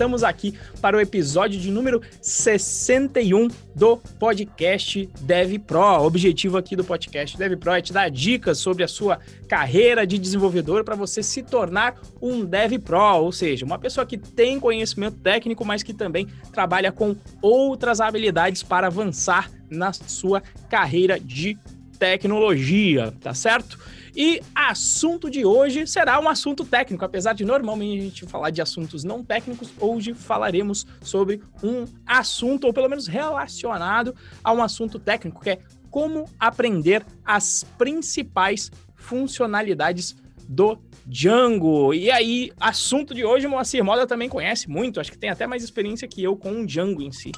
estamos 0.00 0.24
aqui 0.24 0.54
para 0.80 0.96
o 0.96 1.00
episódio 1.00 1.60
de 1.60 1.70
número 1.70 2.00
61 2.22 3.48
do 3.74 3.98
podcast 3.98 5.06
Dev 5.20 5.58
Pro. 5.58 5.78
O 5.78 6.06
objetivo 6.06 6.56
aqui 6.56 6.74
do 6.74 6.82
podcast 6.82 7.36
Dev 7.36 7.58
Pro 7.58 7.72
é 7.72 7.82
te 7.82 7.92
dar 7.92 8.10
dicas 8.10 8.56
sobre 8.56 8.82
a 8.82 8.88
sua 8.88 9.18
carreira 9.46 10.06
de 10.06 10.16
desenvolvedor 10.16 10.84
para 10.84 10.94
você 10.94 11.22
se 11.22 11.42
tornar 11.42 12.00
um 12.18 12.46
Dev 12.46 12.78
Pro, 12.82 13.16
ou 13.16 13.30
seja, 13.30 13.66
uma 13.66 13.78
pessoa 13.78 14.06
que 14.06 14.16
tem 14.16 14.58
conhecimento 14.58 15.18
técnico, 15.18 15.66
mas 15.66 15.82
que 15.82 15.92
também 15.92 16.26
trabalha 16.50 16.90
com 16.90 17.14
outras 17.42 18.00
habilidades 18.00 18.62
para 18.62 18.86
avançar 18.86 19.50
na 19.68 19.92
sua 19.92 20.42
carreira 20.70 21.20
de 21.20 21.58
tecnologia, 21.98 23.12
tá 23.20 23.34
certo? 23.34 23.78
E 24.14 24.40
assunto 24.54 25.30
de 25.30 25.44
hoje 25.44 25.86
será 25.86 26.20
um 26.20 26.28
assunto 26.28 26.64
técnico, 26.64 27.04
apesar 27.04 27.32
de 27.32 27.44
normalmente 27.44 28.00
a 28.00 28.04
gente 28.04 28.26
falar 28.26 28.50
de 28.50 28.60
assuntos 28.60 29.04
não 29.04 29.22
técnicos, 29.22 29.72
hoje 29.78 30.14
falaremos 30.14 30.86
sobre 31.00 31.42
um 31.62 31.84
assunto, 32.06 32.66
ou 32.66 32.72
pelo 32.72 32.88
menos 32.88 33.06
relacionado 33.06 34.14
a 34.42 34.52
um 34.52 34.62
assunto 34.62 34.98
técnico, 34.98 35.40
que 35.40 35.50
é 35.50 35.58
como 35.90 36.24
aprender 36.38 37.04
as 37.24 37.64
principais 37.76 38.70
funcionalidades 38.94 40.16
do 40.48 40.78
Django. 41.06 41.92
E 41.94 42.10
aí, 42.10 42.52
assunto 42.60 43.14
de 43.14 43.24
hoje, 43.24 43.46
Moacir 43.46 43.84
Moda 43.84 44.06
também 44.06 44.28
conhece 44.28 44.68
muito, 44.68 45.00
acho 45.00 45.10
que 45.10 45.18
tem 45.18 45.30
até 45.30 45.46
mais 45.46 45.62
experiência 45.62 46.06
que 46.06 46.22
eu 46.22 46.36
com 46.36 46.62
o 46.62 46.66
Django 46.66 47.02
em 47.02 47.12
si. 47.12 47.32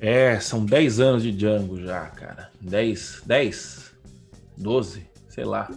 É, 0.00 0.38
são 0.40 0.64
10 0.64 1.00
anos 1.00 1.22
de 1.22 1.32
Django 1.32 1.80
já, 1.80 2.06
cara. 2.06 2.50
10, 2.60 3.22
10, 3.24 3.94
12, 4.56 5.06
sei 5.34 5.44
lá. 5.44 5.68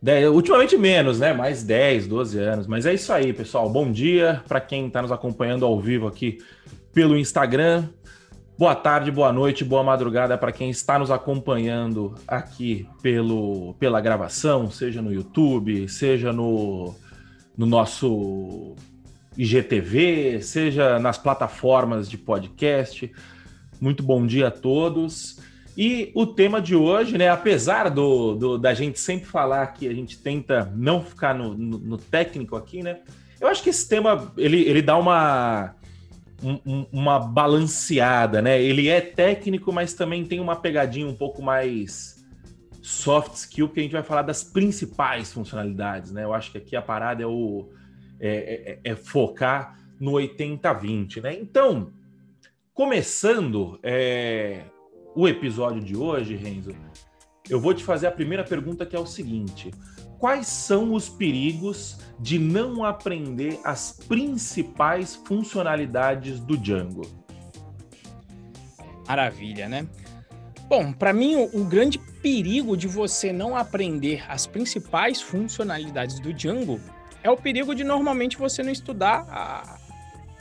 10, 0.00 0.30
ultimamente 0.30 0.76
menos, 0.78 1.20
né? 1.20 1.34
Mais 1.34 1.62
10, 1.62 2.06
12 2.06 2.38
anos. 2.38 2.66
Mas 2.66 2.86
é 2.86 2.94
isso 2.94 3.12
aí, 3.12 3.30
pessoal. 3.32 3.68
Bom 3.68 3.92
dia 3.92 4.42
para 4.48 4.58
quem 4.58 4.86
está 4.86 5.02
nos 5.02 5.12
acompanhando 5.12 5.66
ao 5.66 5.78
vivo 5.78 6.06
aqui 6.06 6.38
pelo 6.94 7.16
Instagram. 7.16 7.88
Boa 8.58 8.74
tarde, 8.74 9.10
boa 9.10 9.32
noite, 9.32 9.64
boa 9.64 9.82
madrugada 9.82 10.38
para 10.38 10.50
quem 10.50 10.70
está 10.70 10.98
nos 10.98 11.10
acompanhando 11.10 12.14
aqui 12.26 12.88
pelo, 13.02 13.74
pela 13.74 14.00
gravação, 14.00 14.70
seja 14.70 15.02
no 15.02 15.12
YouTube, 15.12 15.88
seja 15.88 16.32
no, 16.32 16.94
no 17.56 17.66
nosso 17.66 18.74
IGTV, 19.36 20.40
seja 20.40 20.98
nas 20.98 21.18
plataformas 21.18 22.08
de 22.08 22.16
podcast. 22.16 23.12
Muito 23.80 24.02
bom 24.02 24.26
dia 24.26 24.48
a 24.48 24.50
todos. 24.50 25.38
E 25.76 26.12
o 26.14 26.26
tema 26.26 26.60
de 26.60 26.76
hoje, 26.76 27.16
né? 27.16 27.28
Apesar 27.28 27.88
do, 27.88 28.34
do, 28.34 28.58
da 28.58 28.74
gente 28.74 29.00
sempre 29.00 29.26
falar 29.26 29.66
que 29.68 29.88
a 29.88 29.94
gente 29.94 30.18
tenta 30.18 30.70
não 30.76 31.02
ficar 31.02 31.34
no, 31.34 31.54
no, 31.54 31.78
no 31.78 31.98
técnico 31.98 32.56
aqui, 32.56 32.82
né? 32.82 33.00
Eu 33.40 33.48
acho 33.48 33.62
que 33.62 33.70
esse 33.70 33.88
tema 33.88 34.32
ele, 34.36 34.60
ele 34.60 34.82
dá 34.82 34.96
uma, 34.96 35.74
um, 36.42 36.86
uma 36.92 37.18
balanceada, 37.18 38.42
né? 38.42 38.60
Ele 38.60 38.88
é 38.88 39.00
técnico, 39.00 39.72
mas 39.72 39.94
também 39.94 40.24
tem 40.24 40.40
uma 40.40 40.56
pegadinha 40.56 41.06
um 41.06 41.14
pouco 41.14 41.42
mais 41.42 42.22
soft 42.82 43.34
skill, 43.34 43.68
porque 43.68 43.80
a 43.80 43.82
gente 43.84 43.92
vai 43.92 44.02
falar 44.02 44.22
das 44.22 44.44
principais 44.44 45.32
funcionalidades, 45.32 46.12
né? 46.12 46.24
Eu 46.24 46.34
acho 46.34 46.52
que 46.52 46.58
aqui 46.58 46.76
a 46.76 46.82
parada 46.82 47.22
é 47.22 47.26
o 47.26 47.70
é, 48.20 48.78
é, 48.84 48.92
é 48.92 48.94
focar 48.94 49.78
no 49.98 50.12
80-20, 50.12 51.22
né? 51.22 51.34
Então, 51.34 51.92
começando, 52.74 53.78
é, 53.82 54.64
o 55.14 55.28
episódio 55.28 55.82
de 55.82 55.96
hoje, 55.96 56.34
Renzo, 56.34 56.74
eu 57.48 57.60
vou 57.60 57.74
te 57.74 57.84
fazer 57.84 58.06
a 58.06 58.12
primeira 58.12 58.44
pergunta 58.44 58.86
que 58.86 58.96
é 58.96 58.98
o 58.98 59.06
seguinte: 59.06 59.70
quais 60.18 60.46
são 60.46 60.94
os 60.94 61.08
perigos 61.08 61.98
de 62.18 62.38
não 62.38 62.84
aprender 62.84 63.58
as 63.64 63.92
principais 63.92 65.14
funcionalidades 65.14 66.40
do 66.40 66.56
Django? 66.56 67.02
Maravilha, 69.06 69.68
né? 69.68 69.86
Bom, 70.68 70.92
para 70.92 71.12
mim 71.12 71.36
o, 71.36 71.60
o, 71.60 71.64
grande 71.64 71.98
perigo 71.98 72.76
de 72.76 72.88
você 72.88 73.32
não 73.32 73.54
aprender 73.56 74.24
as 74.30 74.46
principais 74.46 75.20
funcionalidades 75.20 76.18
do 76.18 76.32
Django 76.32 76.80
é 77.22 77.30
o 77.30 77.36
perigo 77.36 77.74
de 77.74 77.84
normalmente 77.84 78.38
você 78.38 78.62
não 78.62 78.72
estudar 78.72 79.26
a, 79.28 79.78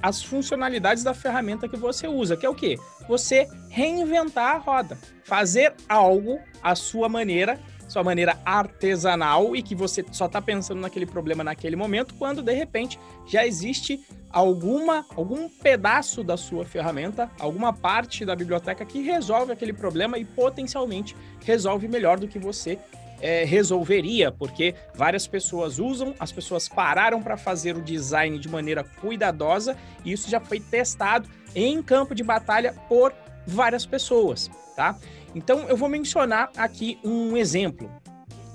as 0.01 0.23
funcionalidades 0.23 1.03
da 1.03 1.13
ferramenta 1.13 1.67
que 1.67 1.77
você 1.77 2.07
usa, 2.07 2.35
que 2.35 2.45
é 2.45 2.49
o 2.49 2.55
quê? 2.55 2.77
Você 3.07 3.47
reinventar 3.69 4.55
a 4.55 4.57
roda, 4.57 4.97
fazer 5.23 5.73
algo 5.87 6.39
à 6.61 6.75
sua 6.75 7.07
maneira, 7.07 7.59
sua 7.87 8.03
maneira 8.03 8.39
artesanal 8.45 9.55
e 9.55 9.61
que 9.61 9.75
você 9.75 10.03
só 10.11 10.25
está 10.25 10.41
pensando 10.41 10.79
naquele 10.79 11.05
problema 11.05 11.43
naquele 11.43 11.75
momento, 11.75 12.15
quando 12.15 12.41
de 12.41 12.53
repente 12.53 12.97
já 13.27 13.45
existe 13.45 13.99
alguma 14.29 15.05
algum 15.15 15.49
pedaço 15.49 16.23
da 16.23 16.37
sua 16.37 16.63
ferramenta, 16.63 17.29
alguma 17.37 17.73
parte 17.73 18.23
da 18.25 18.33
biblioteca 18.33 18.85
que 18.85 19.01
resolve 19.01 19.51
aquele 19.51 19.73
problema 19.73 20.17
e 20.17 20.23
potencialmente 20.23 21.15
resolve 21.43 21.87
melhor 21.87 22.17
do 22.17 22.29
que 22.29 22.39
você 22.39 22.79
é, 23.21 23.45
resolveria, 23.45 24.31
porque 24.31 24.75
várias 24.93 25.27
pessoas 25.27 25.79
usam, 25.79 26.13
as 26.19 26.31
pessoas 26.31 26.67
pararam 26.67 27.21
para 27.21 27.37
fazer 27.37 27.77
o 27.77 27.81
design 27.81 28.37
de 28.39 28.49
maneira 28.49 28.83
cuidadosa 28.83 29.77
e 30.03 30.11
isso 30.11 30.29
já 30.29 30.39
foi 30.39 30.59
testado 30.59 31.29
em 31.55 31.81
campo 31.81 32.15
de 32.15 32.23
batalha 32.23 32.73
por 32.89 33.13
várias 33.45 33.85
pessoas, 33.85 34.49
tá? 34.75 34.97
Então 35.35 35.61
eu 35.69 35.77
vou 35.77 35.87
mencionar 35.87 36.49
aqui 36.57 36.99
um 37.03 37.37
exemplo. 37.37 37.89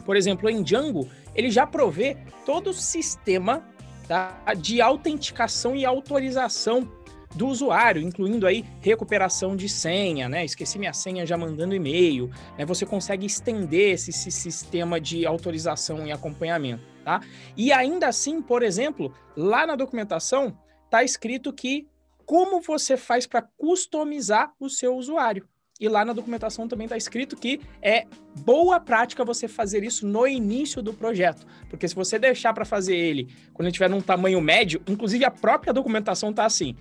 Por 0.04 0.16
exemplo, 0.16 0.48
em 0.48 0.62
Django, 0.62 1.08
ele 1.34 1.50
já 1.50 1.66
provê 1.66 2.16
todo 2.44 2.70
o 2.70 2.74
sistema 2.74 3.64
tá, 4.06 4.36
de 4.56 4.80
autenticação 4.80 5.74
e 5.74 5.84
autorização 5.84 6.88
do 7.36 7.46
usuário, 7.46 8.00
incluindo 8.00 8.46
aí 8.46 8.64
recuperação 8.80 9.54
de 9.54 9.68
senha, 9.68 10.28
né? 10.28 10.44
Esqueci 10.44 10.78
minha 10.78 10.92
senha 10.92 11.26
já 11.26 11.36
mandando 11.36 11.74
e-mail, 11.74 12.30
né? 12.58 12.64
Você 12.64 12.86
consegue 12.86 13.26
estender 13.26 13.94
esse, 13.94 14.10
esse 14.10 14.30
sistema 14.30 15.00
de 15.00 15.26
autorização 15.26 16.06
e 16.06 16.12
acompanhamento, 16.12 16.82
tá? 17.04 17.20
E 17.56 17.72
ainda 17.72 18.08
assim, 18.08 18.40
por 18.40 18.62
exemplo, 18.62 19.14
lá 19.36 19.66
na 19.66 19.76
documentação 19.76 20.56
tá 20.90 21.04
escrito 21.04 21.52
que 21.52 21.86
como 22.24 22.60
você 22.60 22.96
faz 22.96 23.26
para 23.26 23.42
customizar 23.42 24.52
o 24.58 24.68
seu 24.68 24.96
usuário. 24.96 25.46
E 25.78 25.88
lá 25.88 26.04
na 26.04 26.14
documentação 26.14 26.66
também 26.66 26.86
está 26.86 26.96
escrito 26.96 27.36
que 27.36 27.60
é 27.82 28.06
boa 28.40 28.80
prática 28.80 29.24
você 29.24 29.46
fazer 29.46 29.84
isso 29.84 30.06
no 30.06 30.26
início 30.26 30.80
do 30.80 30.92
projeto. 30.94 31.46
Porque 31.68 31.86
se 31.86 31.94
você 31.94 32.18
deixar 32.18 32.54
para 32.54 32.64
fazer 32.64 32.96
ele 32.96 33.28
quando 33.52 33.66
ele 33.66 33.72
estiver 33.72 33.90
num 33.90 34.00
tamanho 34.00 34.40
médio, 34.40 34.80
inclusive 34.88 35.24
a 35.24 35.30
própria 35.30 35.74
documentação 35.74 36.30
está 36.30 36.46
assim: 36.46 36.74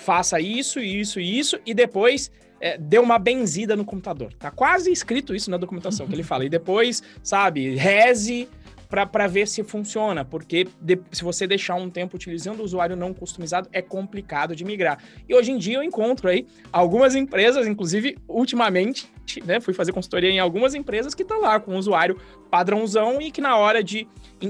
faça 0.00 0.40
isso, 0.40 0.80
isso 0.80 1.20
e 1.20 1.38
isso, 1.38 1.58
e 1.64 1.74
depois 1.74 2.30
é, 2.60 2.76
dê 2.76 2.98
uma 2.98 3.18
benzida 3.18 3.76
no 3.76 3.84
computador. 3.84 4.32
Tá 4.34 4.50
quase 4.50 4.90
escrito 4.90 5.34
isso 5.34 5.50
na 5.50 5.56
documentação 5.56 6.06
que 6.06 6.14
ele 6.14 6.22
fala. 6.22 6.44
E 6.44 6.48
depois, 6.48 7.02
sabe, 7.22 7.74
reze 7.74 8.48
para 8.90 9.28
ver 9.28 9.46
se 9.46 9.62
funciona, 9.62 10.24
porque 10.24 10.66
de, 10.80 10.98
se 11.12 11.22
você 11.22 11.46
deixar 11.46 11.76
um 11.76 11.88
tempo 11.88 12.16
utilizando 12.16 12.58
o 12.58 12.64
usuário 12.64 12.96
não 12.96 13.14
customizado, 13.14 13.68
é 13.72 13.80
complicado 13.80 14.56
de 14.56 14.64
migrar. 14.64 14.98
E 15.28 15.34
hoje 15.34 15.52
em 15.52 15.58
dia 15.58 15.76
eu 15.76 15.82
encontro 15.82 16.28
aí 16.28 16.44
algumas 16.72 17.14
empresas, 17.14 17.68
inclusive 17.68 18.18
ultimamente, 18.26 19.08
né, 19.44 19.60
fui 19.60 19.72
fazer 19.72 19.92
consultoria 19.92 20.28
em 20.28 20.40
algumas 20.40 20.74
empresas 20.74 21.14
que 21.14 21.22
estão 21.22 21.40
lá 21.40 21.60
com 21.60 21.76
o 21.76 21.78
usuário 21.78 22.20
padrãozão 22.50 23.22
e 23.22 23.30
que 23.30 23.40
na 23.40 23.56
hora 23.56 23.82
de 23.82 24.08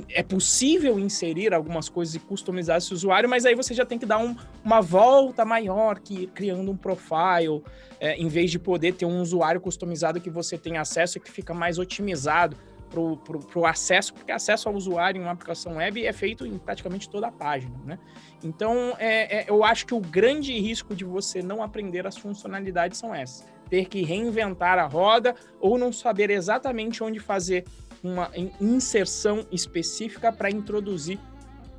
é 0.09 0.23
possível 0.23 0.99
inserir 0.99 1.53
algumas 1.53 1.89
coisas 1.89 2.15
e 2.15 2.19
customizar 2.19 2.79
esse 2.79 2.95
usuário, 2.95 3.29
mas 3.29 3.45
aí 3.45 3.55
você 3.55 3.75
já 3.75 3.85
tem 3.85 3.99
que 3.99 4.07
dar 4.07 4.19
um, 4.19 4.35
uma 4.65 4.81
volta 4.81 5.45
maior 5.45 5.99
que 5.99 6.29
criando 6.29 6.71
um 6.71 6.77
profile, 6.77 7.63
é, 7.99 8.17
em 8.17 8.29
vez 8.29 8.51
de 8.51 8.59
poder 8.59 8.95
ter 8.95 9.05
um 9.05 9.21
usuário 9.21 9.61
customizado 9.61 10.21
que 10.21 10.31
você 10.31 10.57
tem 10.57 10.79
acesso 10.79 11.19
e 11.19 11.21
que 11.21 11.31
fica 11.31 11.53
mais 11.53 11.79
otimizado 11.79 12.57
para 12.91 13.61
o 13.61 13.67
acesso, 13.67 14.13
porque 14.13 14.33
acesso 14.33 14.69
ao 14.69 14.75
usuário 14.75 15.21
em 15.21 15.23
uma 15.23 15.33
aplicação 15.33 15.77
web 15.77 16.05
é 16.05 16.13
feito 16.13 16.45
em 16.45 16.59
praticamente 16.59 17.09
toda 17.09 17.29
a 17.29 17.33
página, 17.33 17.77
né? 17.85 17.99
Então, 18.43 18.95
é, 18.99 19.39
é, 19.39 19.45
eu 19.49 19.63
acho 19.63 19.87
que 19.87 19.95
o 19.95 20.01
grande 20.01 20.59
risco 20.59 20.95
de 20.95 21.05
você 21.05 21.43
não 21.43 21.63
aprender 21.63 22.07
as 22.07 22.17
funcionalidades 22.17 22.99
são 22.99 23.15
essas. 23.15 23.47
Ter 23.69 23.87
que 23.87 24.03
reinventar 24.03 24.79
a 24.79 24.87
roda 24.87 25.35
ou 25.61 25.79
não 25.79 25.93
saber 25.93 26.31
exatamente 26.31 27.03
onde 27.03 27.21
fazer 27.21 27.65
uma 28.03 28.31
inserção 28.61 29.47
específica 29.53 30.33
para 30.33 30.51
introduzir 30.51 31.19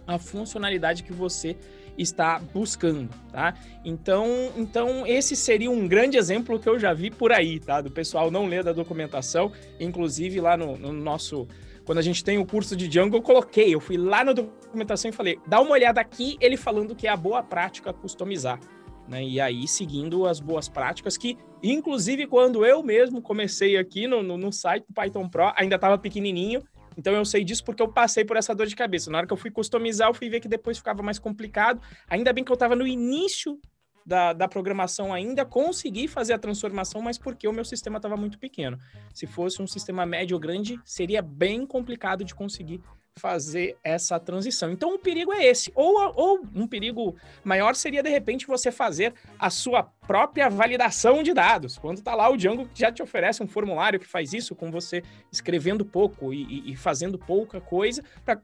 a 0.08 0.18
funcionalidade 0.18 1.04
que 1.04 1.12
você 1.12 1.58
está 1.98 2.40
buscando, 2.40 3.10
tá? 3.32 3.54
Então, 3.84 4.28
então 4.56 5.06
esse 5.06 5.36
seria 5.36 5.70
um 5.70 5.88
grande 5.88 6.18
exemplo 6.18 6.60
que 6.60 6.68
eu 6.68 6.80
já 6.80 6.94
vi 6.94 7.12
por 7.12 7.32
aí, 7.32 7.60
tá? 7.60 7.82
Do 7.82 7.92
pessoal 7.92 8.32
não 8.32 8.46
ler 8.46 8.64
da 8.64 8.74
documentação, 8.74 9.52
inclusive 9.80 10.40
lá 10.40 10.56
no, 10.58 10.78
no 10.78 10.92
nosso 10.92 11.48
quando 11.86 11.98
a 11.98 12.04
gente 12.04 12.24
tem 12.24 12.38
o 12.38 12.46
curso 12.46 12.76
de 12.76 12.88
Django, 12.88 13.18
eu 13.18 13.22
coloquei, 13.22 13.74
eu 13.74 13.80
fui 13.80 13.98
lá 13.98 14.24
na 14.24 14.34
documentação 14.34 15.10
e 15.10 15.12
falei, 15.12 15.40
dá 15.48 15.60
uma 15.60 15.72
olhada 15.72 16.00
aqui, 16.00 16.38
ele 16.40 16.56
falando 16.56 16.96
que 16.96 17.08
é 17.08 17.10
a 17.10 17.18
boa 17.18 17.42
prática 17.42 17.92
customizar. 17.92 18.60
Né? 19.08 19.24
E 19.24 19.42
aí, 19.42 19.68
seguindo 19.68 20.26
as 20.26 20.40
boas 20.40 20.70
práticas, 20.70 21.18
que 21.18 21.38
inclusive 21.62 22.28
quando 22.28 22.66
eu 22.66 22.82
mesmo 22.84 23.22
comecei 23.22 23.78
aqui 23.78 24.08
no, 24.08 24.24
no, 24.24 24.38
no 24.38 24.54
site 24.54 24.86
do 24.88 24.94
Python 24.94 25.28
Pro, 25.28 25.52
ainda 25.56 25.76
estava 25.76 25.98
pequenininho, 25.98 26.64
Então 26.98 27.14
eu 27.14 27.24
sei 27.26 27.44
disso 27.44 27.64
porque 27.64 27.82
eu 27.82 27.88
passei 27.88 28.26
por 28.26 28.38
essa 28.38 28.54
dor 28.54 28.68
de 28.68 28.76
cabeça. 28.76 29.10
Na 29.10 29.20
hora 29.20 29.28
que 29.28 29.34
eu 29.34 29.38
fui 29.38 29.52
customizar, 29.52 30.10
eu 30.10 30.14
fui 30.14 30.30
ver 30.30 30.40
que 30.40 30.48
depois 30.48 30.78
ficava 30.78 31.02
mais 31.02 31.20
complicado. 31.20 31.82
Ainda 32.10 32.34
bem 32.34 32.44
que 32.44 32.52
eu 32.52 32.56
estava 32.56 32.76
no 32.76 32.86
início 32.86 33.60
da, 34.06 34.34
da 34.34 34.48
programação 34.48 35.14
ainda, 35.14 35.46
consegui 35.46 36.08
fazer 36.08 36.34
a 36.34 36.40
transformação, 36.40 37.02
mas 37.02 37.18
porque 37.18 37.48
o 37.48 37.54
meu 37.54 37.64
sistema 37.64 37.98
estava 37.98 38.18
muito 38.18 38.40
pequeno. 38.40 38.78
Se 39.14 39.28
fosse 39.28 39.62
um 39.62 39.68
sistema 39.68 40.06
médio 40.06 40.36
ou 40.36 40.40
grande, 40.40 40.80
seria 40.84 41.22
bem 41.22 41.66
complicado 41.66 42.24
de 42.24 42.34
conseguir 42.34 42.82
fazer 43.22 43.78
essa 43.84 44.20
transição. 44.20 44.72
Então, 44.72 44.96
o 44.96 45.00
perigo 45.00 45.32
é 45.32 45.46
esse. 45.46 45.72
Ou, 45.76 46.12
ou 46.16 46.42
um 46.56 46.68
perigo 46.68 47.16
maior 47.44 47.76
seria, 47.76 48.02
de 48.02 48.10
repente, 48.10 48.48
você 48.48 48.72
fazer 48.72 49.14
a 49.38 49.52
sua 49.52 49.84
própria 49.84 50.50
validação 50.50 51.22
de 51.22 51.32
dados. 51.32 51.78
Quando 51.78 52.00
está 52.00 52.16
lá, 52.16 52.30
o 52.30 52.36
Django 52.36 52.68
já 52.74 52.92
te 52.92 53.04
oferece 53.04 53.44
um 53.44 53.48
formulário 53.48 54.00
que 54.00 54.08
faz 54.08 54.34
isso, 54.34 54.56
com 54.56 54.72
você 54.72 55.04
escrevendo 55.32 55.86
pouco 55.86 56.34
e, 56.34 56.72
e 56.72 56.76
fazendo 56.76 57.20
pouca 57.20 57.62
coisa, 57.62 58.04
para 58.26 58.42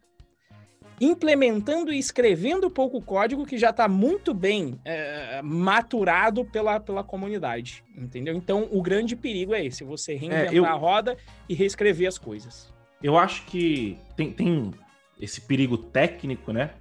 implementando 0.99 1.91
e 1.93 1.99
escrevendo 1.99 2.71
pouco 2.71 3.01
código 3.01 3.45
que 3.45 3.57
já 3.57 3.69
está 3.69 3.87
muito 3.87 4.33
bem 4.33 4.79
é, 4.83 5.41
maturado 5.43 6.43
pela, 6.45 6.79
pela 6.79 7.03
comunidade, 7.03 7.83
entendeu? 7.95 8.35
Então, 8.35 8.67
o 8.71 8.81
grande 8.81 9.15
perigo 9.15 9.53
é 9.53 9.63
esse, 9.63 9.83
você 9.83 10.15
reinventar 10.15 10.53
é, 10.53 10.57
eu... 10.57 10.65
a 10.65 10.73
roda 10.73 11.15
e 11.47 11.53
reescrever 11.53 12.07
as 12.07 12.17
coisas. 12.17 12.75
Eu 13.01 13.17
acho 13.17 13.45
que 13.45 13.97
tem, 14.15 14.31
tem 14.31 14.71
esse 15.19 15.41
perigo 15.41 15.77
técnico, 15.77 16.51
né? 16.51 16.71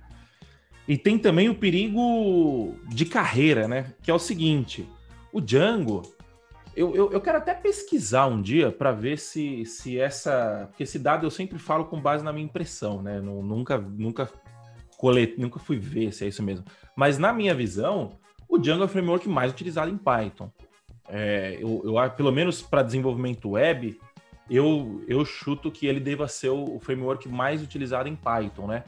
E 0.89 0.97
tem 0.97 1.19
também 1.19 1.49
o 1.49 1.55
perigo 1.55 2.75
de 2.89 3.05
carreira, 3.05 3.67
né? 3.67 3.93
Que 4.03 4.11
é 4.11 4.15
o 4.15 4.19
seguinte: 4.19 4.89
o 5.33 5.41
Django, 5.41 6.03
eu, 6.77 6.95
eu, 6.95 7.13
eu 7.13 7.21
quero 7.21 7.39
até 7.39 7.55
pesquisar 7.55 8.27
um 8.27 8.41
dia 8.41 8.71
para 8.71 8.93
ver 8.93 9.19
se, 9.19 9.65
se 9.65 9.99
essa. 9.99 10.67
Porque 10.69 10.85
esse 10.85 10.99
dado 10.99 11.27
eu 11.27 11.31
sempre 11.31 11.59
falo 11.59 11.87
com 11.87 12.01
base 12.01 12.25
na 12.25 12.33
minha 12.33 12.45
impressão, 12.45 13.03
né? 13.03 13.21
Nunca, 13.21 13.79
nunca, 13.79 14.31
colete, 14.97 15.41
nunca 15.41 15.59
fui 15.59 15.79
ver 15.79 16.13
se 16.13 16.25
é 16.25 16.29
isso 16.29 16.43
mesmo. 16.43 16.65
Mas 16.95 17.19
na 17.19 17.33
minha 17.33 17.55
visão, 17.55 18.19
o 18.49 18.59
Django 18.59 18.83
é 18.83 18.87
o 18.87 18.89
framework 18.89 19.29
mais 19.29 19.51
utilizado 19.51 19.91
em 19.91 19.97
Python. 19.97 20.51
É, 21.09 21.57
eu, 21.61 21.83
eu, 21.85 22.11
pelo 22.11 22.31
menos 22.31 22.63
para 22.63 22.83
desenvolvimento 22.83 23.51
web, 23.51 23.99
eu, 24.51 25.05
eu 25.09 25.25
chuto 25.25 25.71
que 25.71 25.87
ele 25.87 26.01
deva 26.01 26.29
ser 26.29 26.51
o, 26.51 26.79
framework 26.81 27.29
mais 27.29 27.63
utilizado 27.63 28.09
em 28.09 28.17
Python, 28.17 28.67
né? 28.67 28.85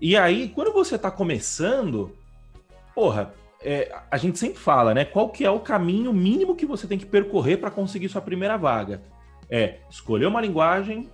E 0.00 0.16
aí, 0.16 0.48
quando 0.48 0.72
você 0.72 0.96
está 0.96 1.10
começando, 1.10 2.16
porra, 2.94 3.34
é, 3.60 3.94
a 4.10 4.16
gente 4.16 4.38
sempre 4.38 4.58
fala, 4.58 4.92
né? 4.94 5.04
Qual 5.04 5.28
que 5.28 5.44
é 5.44 5.50
o 5.50 5.60
caminho 5.60 6.12
mínimo 6.12 6.56
que 6.56 6.66
você 6.66 6.86
tem 6.86 6.98
que 6.98 7.06
percorrer 7.06 7.58
para 7.58 7.70
conseguir 7.70 8.08
sua 8.08 8.20
primeira 8.20 8.56
vaga? 8.56 9.02
É 9.48 9.78
escolher 9.90 10.26
uma 10.26 10.40
linguagem, 10.40 11.08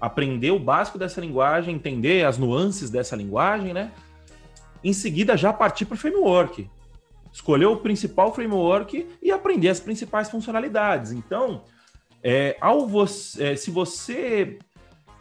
aprender 0.00 0.50
o 0.50 0.58
básico 0.58 0.98
dessa 0.98 1.20
linguagem, 1.20 1.74
entender 1.74 2.24
as 2.24 2.38
nuances 2.38 2.88
dessa 2.88 3.16
linguagem, 3.16 3.74
né? 3.74 3.92
Em 4.82 4.92
seguida, 4.92 5.36
já 5.36 5.52
partir 5.52 5.84
para 5.84 5.94
o 5.94 5.98
framework. 5.98 6.70
Escolher 7.32 7.66
o 7.66 7.76
principal 7.76 8.34
framework 8.34 9.08
e 9.20 9.30
aprender 9.30 9.68
as 9.68 9.80
principais 9.80 10.30
funcionalidades. 10.30 11.12
Então, 11.12 11.64
é, 12.22 12.56
ao 12.60 12.86
você, 12.86 13.44
é, 13.44 13.56
se 13.56 13.70
você 13.70 14.58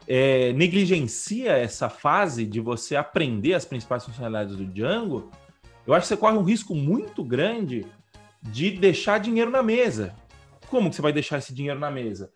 é, 0.07 0.53
negligencia 0.53 1.53
essa 1.53 1.89
fase 1.89 2.45
de 2.45 2.59
você 2.59 2.95
aprender 2.95 3.53
as 3.53 3.65
principais 3.65 4.05
funcionalidades 4.05 4.55
do 4.55 4.65
Django, 4.65 5.31
eu 5.85 5.93
acho 5.93 6.03
que 6.03 6.07
você 6.09 6.17
corre 6.17 6.37
um 6.37 6.43
risco 6.43 6.75
muito 6.75 7.23
grande 7.23 7.85
de 8.41 8.71
deixar 8.71 9.19
dinheiro 9.19 9.49
na 9.49 9.63
mesa. 9.63 10.15
Como 10.69 10.89
que 10.89 10.95
você 10.95 11.01
vai 11.01 11.11
deixar 11.11 11.39
esse 11.39 11.53
dinheiro 11.53 11.79
na 11.79 11.89
mesa? 11.89 12.31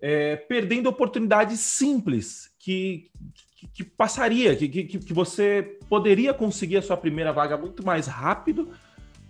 É, 0.00 0.36
perdendo 0.36 0.88
oportunidades 0.88 1.60
simples 1.60 2.54
que, 2.58 3.10
que, 3.56 3.66
que 3.68 3.84
passaria, 3.84 4.54
que, 4.54 4.68
que, 4.68 4.84
que, 4.84 5.12
você 5.12 5.76
poderia 5.88 6.32
conseguir 6.32 6.76
a 6.76 6.82
sua 6.82 6.96
primeira 6.96 7.32
vaga 7.32 7.56
muito 7.56 7.84
mais 7.84 8.06
rápido, 8.06 8.70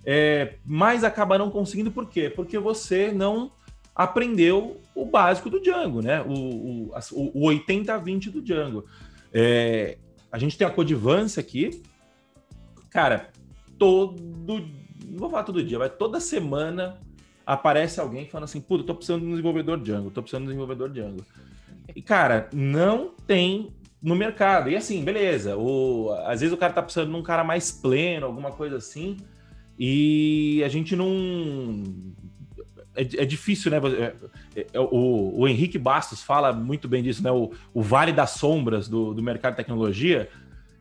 é, 0.04 0.56
mas 0.64 1.04
acaba 1.04 1.38
não 1.38 1.50
conseguindo 1.50 1.90
por 1.90 2.08
quê? 2.08 2.28
Porque 2.28 2.58
você 2.58 3.10
não 3.10 3.50
aprendeu 3.98 4.80
o 4.94 5.04
básico 5.04 5.50
do 5.50 5.60
Django, 5.60 6.00
né? 6.00 6.22
O, 6.22 6.92
o, 6.92 6.92
o 7.34 7.48
80-20 7.48 8.30
do 8.30 8.40
Django. 8.40 8.84
É, 9.34 9.98
a 10.30 10.38
gente 10.38 10.56
tem 10.56 10.64
a 10.64 10.70
codivância 10.70 11.40
aqui. 11.40 11.82
Cara, 12.90 13.30
todo. 13.76 14.16
Não 14.46 15.18
vou 15.18 15.28
falar 15.28 15.42
todo 15.42 15.64
dia, 15.64 15.80
mas 15.80 15.92
toda 15.98 16.20
semana 16.20 17.00
aparece 17.44 17.98
alguém 17.98 18.28
falando 18.28 18.44
assim: 18.44 18.60
puta, 18.60 18.84
tô 18.84 18.94
precisando 18.94 19.22
de 19.22 19.26
um 19.26 19.30
desenvolvedor 19.30 19.80
Django, 19.80 20.10
tô 20.12 20.22
precisando 20.22 20.42
de 20.42 20.46
um 20.46 20.52
desenvolvedor 20.52 20.90
Django. 20.90 21.24
E, 21.94 22.00
cara, 22.00 22.48
não 22.52 23.14
tem 23.26 23.74
no 24.00 24.14
mercado. 24.14 24.70
E 24.70 24.76
assim, 24.76 25.02
beleza. 25.02 25.56
O, 25.56 26.12
às 26.24 26.40
vezes 26.40 26.54
o 26.54 26.56
cara 26.56 26.72
tá 26.72 26.82
precisando 26.82 27.10
de 27.10 27.16
um 27.16 27.22
cara 27.22 27.42
mais 27.42 27.72
pleno, 27.72 28.26
alguma 28.26 28.52
coisa 28.52 28.76
assim. 28.76 29.16
E 29.76 30.62
a 30.64 30.68
gente 30.68 30.94
não 30.94 31.82
é, 32.98 33.22
é 33.22 33.24
difícil, 33.24 33.70
né? 33.70 33.78
É, 34.56 34.66
é, 34.72 34.80
o, 34.80 35.38
o, 35.38 35.48
Henrique 35.48 35.78
Bastos 35.78 36.22
fala 36.22 36.52
muito 36.52 36.88
bem 36.88 37.02
disso, 37.02 37.22
né? 37.22 37.30
O, 37.30 37.52
o 37.72 37.80
vale 37.80 38.12
das 38.12 38.30
sombras 38.30 38.88
do, 38.88 39.14
do 39.14 39.22
mercado 39.22 39.52
de 39.52 39.58
tecnologia. 39.58 40.28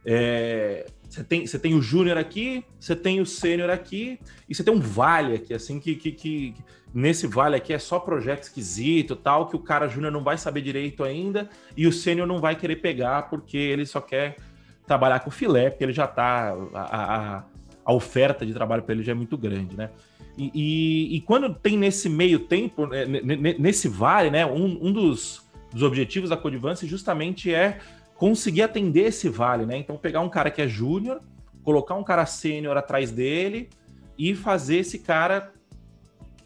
É, 0.03 0.87
você 1.07 1.23
tem, 1.23 1.45
você 1.45 1.59
tem 1.59 1.75
o 1.75 1.81
júnior 1.81 2.17
aqui, 2.17 2.65
você 2.79 2.95
tem 2.95 3.21
o 3.21 3.25
sênior 3.25 3.69
aqui, 3.69 4.19
e 4.49 4.55
você 4.55 4.63
tem 4.63 4.73
um 4.73 4.79
vale 4.79 5.35
aqui, 5.35 5.53
assim, 5.53 5.79
que, 5.79 5.95
que, 5.95 6.11
que, 6.11 6.55
nesse 6.93 7.27
vale 7.27 7.55
aqui 7.55 7.71
é 7.71 7.79
só 7.79 7.99
projeto 7.99 8.43
esquisito 8.43 9.15
tal, 9.15 9.47
que 9.47 9.55
o 9.55 9.59
cara 9.59 9.87
júnior 9.87 10.11
não 10.11 10.23
vai 10.23 10.37
saber 10.37 10.61
direito 10.61 11.03
ainda, 11.03 11.49
e 11.75 11.85
o 11.85 11.93
sênior 11.93 12.27
não 12.27 12.39
vai 12.39 12.55
querer 12.55 12.77
pegar 12.77 13.29
porque 13.29 13.57
ele 13.57 13.85
só 13.85 14.01
quer 14.01 14.37
trabalhar 14.85 15.19
com 15.19 15.29
filé, 15.29 15.69
porque 15.69 15.83
ele 15.83 15.93
já 15.93 16.07
tá. 16.07 16.55
A, 16.73 17.37
a, 17.37 17.43
a 17.85 17.93
oferta 17.93 18.45
de 18.45 18.53
trabalho 18.53 18.83
para 18.83 18.93
ele 18.93 19.03
já 19.03 19.13
é 19.13 19.15
muito 19.15 19.37
grande, 19.37 19.77
né? 19.77 19.89
E, 20.37 21.15
e, 21.15 21.21
quando 21.21 21.51
tem 21.51 21.75
nesse 21.75 22.07
meio 22.07 22.37
tempo, 22.37 22.85
né, 22.85 23.05
nesse 23.57 23.87
vale, 23.87 24.29
né, 24.29 24.45
um, 24.45 24.87
um 24.87 24.93
dos, 24.93 25.43
dos, 25.73 25.81
objetivos 25.81 26.29
da 26.29 26.37
Codivance 26.37 26.85
justamente 26.85 27.51
é 27.51 27.79
conseguir 28.15 28.61
atender 28.61 29.07
esse 29.07 29.29
vale, 29.29 29.65
né? 29.65 29.77
Então, 29.77 29.97
pegar 29.97 30.21
um 30.21 30.29
cara 30.29 30.51
que 30.51 30.61
é 30.61 30.67
júnior, 30.67 31.21
colocar 31.63 31.95
um 31.95 32.03
cara 32.03 32.23
sênior 32.27 32.77
atrás 32.77 33.11
dele 33.11 33.67
e 34.15 34.35
fazer 34.35 34.77
esse 34.77 34.99
cara 34.99 35.51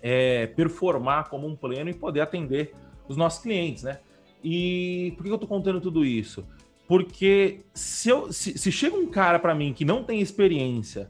é, 0.01 0.47
performar 0.47 1.29
como 1.29 1.45
um 1.45 1.55
pleno 1.55 1.89
e 1.89 1.93
poder 1.93 2.21
atender 2.21 2.73
os 3.09 3.17
nossos 3.17 3.43
clientes, 3.43 3.83
né? 3.83 3.99
E 4.41 5.13
por 5.17 5.23
que 5.23 5.29
eu 5.29 5.35
estou 5.35 5.49
contando 5.49 5.81
tudo 5.81 6.05
isso? 6.05 6.45
Porque 6.87 7.61
se, 7.73 8.09
eu, 8.09 8.31
se, 8.31 8.57
se 8.57 8.71
chega 8.71 8.95
um 8.95 9.07
cara 9.07 9.37
para 9.37 9.53
mim 9.53 9.73
que 9.73 9.83
não 9.83 10.01
tem 10.03 10.21
experiência, 10.21 11.09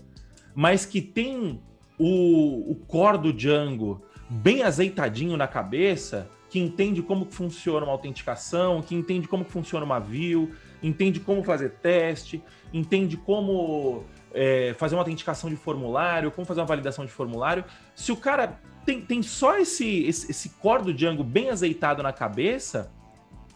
mas 0.53 0.85
que 0.85 0.99
tem 0.99 1.61
o, 2.03 2.71
o 2.71 2.75
core 2.87 3.19
do 3.19 3.31
Django 3.31 4.01
bem 4.27 4.63
azeitadinho 4.63 5.37
na 5.37 5.47
cabeça, 5.47 6.27
que 6.49 6.57
entende 6.57 6.99
como 7.03 7.25
funciona 7.25 7.85
uma 7.85 7.91
autenticação, 7.91 8.81
que 8.81 8.95
entende 8.95 9.27
como 9.27 9.43
funciona 9.43 9.85
uma 9.85 9.99
view, 9.99 10.49
entende 10.81 11.19
como 11.19 11.43
fazer 11.43 11.73
teste, 11.81 12.41
entende 12.73 13.17
como 13.17 14.03
é, 14.33 14.73
fazer 14.79 14.95
uma 14.95 15.01
autenticação 15.01 15.47
de 15.47 15.55
formulário, 15.55 16.31
como 16.31 16.43
fazer 16.43 16.61
uma 16.61 16.65
validação 16.65 17.05
de 17.05 17.11
formulário. 17.11 17.63
Se 17.93 18.11
o 18.11 18.17
cara 18.17 18.59
tem, 18.83 18.99
tem 19.01 19.21
só 19.21 19.59
esse, 19.59 20.03
esse, 20.05 20.31
esse 20.31 20.49
core 20.49 20.85
do 20.85 20.93
Django 20.93 21.23
bem 21.23 21.51
azeitado 21.51 22.01
na 22.01 22.11
cabeça, 22.11 22.91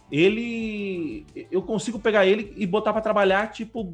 ele. 0.08 1.26
Eu 1.50 1.62
consigo 1.62 1.98
pegar 1.98 2.26
ele 2.26 2.54
e 2.56 2.64
botar 2.64 2.92
para 2.92 3.02
trabalhar, 3.02 3.50
tipo, 3.50 3.92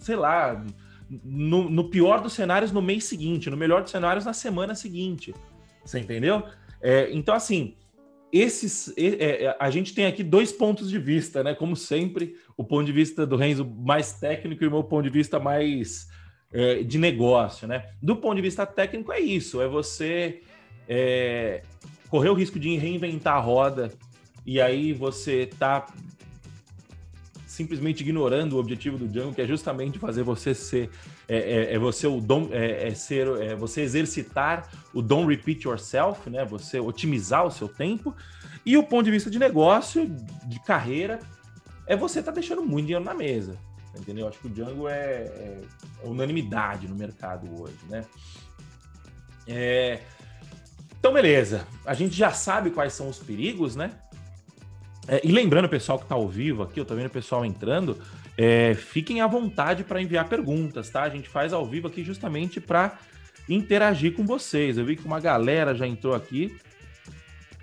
sei 0.00 0.16
lá, 0.16 0.60
no, 1.08 1.70
no, 1.70 1.88
pior 1.88 2.20
dos 2.20 2.32
cenários 2.32 2.72
no 2.72 2.82
mês 2.82 3.04
seguinte, 3.04 3.48
no 3.50 3.56
melhor 3.56 3.82
dos 3.82 3.90
cenários 3.90 4.24
na 4.24 4.32
semana 4.32 4.74
seguinte. 4.74 5.34
Você 5.84 5.98
entendeu? 5.98 6.42
É, 6.80 7.10
então, 7.12 7.34
assim, 7.34 7.76
esses 8.32 8.92
é, 8.96 9.44
é, 9.44 9.56
a 9.58 9.70
gente 9.70 9.94
tem 9.94 10.06
aqui 10.06 10.22
dois 10.22 10.52
pontos 10.52 10.90
de 10.90 10.98
vista, 10.98 11.42
né? 11.42 11.54
Como 11.54 11.76
sempre, 11.76 12.34
o 12.56 12.64
ponto 12.64 12.84
de 12.84 12.92
vista 12.92 13.26
do 13.26 13.36
Renzo 13.36 13.64
mais 13.64 14.12
técnico 14.14 14.64
e 14.64 14.66
o 14.66 14.70
meu 14.70 14.84
ponto 14.84 15.04
de 15.04 15.10
vista 15.10 15.38
mais 15.38 16.08
é, 16.52 16.82
de 16.82 16.98
negócio, 16.98 17.68
né? 17.68 17.90
Do 18.02 18.16
ponto 18.16 18.36
de 18.36 18.42
vista 18.42 18.66
técnico 18.66 19.12
é 19.12 19.20
isso, 19.20 19.60
é 19.60 19.68
você 19.68 20.42
é, 20.88 21.62
correr 22.08 22.30
o 22.30 22.34
risco 22.34 22.58
de 22.58 22.76
reinventar 22.76 23.36
a 23.36 23.40
roda 23.40 23.92
e 24.44 24.60
aí 24.60 24.92
você 24.92 25.46
tá 25.58 25.86
simplesmente 27.56 28.02
ignorando 28.02 28.52
o 28.52 28.58
objetivo 28.58 28.98
do 28.98 29.08
Django, 29.08 29.34
que 29.34 29.40
é 29.40 29.46
justamente 29.46 29.98
fazer 29.98 30.22
você 30.22 30.54
ser 30.54 30.90
é, 31.26 31.38
é, 31.38 31.74
é 31.74 31.78
você 31.78 32.06
o 32.06 32.20
dom 32.20 32.50
é, 32.52 32.88
é, 32.88 32.94
ser 32.94 33.26
é 33.40 33.56
você 33.56 33.80
exercitar 33.80 34.70
o 34.92 35.00
don't 35.00 35.26
repeat 35.26 35.64
yourself, 35.66 36.28
né? 36.28 36.44
Você 36.44 36.78
otimizar 36.78 37.46
o 37.46 37.50
seu 37.50 37.66
tempo. 37.66 38.14
E 38.64 38.76
o 38.76 38.82
ponto 38.82 39.04
de 39.04 39.10
vista 39.10 39.30
de 39.30 39.38
negócio, 39.38 40.06
de 40.44 40.62
carreira, 40.64 41.18
é 41.86 41.96
você 41.96 42.22
tá 42.22 42.30
deixando 42.30 42.62
muito 42.62 42.86
dinheiro 42.86 43.04
na 43.04 43.14
mesa. 43.14 43.56
Entendeu? 43.98 44.28
Acho 44.28 44.38
que 44.38 44.48
o 44.48 44.50
Django 44.50 44.86
é, 44.86 44.94
é, 44.94 45.60
é 46.02 46.06
unanimidade 46.06 46.86
no 46.86 46.94
mercado 46.94 47.48
hoje, 47.58 47.78
né? 47.88 48.04
Então, 50.98 51.12
beleza. 51.14 51.66
A 51.86 51.94
gente 51.94 52.14
já 52.14 52.32
sabe 52.32 52.70
quais 52.70 52.92
são 52.92 53.08
os 53.08 53.18
perigos, 53.18 53.76
né? 53.76 53.92
É, 55.08 55.20
e 55.22 55.30
lembrando, 55.30 55.68
pessoal 55.68 55.98
que 55.98 56.04
está 56.04 56.14
ao 56.14 56.28
vivo 56.28 56.62
aqui, 56.62 56.80
eu 56.80 56.84
tô 56.84 56.94
vendo 56.94 57.06
o 57.06 57.10
pessoal 57.10 57.44
entrando, 57.44 57.98
é, 58.36 58.74
fiquem 58.74 59.20
à 59.20 59.26
vontade 59.26 59.84
para 59.84 60.00
enviar 60.00 60.28
perguntas, 60.28 60.90
tá? 60.90 61.02
A 61.02 61.08
gente 61.08 61.28
faz 61.28 61.52
ao 61.52 61.64
vivo 61.64 61.86
aqui 61.86 62.02
justamente 62.02 62.60
para 62.60 62.98
interagir 63.48 64.14
com 64.14 64.26
vocês. 64.26 64.76
Eu 64.78 64.84
vi 64.84 64.96
que 64.96 65.06
uma 65.06 65.20
galera 65.20 65.74
já 65.74 65.86
entrou 65.86 66.14
aqui. 66.14 66.56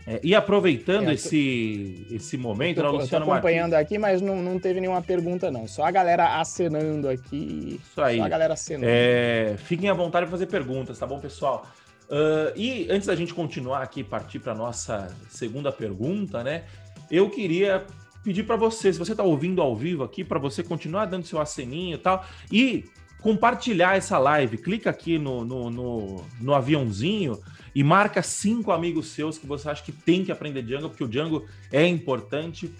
É, 0.06 0.20
e 0.22 0.36
aproveitando 0.36 1.10
é, 1.10 1.14
esse, 1.14 2.06
esse 2.12 2.36
momento, 2.36 2.80
eu 2.80 2.84
tô, 2.84 2.92
Luciano 2.92 3.24
eu 3.24 3.28
tô 3.28 3.34
acompanhando 3.34 3.72
Martins... 3.72 3.86
aqui, 3.86 3.98
mas 3.98 4.22
não, 4.22 4.42
não 4.42 4.60
teve 4.60 4.82
nenhuma 4.82 5.02
pergunta, 5.02 5.50
não. 5.50 5.66
Só 5.66 5.86
a 5.86 5.92
galera 5.92 6.40
acenando 6.40 7.08
aqui. 7.08 7.80
Isso 7.82 8.02
aí. 8.02 8.18
Só 8.18 8.24
a 8.24 8.30
galera 8.30 8.54
acenando. 8.54 8.86
É, 8.90 9.56
fiquem 9.58 9.90
à 9.90 9.94
vontade 9.94 10.26
para 10.26 10.32
fazer 10.32 10.48
perguntas, 10.48 11.00
tá 11.00 11.08
bom, 11.08 11.20
pessoal? 11.20 11.66
Uh, 12.10 12.52
e 12.56 12.88
antes 12.92 13.08
da 13.08 13.16
gente 13.16 13.34
continuar 13.34 13.82
aqui, 13.82 14.04
partir 14.04 14.40
para 14.40 14.54
nossa 14.54 15.16
segunda 15.30 15.72
pergunta, 15.72 16.44
né? 16.44 16.64
Eu 17.10 17.29
queria 17.29 17.86
pedir 18.24 18.43
para 18.43 18.55
você, 18.55 18.91
se 18.91 19.00
você 19.00 19.12
está 19.12 19.24
ouvindo 19.24 19.62
ao 19.62 19.75
vivo 19.75 20.03
aqui, 20.03 20.24
para 20.24 20.39
você 20.39 20.63
continuar 20.63 21.05
dando 21.05 21.25
seu 21.25 21.39
aceninho 21.39 21.95
e 21.95 21.98
tal, 21.98 22.25
e 22.51 22.86
compartilhar 23.22 23.95
essa 23.95 24.17
live. 24.17 24.57
Clica 24.57 24.89
aqui 24.89 25.17
no, 25.17 25.45
no, 25.45 25.69
no, 25.69 26.25
no 26.41 26.53
aviãozinho 26.53 27.39
e 27.74 27.83
marca 27.83 28.22
cinco 28.22 28.72
amigos 28.72 29.07
seus 29.07 29.38
que 29.38 29.48
você 29.48 29.69
acha 29.69 29.81
que 29.81 29.91
tem 29.91 30.24
que 30.25 30.31
aprender 30.31 30.62
Django, 30.62 30.89
porque 30.89 31.03
o 31.03 31.07
Django 31.07 31.45
é 31.72 31.88
importante, 31.88 32.72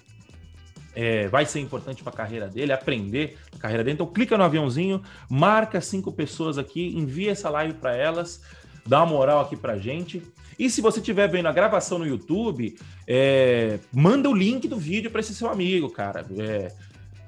é, 0.94 1.28
vai 1.30 1.46
ser 1.46 1.62
importante 1.62 2.04
para 2.04 2.14
a 2.14 2.16
carreira 2.16 2.48
dele, 2.48 2.74
aprender 2.74 3.38
a 3.56 3.58
carreira 3.58 3.84
dele. 3.84 3.96
Então 3.96 4.06
clica 4.06 4.38
no 4.38 4.44
aviãozinho, 4.44 5.02
marca 5.30 5.80
cinco 5.80 6.12
pessoas 6.12 6.58
aqui, 6.58 6.94
envia 6.96 7.32
essa 7.32 7.50
live 7.50 7.76
para 7.76 7.96
elas, 7.96 8.44
dá 8.86 9.00
uma 9.02 9.14
moral 9.14 9.42
aqui 9.42 9.56
para 9.56 9.78
gente. 9.78 10.22
E 10.58 10.70
se 10.70 10.82
você 10.82 11.00
estiver 11.00 11.28
vendo 11.28 11.48
a 11.48 11.52
gravação 11.52 12.00
no 12.00 12.06
YouTube, 12.06 12.78
é, 13.08 13.80
manda 13.92 14.30
o 14.30 14.34
link 14.34 14.68
do 14.68 14.78
vídeo 14.78 15.10
para 15.10 15.20
esse 15.20 15.34
seu 15.34 15.50
amigo, 15.50 15.90
cara. 15.90 16.26
É, 16.38 16.72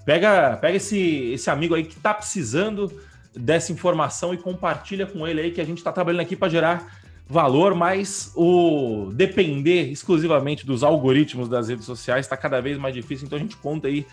pega 0.06 0.58
pega 0.58 0.78
esse, 0.78 1.00
esse 1.34 1.50
amigo 1.50 1.76
aí 1.76 1.84
que 1.84 1.98
está 1.98 2.14
precisando 2.14 2.92
dessa 3.36 3.72
informação 3.72 4.34
e 4.34 4.38
compartilha 4.38 5.06
com 5.06 5.28
ele 5.28 5.42
aí 5.42 5.52
que 5.52 5.62
a 5.62 5.66
gente 5.66 5.80
está 5.80 5.92
trabalhando 5.92 6.22
aqui 6.22 6.36
para 6.36 6.50
gerar 6.50 7.06
valor, 7.28 7.74
mas 7.74 8.32
o 8.36 9.12
depender 9.14 9.90
exclusivamente 9.90 10.66
dos 10.66 10.84
algoritmos 10.84 11.50
das 11.50 11.70
redes 11.70 11.86
sociais 11.86 12.26
está 12.26 12.38
cada 12.38 12.62
vez 12.62 12.78
mais 12.78 12.94
difícil, 12.94 13.26
então 13.26 13.38
a 13.38 13.42
gente 13.42 13.58
conta 13.58 13.88
aí 13.88 14.06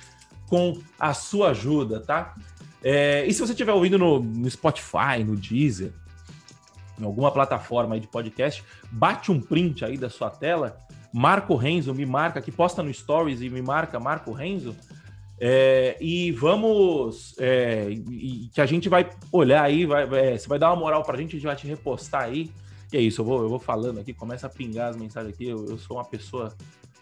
com 0.48 0.78
a 0.98 1.14
sua 1.14 1.50
ajuda, 1.50 2.00
tá? 2.00 2.34
É, 2.82 3.24
e 3.26 3.32
se 3.32 3.40
você 3.40 3.52
estiver 3.52 3.72
ouvindo 3.72 3.98
no, 3.98 4.20
no, 4.20 4.50
Spotify, 4.50 5.22
no 5.24 5.36
Deezer, 5.36 5.92
em 7.02 7.06
alguma 7.06 7.30
plataforma 7.30 7.94
aí 7.94 8.00
de 8.00 8.08
podcast, 8.08 8.64
bate 8.90 9.30
um 9.30 9.40
print 9.40 9.84
aí 9.84 9.96
da 9.96 10.08
sua 10.08 10.30
tela, 10.30 10.78
Marco 11.12 11.54
Renzo, 11.56 11.94
me 11.94 12.06
marca, 12.06 12.40
que 12.40 12.50
posta 12.50 12.82
no 12.82 12.92
Stories 12.92 13.42
e 13.42 13.50
me 13.50 13.60
marca 13.60 14.00
Marco 14.00 14.32
Renzo, 14.32 14.74
é, 15.44 15.96
e 16.00 16.30
vamos. 16.30 17.34
É, 17.36 17.88
e, 17.90 18.48
que 18.54 18.60
a 18.60 18.66
gente 18.66 18.88
vai 18.88 19.10
olhar 19.32 19.64
aí, 19.64 19.84
vai, 19.84 20.04
é, 20.04 20.38
você 20.38 20.46
vai 20.46 20.56
dar 20.56 20.70
uma 20.70 20.76
moral 20.76 21.02
pra 21.02 21.18
gente, 21.18 21.30
a 21.30 21.32
gente 21.32 21.46
vai 21.46 21.56
te 21.56 21.66
repostar 21.66 22.22
aí. 22.22 22.48
E 22.92 22.96
é 22.96 23.00
isso, 23.00 23.22
eu 23.22 23.24
vou, 23.24 23.42
eu 23.42 23.48
vou 23.48 23.58
falando 23.58 23.98
aqui, 23.98 24.14
começa 24.14 24.46
a 24.46 24.50
pingar 24.50 24.90
as 24.90 24.96
mensagens 24.96 25.34
aqui. 25.34 25.48
Eu, 25.48 25.66
eu 25.66 25.78
sou 25.78 25.96
uma 25.96 26.04
pessoa 26.04 26.54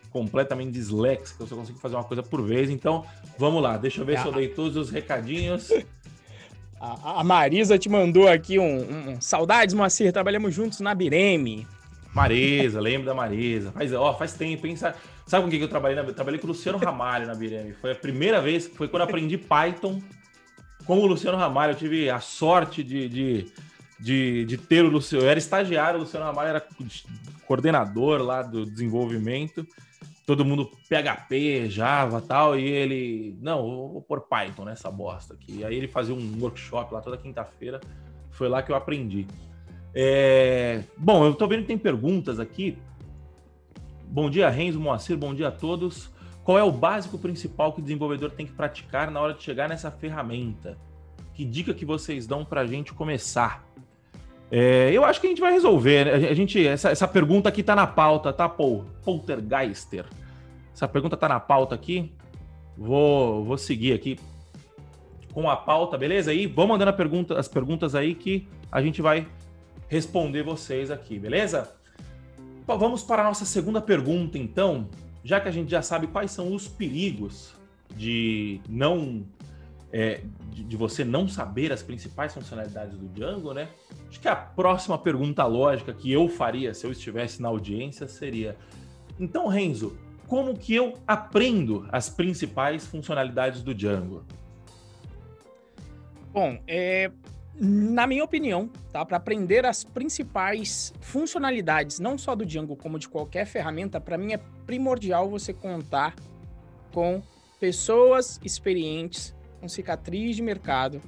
completamente 0.09 0.71
disléxica, 0.71 1.43
eu 1.43 1.47
só 1.47 1.55
consigo 1.55 1.79
fazer 1.79 1.97
uma 1.97 2.05
coisa 2.05 2.23
por 2.23 2.41
vez. 2.43 2.71
Então, 2.71 3.05
vamos 3.39 3.63
lá, 3.63 3.77
deixa 3.77 4.01
eu 4.01 4.07
ver 4.07 4.19
se 4.19 4.27
eu 4.27 4.33
dei 4.33 4.49
todos 4.49 4.75
os 4.77 4.91
recadinhos. 4.91 5.69
A, 6.81 7.23
Marisa 7.23 7.79
te 7.79 7.89
mandou 7.89 8.27
aqui 8.27 8.59
um, 8.59 8.79
um, 8.79 9.21
saudades, 9.21 9.75
Moacir, 9.75 10.13
trabalhamos 10.13 10.55
juntos 10.55 10.81
na 10.81 10.95
Bireme. 10.95 11.67
Marisa, 12.15 12.81
lembro 12.81 13.07
da 13.07 13.15
Marisa. 13.15 13.71
Faz, 13.71 13.93
ó, 13.93 14.15
faz 14.15 14.33
tempo, 14.33 14.67
hein? 14.67 14.75
Sabe, 14.77 14.97
sabe 15.27 15.45
com 15.45 15.51
quem 15.51 15.59
que 15.59 15.65
eu 15.65 15.69
trabalhei? 15.69 16.03
Na, 16.03 16.11
trabalhei 16.13 16.41
com 16.41 16.47
o 16.47 16.49
Luciano 16.49 16.79
Ramalho 16.79 17.27
na 17.27 17.35
Bireme. 17.35 17.75
Foi 17.75 17.93
a 17.93 17.95
primeira 17.95 18.41
vez, 18.41 18.67
foi 18.67 18.89
quando 18.89 19.03
aprendi 19.03 19.37
Python 19.37 20.01
com 20.87 20.99
o 20.99 21.07
Luciano 21.07 21.37
Ramalho. 21.37 21.73
Eu 21.73 21.77
tive 21.77 22.09
a 22.09 22.19
sorte 22.19 22.83
de, 22.83 23.09
de 23.09 23.53
de, 24.01 24.45
de 24.47 24.57
ter 24.57 24.85
o 24.85 24.89
Luciano. 24.89 25.25
Eu 25.25 25.31
era 25.31 25.39
estagiário, 25.39 25.99
o 25.99 26.03
Luciano 26.03 26.25
Ramalho 26.25 26.49
era 26.49 26.67
coordenador 27.47 28.23
lá 28.23 28.43
do 28.43 28.65
desenvolvimento. 28.65 29.67
Todo 30.31 30.45
mundo 30.45 30.71
PHP, 30.89 31.69
Java 31.69 32.21
tal, 32.21 32.57
e 32.57 32.65
ele. 32.65 33.37
Não, 33.43 33.63
vou 33.63 34.01
pôr 34.01 34.21
Python 34.21 34.65
nessa 34.65 34.89
bosta 34.89 35.35
aqui. 35.35 35.65
Aí 35.65 35.75
ele 35.75 35.89
fazia 35.89 36.15
um 36.15 36.41
workshop 36.41 36.95
lá 36.95 37.01
toda 37.01 37.17
quinta-feira. 37.17 37.81
Foi 38.31 38.49
lá 38.49 38.63
que 38.63 38.71
eu 38.71 38.77
aprendi. 38.77 39.27
É... 39.93 40.85
Bom, 40.97 41.25
eu 41.25 41.35
tô 41.35 41.49
vendo 41.49 41.63
que 41.63 41.67
tem 41.67 41.77
perguntas 41.77 42.39
aqui. 42.39 42.79
Bom 44.05 44.31
dia, 44.31 44.49
Renzo 44.49 44.79
Moacir, 44.79 45.19
bom 45.19 45.35
dia 45.35 45.49
a 45.49 45.51
todos. 45.51 46.09
Qual 46.45 46.57
é 46.57 46.63
o 46.63 46.71
básico 46.71 47.19
principal 47.19 47.73
que 47.73 47.81
o 47.81 47.83
desenvolvedor 47.83 48.31
tem 48.31 48.47
que 48.47 48.53
praticar 48.53 49.11
na 49.11 49.21
hora 49.21 49.35
de 49.35 49.43
chegar 49.43 49.69
nessa 49.69 49.91
ferramenta? 49.91 50.79
Que 51.35 51.45
dica 51.45 51.75
que 51.75 51.85
vocês 51.85 52.25
dão 52.29 52.45
para 52.45 52.61
a 52.61 52.67
gente 52.69 52.95
começar? 52.95 53.65
É, 54.49 54.93
eu 54.93 55.05
acho 55.05 55.21
que 55.21 55.27
a 55.27 55.31
gente 55.31 55.41
vai 55.41 55.51
resolver. 55.51 56.05
Né? 56.05 56.29
A 56.29 56.35
gente, 56.35 56.65
essa, 56.65 56.91
essa 56.91 57.09
pergunta 57.09 57.49
aqui 57.49 57.65
tá 57.65 57.75
na 57.75 57.89
pauta, 57.89 58.33
tá, 58.33 58.49
Paul? 58.49 58.87
Poltergeister. 59.05 60.07
Essa 60.81 60.89
pergunta 60.89 61.15
tá 61.15 61.29
na 61.29 61.39
pauta 61.39 61.75
aqui. 61.75 62.11
Vou, 62.75 63.45
vou 63.45 63.59
seguir 63.59 63.93
aqui 63.93 64.19
com 65.31 65.51
a 65.51 65.55
pauta, 65.55 65.99
beleza? 65.99 66.33
E 66.33 66.47
vão 66.47 66.69
mandando 66.69 66.91
pergunta, 66.95 67.39
as 67.39 67.47
perguntas 67.47 67.95
aí 67.95 68.15
que 68.15 68.49
a 68.73 68.81
gente 68.81 69.03
vai 69.03 69.29
responder 69.89 70.43
vocês 70.43 70.91
aqui, 70.91 71.19
beleza? 71.19 71.71
Vamos 72.67 73.03
para 73.03 73.21
a 73.21 73.27
nossa 73.27 73.45
segunda 73.45 73.83
pergunta, 73.83 74.39
então. 74.39 74.89
Já 75.23 75.39
que 75.39 75.49
a 75.49 75.51
gente 75.51 75.71
já 75.71 75.83
sabe 75.83 76.07
quais 76.07 76.31
são 76.31 76.55
os 76.55 76.67
perigos 76.67 77.55
de 77.95 78.63
não 78.67 79.27
é, 79.93 80.23
de, 80.49 80.65
de, 80.65 80.77
você 80.79 81.05
não 81.05 81.29
saber 81.29 81.75
as 81.75 81.83
principais 81.83 82.33
funcionalidades 82.33 82.97
do 82.97 83.07
Django, 83.09 83.53
né? 83.53 83.69
Acho 84.09 84.19
que 84.19 84.29
a 84.29 84.37
próxima 84.37 84.97
pergunta 84.97 85.45
lógica 85.45 85.93
que 85.93 86.11
eu 86.11 86.27
faria 86.27 86.73
se 86.73 86.87
eu 86.87 86.91
estivesse 86.91 87.43
na 87.43 87.49
audiência 87.49 88.09
seria: 88.09 88.57
então, 89.19 89.47
Renzo, 89.47 89.95
como 90.31 90.57
que 90.57 90.73
eu 90.73 90.97
aprendo 91.09 91.89
as 91.91 92.09
principais 92.09 92.87
funcionalidades 92.87 93.65
do 93.65 93.75
Django? 93.75 94.25
Bom, 96.33 96.57
é, 96.69 97.11
na 97.53 98.07
minha 98.07 98.23
opinião, 98.23 98.71
tá? 98.93 99.05
Para 99.05 99.17
aprender 99.17 99.67
as 99.67 99.83
principais 99.83 100.95
funcionalidades, 101.01 101.99
não 101.99 102.17
só 102.17 102.37
do 102.37 102.47
Django, 102.47 102.77
como 102.77 102.97
de 102.97 103.09
qualquer 103.09 103.45
ferramenta, 103.45 104.01
para 104.01 104.17
mim 104.17 104.33
é 104.33 104.39
primordial 104.65 105.29
você 105.29 105.53
contar 105.53 106.15
com 106.93 107.21
pessoas 107.59 108.39
experientes 108.45 109.35
com 109.61 109.69
cicatriz 109.69 110.37
de 110.37 110.43
mercado, 110.43 111.03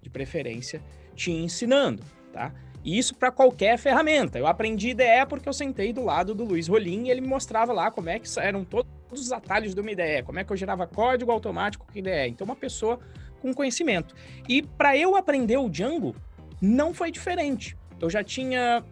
de 0.00 0.08
preferência, 0.08 0.80
te 1.14 1.30
ensinando, 1.30 2.02
tá? 2.32 2.54
E 2.84 2.98
isso 2.98 3.14
para 3.14 3.30
qualquer 3.30 3.78
ferramenta. 3.78 4.38
Eu 4.38 4.46
aprendi 4.46 4.90
IDE 4.90 5.26
porque 5.28 5.48
eu 5.48 5.52
sentei 5.52 5.92
do 5.92 6.04
lado 6.04 6.34
do 6.34 6.44
Luiz 6.44 6.68
Rolim 6.68 7.06
e 7.06 7.10
ele 7.10 7.20
me 7.20 7.28
mostrava 7.28 7.72
lá 7.72 7.90
como 7.90 8.08
é 8.08 8.18
que 8.18 8.28
eram 8.38 8.64
todos 8.64 8.86
os 9.12 9.32
atalhos 9.32 9.74
de 9.74 9.80
uma 9.80 9.90
IDE, 9.90 10.22
como 10.24 10.38
é 10.38 10.44
que 10.44 10.52
eu 10.52 10.56
gerava 10.56 10.86
código 10.86 11.30
automático 11.30 11.86
com 11.86 11.98
IDE. 11.98 12.28
Então, 12.28 12.44
uma 12.44 12.56
pessoa 12.56 12.98
com 13.40 13.52
conhecimento. 13.54 14.14
E 14.48 14.62
para 14.62 14.96
eu 14.96 15.16
aprender 15.16 15.56
o 15.56 15.68
Django, 15.68 16.14
não 16.60 16.92
foi 16.94 17.10
diferente. 17.10 17.76
Eu 18.00 18.10
já 18.10 18.22
tinha 18.22 18.84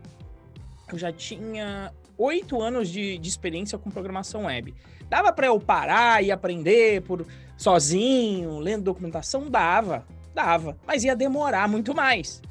eu 0.93 0.99
já 0.99 1.13
tinha 1.13 1.93
oito 2.19 2.61
anos 2.61 2.89
de, 2.89 3.17
de 3.17 3.29
experiência 3.29 3.79
com 3.79 3.91
programação 3.91 4.45
web. 4.45 4.75
Dava 5.09 5.33
para 5.33 5.47
eu 5.47 5.59
parar 5.59 6.23
e 6.23 6.31
aprender 6.31 7.03
por 7.03 7.27
sozinho, 7.57 8.59
lendo 8.59 8.85
documentação? 8.85 9.49
Dava, 9.49 10.07
dava, 10.35 10.77
mas 10.87 11.05
ia 11.05 11.17
demorar 11.17 11.69
muito 11.69 11.95
mais. 11.95 12.43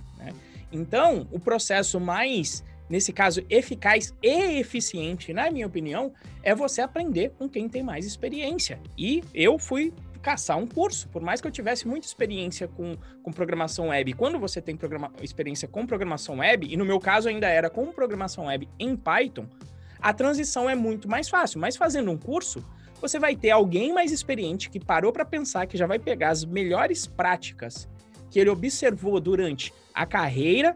Então, 0.71 1.27
o 1.31 1.39
processo 1.39 1.99
mais, 1.99 2.63
nesse 2.89 3.11
caso, 3.11 3.43
eficaz 3.49 4.13
e 4.21 4.59
eficiente, 4.59 5.33
na 5.33 5.49
minha 5.49 5.67
opinião, 5.67 6.13
é 6.43 6.53
você 6.53 6.81
aprender 6.81 7.31
com 7.37 7.49
quem 7.49 7.67
tem 7.67 7.83
mais 7.83 8.05
experiência. 8.05 8.79
E 8.97 9.23
eu 9.33 9.57
fui 9.57 9.93
caçar 10.21 10.57
um 10.57 10.67
curso, 10.67 11.07
por 11.09 11.21
mais 11.21 11.39
que 11.41 11.47
eu 11.47 11.51
tivesse 11.51 11.87
muita 11.87 12.05
experiência 12.05 12.67
com, 12.67 12.95
com 13.23 13.31
programação 13.31 13.87
web. 13.87 14.13
Quando 14.13 14.37
você 14.37 14.61
tem 14.61 14.75
programa, 14.75 15.11
experiência 15.21 15.67
com 15.67 15.85
programação 15.85 16.37
web, 16.37 16.67
e 16.69 16.75
no 16.77 16.85
meu 16.85 16.99
caso 16.99 17.29
ainda 17.29 17.47
era 17.47 17.69
com 17.69 17.87
programação 17.91 18.45
web 18.45 18.67
em 18.77 18.95
Python, 18.95 19.47
a 20.01 20.13
transição 20.13 20.69
é 20.69 20.75
muito 20.75 21.09
mais 21.09 21.29
fácil. 21.29 21.59
Mas 21.59 21.75
fazendo 21.75 22.11
um 22.11 22.17
curso, 22.17 22.63
você 23.01 23.17
vai 23.17 23.35
ter 23.35 23.51
alguém 23.51 23.93
mais 23.93 24.11
experiente 24.11 24.69
que 24.69 24.79
parou 24.79 25.11
para 25.11 25.25
pensar 25.25 25.65
que 25.65 25.77
já 25.77 25.87
vai 25.87 25.99
pegar 25.99 26.29
as 26.29 26.43
melhores 26.43 27.07
práticas 27.07 27.87
que 28.29 28.39
ele 28.39 28.49
observou 28.49 29.19
durante 29.19 29.73
a 29.93 30.05
carreira 30.05 30.73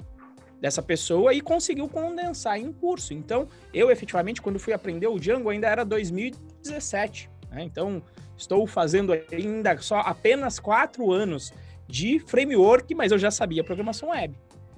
dessa 0.59 0.81
pessoa 0.81 1.33
e 1.33 1.41
conseguiu 1.41 1.89
condensar 1.89 2.57
em 2.57 2.67
um 2.67 2.73
curso. 2.73 3.13
Então, 3.13 3.47
eu 3.73 3.91
efetivamente, 3.91 4.41
quando 4.41 4.57
fui 4.57 4.73
aprender 4.73 5.07
o 5.07 5.19
Django, 5.19 5.49
ainda 5.49 5.67
era 5.67 5.83
2017. 5.83 7.29
Né? 7.51 7.63
Então, 7.63 8.01
estou 8.37 8.65
fazendo 8.65 9.13
ainda 9.31 9.77
só 9.79 9.99
apenas 9.99 10.59
quatro 10.59 11.11
anos 11.11 11.53
de 11.87 12.19
framework, 12.19 12.95
mas 12.95 13.11
eu 13.11 13.17
já 13.17 13.29
sabia 13.29 13.63
programação 13.63 14.09
web. 14.09 14.33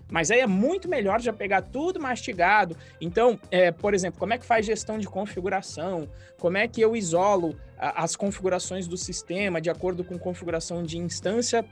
Mas 0.10 0.30
aí 0.30 0.40
é 0.40 0.48
muito 0.48 0.88
melhor 0.88 1.20
já 1.20 1.34
pegar 1.34 1.62
tudo 1.62 2.00
mastigado. 2.00 2.78
Então, 3.02 3.40
é, 3.50 3.72
por 3.72 3.94
exemplo, 3.94 4.20
como 4.20 4.34
é 4.34 4.38
que 4.38 4.46
faz 4.46 4.66
gestão 4.66 5.00
de 5.00 5.08
configuração? 5.08 6.08
Como 6.40 6.58
é 6.58 6.68
que 6.68 6.82
eu 6.82 6.96
isolo 6.96 7.56
a, 7.78 8.04
as 8.04 8.16
configurações 8.16 8.88
do 8.88 8.98
sistema 8.98 9.60
de 9.60 9.70
acordo 9.70 10.04
com 10.04 10.18
configuração 10.18 10.84
de 10.84 10.98
instância 10.98 11.66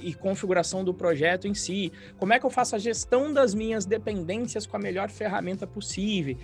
e 0.00 0.12
configuração 0.14 0.84
do 0.84 0.92
projeto 0.92 1.46
em 1.46 1.54
si, 1.54 1.92
como 2.18 2.32
é 2.32 2.38
que 2.40 2.46
eu 2.46 2.50
faço 2.50 2.74
a 2.74 2.78
gestão 2.78 3.32
das 3.32 3.54
minhas 3.54 3.86
dependências 3.86 4.66
com 4.66 4.76
a 4.76 4.80
melhor 4.80 5.08
ferramenta 5.08 5.66
possível, 5.66 6.36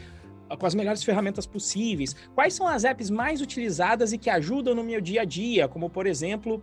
com 0.56 0.66
as 0.66 0.75
melhores 0.75 1.02
ferramentas 1.02 1.46
possíveis, 1.46 2.14
quais 2.34 2.54
são 2.54 2.66
as 2.66 2.84
apps 2.84 3.10
mais 3.10 3.40
utilizadas 3.40 4.12
e 4.12 4.18
que 4.18 4.30
ajudam 4.30 4.75
no 4.75 4.84
meu 4.84 5.00
dia 5.00 5.22
a 5.22 5.25
dia, 5.25 5.68
como 5.68 5.90
por 5.90 6.06
exemplo 6.06 6.62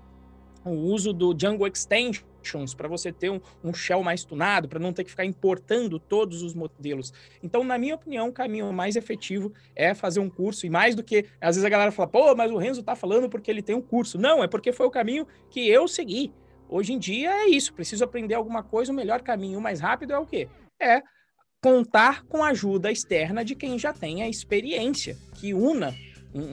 o 0.63 0.71
uso 0.71 1.13
do 1.13 1.33
Django 1.33 1.67
Extensions 1.67 2.73
para 2.75 2.87
você 2.87 3.11
ter 3.11 3.29
um, 3.29 3.39
um 3.63 3.73
shell 3.73 4.01
mais 4.03 4.23
tunado, 4.23 4.67
para 4.67 4.79
não 4.79 4.93
ter 4.93 5.03
que 5.03 5.09
ficar 5.09 5.25
importando 5.25 5.99
todos 5.99 6.41
os 6.41 6.53
modelos. 6.53 7.13
Então, 7.41 7.63
na 7.63 7.77
minha 7.77 7.95
opinião, 7.95 8.29
o 8.29 8.33
caminho 8.33 8.71
mais 8.71 8.95
efetivo 8.95 9.51
é 9.75 9.93
fazer 9.93 10.19
um 10.19 10.29
curso, 10.29 10.65
e 10.65 10.69
mais 10.69 10.95
do 10.95 11.03
que, 11.03 11.25
às 11.39 11.55
vezes 11.55 11.65
a 11.65 11.69
galera 11.69 11.91
fala, 11.91 12.07
pô, 12.07 12.35
mas 12.35 12.51
o 12.51 12.57
Renzo 12.57 12.79
está 12.81 12.95
falando 12.95 13.29
porque 13.29 13.49
ele 13.49 13.61
tem 13.61 13.75
um 13.75 13.81
curso. 13.81 14.17
Não, 14.17 14.43
é 14.43 14.47
porque 14.47 14.71
foi 14.71 14.85
o 14.85 14.91
caminho 14.91 15.27
que 15.49 15.67
eu 15.67 15.87
segui. 15.87 16.31
Hoje 16.69 16.93
em 16.93 16.99
dia 16.99 17.31
é 17.31 17.49
isso, 17.49 17.73
preciso 17.73 18.03
aprender 18.03 18.33
alguma 18.33 18.63
coisa, 18.63 18.91
o 18.91 18.95
melhor 18.95 19.21
caminho, 19.21 19.59
o 19.59 19.61
mais 19.61 19.79
rápido 19.79 20.13
é 20.13 20.19
o 20.19 20.25
quê? 20.25 20.47
É 20.81 21.01
contar 21.61 22.23
com 22.25 22.43
a 22.43 22.49
ajuda 22.49 22.91
externa 22.91 23.43
de 23.43 23.55
quem 23.55 23.79
já 23.79 23.91
tem 23.91 24.21
a 24.21 24.29
experiência, 24.29 25.17
que 25.33 25.51
una, 25.51 25.95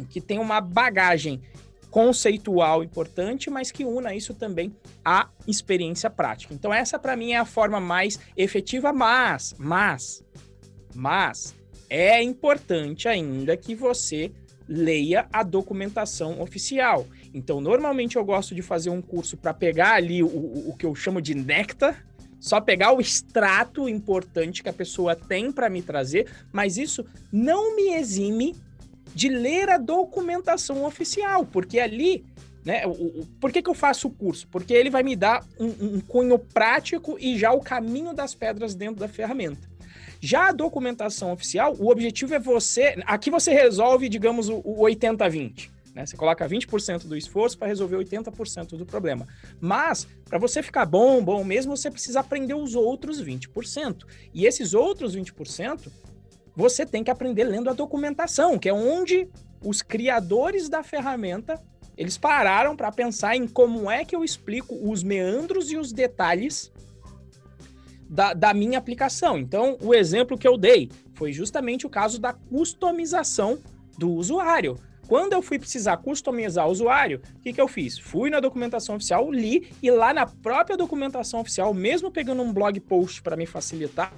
que 0.09 0.23
tem 0.23 0.39
uma 0.39 0.59
bagagem 0.59 1.39
conceitual 1.91 2.83
importante, 2.83 3.51
mas 3.51 3.71
que 3.71 3.85
una 3.85 4.15
isso 4.15 4.33
também 4.33 4.75
à 5.05 5.29
experiência 5.47 6.09
prática. 6.09 6.55
Então 6.55 6.73
essa 6.73 6.99
para 6.99 7.15
mim 7.15 7.33
é 7.33 7.37
a 7.37 7.45
forma 7.45 7.79
mais 7.79 8.19
efetiva, 8.35 8.91
mas, 8.91 9.55
mas, 9.59 10.25
mas 10.95 11.55
é 11.91 12.23
importante 12.23 13.07
ainda 13.07 13.55
que 13.55 13.75
você 13.75 14.33
leia 14.69 15.27
a 15.33 15.43
documentação 15.43 16.41
oficial. 16.41 17.07
Então, 17.35 17.61
normalmente 17.61 18.17
eu 18.17 18.25
gosto 18.25 18.55
de 18.55 18.63
fazer 18.63 18.91
um 18.91 19.03
curso 19.03 19.37
para 19.37 19.55
pegar 19.55 19.95
ali 19.95 20.23
o, 20.23 20.27
o 20.27 20.77
que 20.79 20.87
eu 20.87 20.95
chamo 20.95 21.21
de 21.21 21.35
néctar, 21.35 22.05
só 22.41 22.61
pegar 22.61 22.93
o 22.93 23.01
extrato 23.01 23.89
importante 23.89 24.63
que 24.63 24.69
a 24.69 24.73
pessoa 24.73 25.15
tem 25.15 25.53
para 25.53 25.71
me 25.71 25.81
trazer, 25.81 26.29
mas 26.53 26.77
isso 26.77 27.05
não 27.33 27.77
me 27.77 27.95
exime 27.95 28.57
de 29.15 29.29
ler 29.29 29.69
a 29.69 29.79
documentação 29.79 30.85
oficial, 30.85 31.45
porque 31.47 31.79
ali, 31.79 32.25
né, 32.65 32.87
o, 32.87 32.91
o, 32.91 33.27
por 33.41 33.53
que, 33.53 33.63
que 33.63 33.71
eu 33.71 33.75
faço 33.75 34.09
o 34.09 34.11
curso? 34.11 34.49
Porque 34.49 34.73
ele 34.73 34.91
vai 34.91 35.03
me 35.03 35.15
dar 35.15 35.47
um, 35.59 35.97
um 35.97 36.01
cunho 36.01 36.39
prático 36.39 37.17
e 37.21 37.39
já 37.39 37.53
o 37.53 37.61
caminho 37.61 38.13
das 38.13 38.35
pedras 38.35 38.75
dentro 38.75 38.97
da 38.97 39.09
ferramenta. 39.09 39.69
Já 40.25 40.51
a 40.51 40.53
documentação 40.53 41.33
oficial, 41.33 41.75
o 41.81 41.91
objetivo 41.91 42.33
é 42.33 42.39
você. 42.39 42.95
Aqui 43.07 43.29
você 43.29 43.53
resolve, 43.53 44.09
digamos, 44.09 44.49
o, 44.49 44.63
o 44.65 44.83
80-20. 44.83 45.69
Né? 45.97 46.07
Você 46.07 46.17
coloca 46.17 46.49
20% 46.49 47.09
do 47.09 47.17
esforço 47.17 47.59
para 47.59 47.67
resolver 47.67 47.97
80% 47.97 48.77
do 48.77 48.87
problema. 48.87 49.27
Mas, 49.61 50.07
para 50.25 50.39
você 50.39 50.63
ficar 50.63 50.87
bom, 50.87 51.21
bom 51.25 51.43
mesmo, 51.43 51.77
você 51.77 51.91
precisa 51.91 52.21
aprender 52.21 52.55
os 52.55 52.77
outros 52.77 53.21
20%. 53.21 54.05
E 54.33 54.47
esses 54.47 54.75
outros 54.75 55.17
20%, 55.17 55.89
você 56.55 56.87
tem 56.87 57.03
que 57.03 57.11
aprender 57.11 57.43
lendo 57.43 57.69
a 57.69 57.73
documentação, 57.73 58.61
que 58.61 58.69
é 58.69 58.73
onde 58.73 59.29
os 59.61 59.83
criadores 59.83 60.69
da 60.69 60.85
ferramenta 60.85 61.61
eles 61.97 62.17
pararam 62.17 62.77
para 62.77 62.93
pensar 62.93 63.37
em 63.37 63.49
como 63.49 63.91
é 63.91 64.05
que 64.05 64.15
eu 64.15 64.23
explico 64.23 64.79
os 64.89 65.03
meandros 65.03 65.71
e 65.73 65.77
os 65.77 65.93
detalhes 65.93 66.71
da, 68.13 68.35
da, 68.35 68.53
minha 68.53 68.79
aplicação. 68.79 69.39
Então, 69.39 69.79
o 69.81 69.95
exemplo 69.95 70.37
que 70.37 70.47
eu 70.47 70.59
dei 70.59 70.91
foi 71.15 71.33
justamente 71.33 71.87
o 71.87 71.91
caso 71.91 72.21
da 72.21 72.35
customização 72.35 73.59
do 73.97 74.13
usuário. 74.13 74.79
Quando 75.09 75.33
eu 75.33 75.41
fui 75.41 75.59
precisar 75.59 75.97
customizar 75.97 76.69
o 76.69 76.71
usuário, 76.71 77.23
o 77.37 77.41
que, 77.41 77.55
que 77.55 77.61
eu 77.61 77.67
fiz? 77.67 77.99
Fui 77.99 78.29
na 78.29 78.39
documentação 78.39 78.97
oficial, 78.97 79.31
li, 79.33 79.67
e 79.83 79.91
lá 79.91 80.13
na 80.13 80.27
própria 80.27 80.77
documentação 80.77 81.41
oficial, 81.41 81.73
mesmo 81.73 82.11
pegando 82.11 82.43
um 82.43 82.53
blog 82.53 82.79
post 82.81 83.23
para 83.23 83.37
me 83.37 83.47
facilitar 83.47 84.13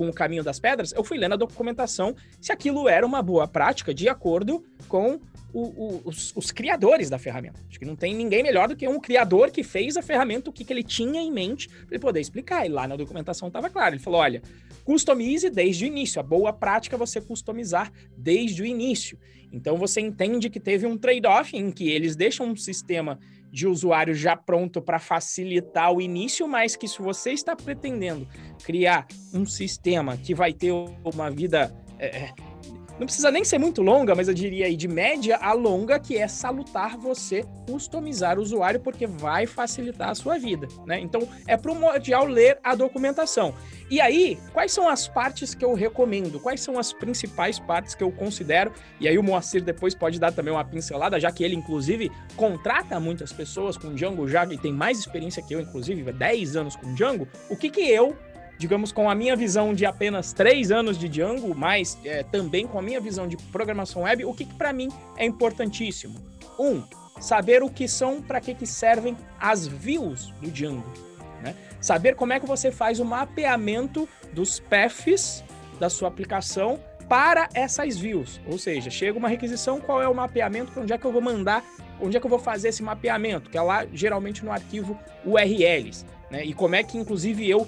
com 0.00 0.08
o 0.08 0.14
caminho 0.14 0.42
das 0.42 0.58
pedras, 0.58 0.94
eu 0.96 1.04
fui 1.04 1.18
lendo 1.18 1.34
a 1.34 1.36
documentação 1.36 2.16
se 2.40 2.50
aquilo 2.50 2.88
era 2.88 3.04
uma 3.04 3.20
boa 3.20 3.46
prática 3.46 3.92
de 3.92 4.08
acordo 4.08 4.64
com 4.88 5.20
o, 5.52 5.60
o, 5.60 6.02
os, 6.06 6.34
os, 6.34 6.50
criadores 6.50 7.10
da 7.10 7.18
ferramenta. 7.18 7.60
Acho 7.68 7.78
que 7.78 7.84
não 7.84 7.94
tem 7.94 8.14
ninguém 8.14 8.42
melhor 8.42 8.66
do 8.66 8.74
que 8.74 8.88
um 8.88 8.98
criador 8.98 9.50
que 9.50 9.62
fez 9.62 9.98
a 9.98 10.02
ferramenta, 10.02 10.48
o 10.48 10.52
que, 10.54 10.64
que 10.64 10.72
ele 10.72 10.82
tinha 10.82 11.20
em 11.20 11.30
mente 11.30 11.68
para 11.68 11.88
ele 11.90 11.98
poder 11.98 12.18
explicar. 12.18 12.64
E 12.64 12.70
lá 12.70 12.88
na 12.88 12.96
documentação 12.96 13.48
estava 13.48 13.68
claro. 13.68 13.94
Ele 13.94 14.02
falou: 14.02 14.20
olha, 14.20 14.40
customize 14.86 15.50
desde 15.50 15.84
o 15.84 15.86
início. 15.86 16.18
A 16.18 16.22
boa 16.22 16.50
prática 16.50 16.96
é 16.96 16.98
você 16.98 17.20
customizar 17.20 17.92
desde 18.16 18.62
o 18.62 18.64
início. 18.64 19.18
Então 19.52 19.76
você 19.76 20.00
entende 20.00 20.48
que 20.48 20.60
teve 20.60 20.86
um 20.86 20.96
trade-off 20.96 21.54
em 21.54 21.70
que 21.70 21.90
eles 21.90 22.16
deixam 22.16 22.46
um 22.46 22.56
sistema 22.56 23.18
de 23.50 23.66
usuário 23.66 24.14
já 24.14 24.36
pronto 24.36 24.80
para 24.80 24.98
facilitar 24.98 25.92
o 25.92 26.00
início, 26.00 26.46
mas 26.46 26.76
que 26.76 26.86
se 26.86 27.00
você 27.00 27.32
está 27.32 27.56
pretendendo 27.56 28.26
criar 28.62 29.06
um 29.34 29.44
sistema 29.44 30.16
que 30.16 30.34
vai 30.34 30.52
ter 30.52 30.72
uma 31.04 31.30
vida 31.30 31.74
é, 31.98 32.30
não 33.00 33.06
precisa 33.06 33.30
nem 33.30 33.42
ser 33.46 33.58
muito 33.58 33.80
longa, 33.80 34.14
mas 34.14 34.28
eu 34.28 34.34
diria 34.34 34.66
aí 34.66 34.76
de 34.76 34.86
média 34.86 35.38
a 35.38 35.54
longa, 35.54 35.98
que 35.98 36.18
é 36.18 36.28
salutar 36.28 36.98
você 36.98 37.42
customizar 37.66 38.38
o 38.38 38.42
usuário, 38.42 38.78
porque 38.78 39.06
vai 39.06 39.46
facilitar 39.46 40.10
a 40.10 40.14
sua 40.14 40.36
vida, 40.36 40.68
né? 40.84 41.00
Então, 41.00 41.26
é 41.46 41.56
primordial 41.56 42.26
ler 42.26 42.58
a 42.62 42.74
documentação. 42.74 43.54
E 43.90 44.00
aí, 44.00 44.38
quais 44.52 44.70
são 44.70 44.88
as 44.88 45.08
partes 45.08 45.52
que 45.52 45.64
eu 45.64 45.74
recomendo? 45.74 46.38
Quais 46.38 46.60
são 46.60 46.78
as 46.78 46.92
principais 46.92 47.58
partes 47.58 47.92
que 47.92 48.04
eu 48.04 48.12
considero? 48.12 48.72
E 49.00 49.08
aí 49.08 49.18
o 49.18 49.22
Moacir 49.22 49.64
depois 49.64 49.96
pode 49.96 50.20
dar 50.20 50.30
também 50.32 50.54
uma 50.54 50.64
pincelada, 50.64 51.18
já 51.18 51.32
que 51.32 51.42
ele, 51.42 51.56
inclusive, 51.56 52.08
contrata 52.36 53.00
muitas 53.00 53.32
pessoas 53.32 53.76
com 53.76 53.92
Django 53.92 54.28
já 54.28 54.44
e 54.44 54.56
tem 54.56 54.72
mais 54.72 55.00
experiência 55.00 55.42
que 55.42 55.52
eu, 55.52 55.60
inclusive, 55.60 56.12
10 56.12 56.54
anos 56.54 56.76
com 56.76 56.94
Django. 56.94 57.26
O 57.48 57.56
que 57.56 57.68
que 57.68 57.80
eu 57.80 58.16
digamos, 58.60 58.92
com 58.92 59.08
a 59.08 59.14
minha 59.14 59.34
visão 59.34 59.72
de 59.72 59.86
apenas 59.86 60.34
três 60.34 60.70
anos 60.70 60.98
de 60.98 61.08
Django, 61.08 61.54
mas 61.54 61.98
é, 62.04 62.22
também 62.22 62.66
com 62.66 62.78
a 62.78 62.82
minha 62.82 63.00
visão 63.00 63.26
de 63.26 63.34
programação 63.50 64.02
web, 64.02 64.22
o 64.26 64.34
que, 64.34 64.44
que 64.44 64.54
para 64.54 64.70
mim 64.70 64.90
é 65.16 65.24
importantíssimo? 65.24 66.14
Um, 66.58 66.82
saber 67.18 67.62
o 67.62 67.70
que 67.70 67.88
são, 67.88 68.20
para 68.20 68.38
que, 68.38 68.54
que 68.54 68.66
servem 68.66 69.16
as 69.40 69.66
views 69.66 70.30
do 70.42 70.50
Django. 70.50 71.09
Né? 71.42 71.54
Saber 71.80 72.14
como 72.14 72.32
é 72.32 72.40
que 72.40 72.46
você 72.46 72.70
faz 72.70 73.00
o 73.00 73.04
mapeamento 73.04 74.08
dos 74.32 74.60
paths 74.60 75.44
da 75.78 75.88
sua 75.88 76.08
aplicação 76.08 76.78
para 77.08 77.48
essas 77.54 77.96
views. 77.96 78.40
Ou 78.46 78.58
seja, 78.58 78.90
chega 78.90 79.18
uma 79.18 79.28
requisição, 79.28 79.80
qual 79.80 80.00
é 80.00 80.08
o 80.08 80.14
mapeamento, 80.14 80.72
para 80.72 80.82
onde 80.82 80.92
é 80.92 80.98
que 80.98 81.04
eu 81.04 81.12
vou 81.12 81.22
mandar, 81.22 81.64
onde 82.00 82.16
é 82.16 82.20
que 82.20 82.26
eu 82.26 82.30
vou 82.30 82.38
fazer 82.38 82.68
esse 82.68 82.82
mapeamento, 82.82 83.50
que 83.50 83.58
é 83.58 83.62
lá 83.62 83.86
geralmente 83.92 84.44
no 84.44 84.52
arquivo 84.52 84.98
URLs. 85.24 86.06
Né? 86.30 86.44
E 86.44 86.54
como 86.54 86.76
é 86.76 86.84
que, 86.84 86.96
inclusive, 86.96 87.48
eu 87.48 87.66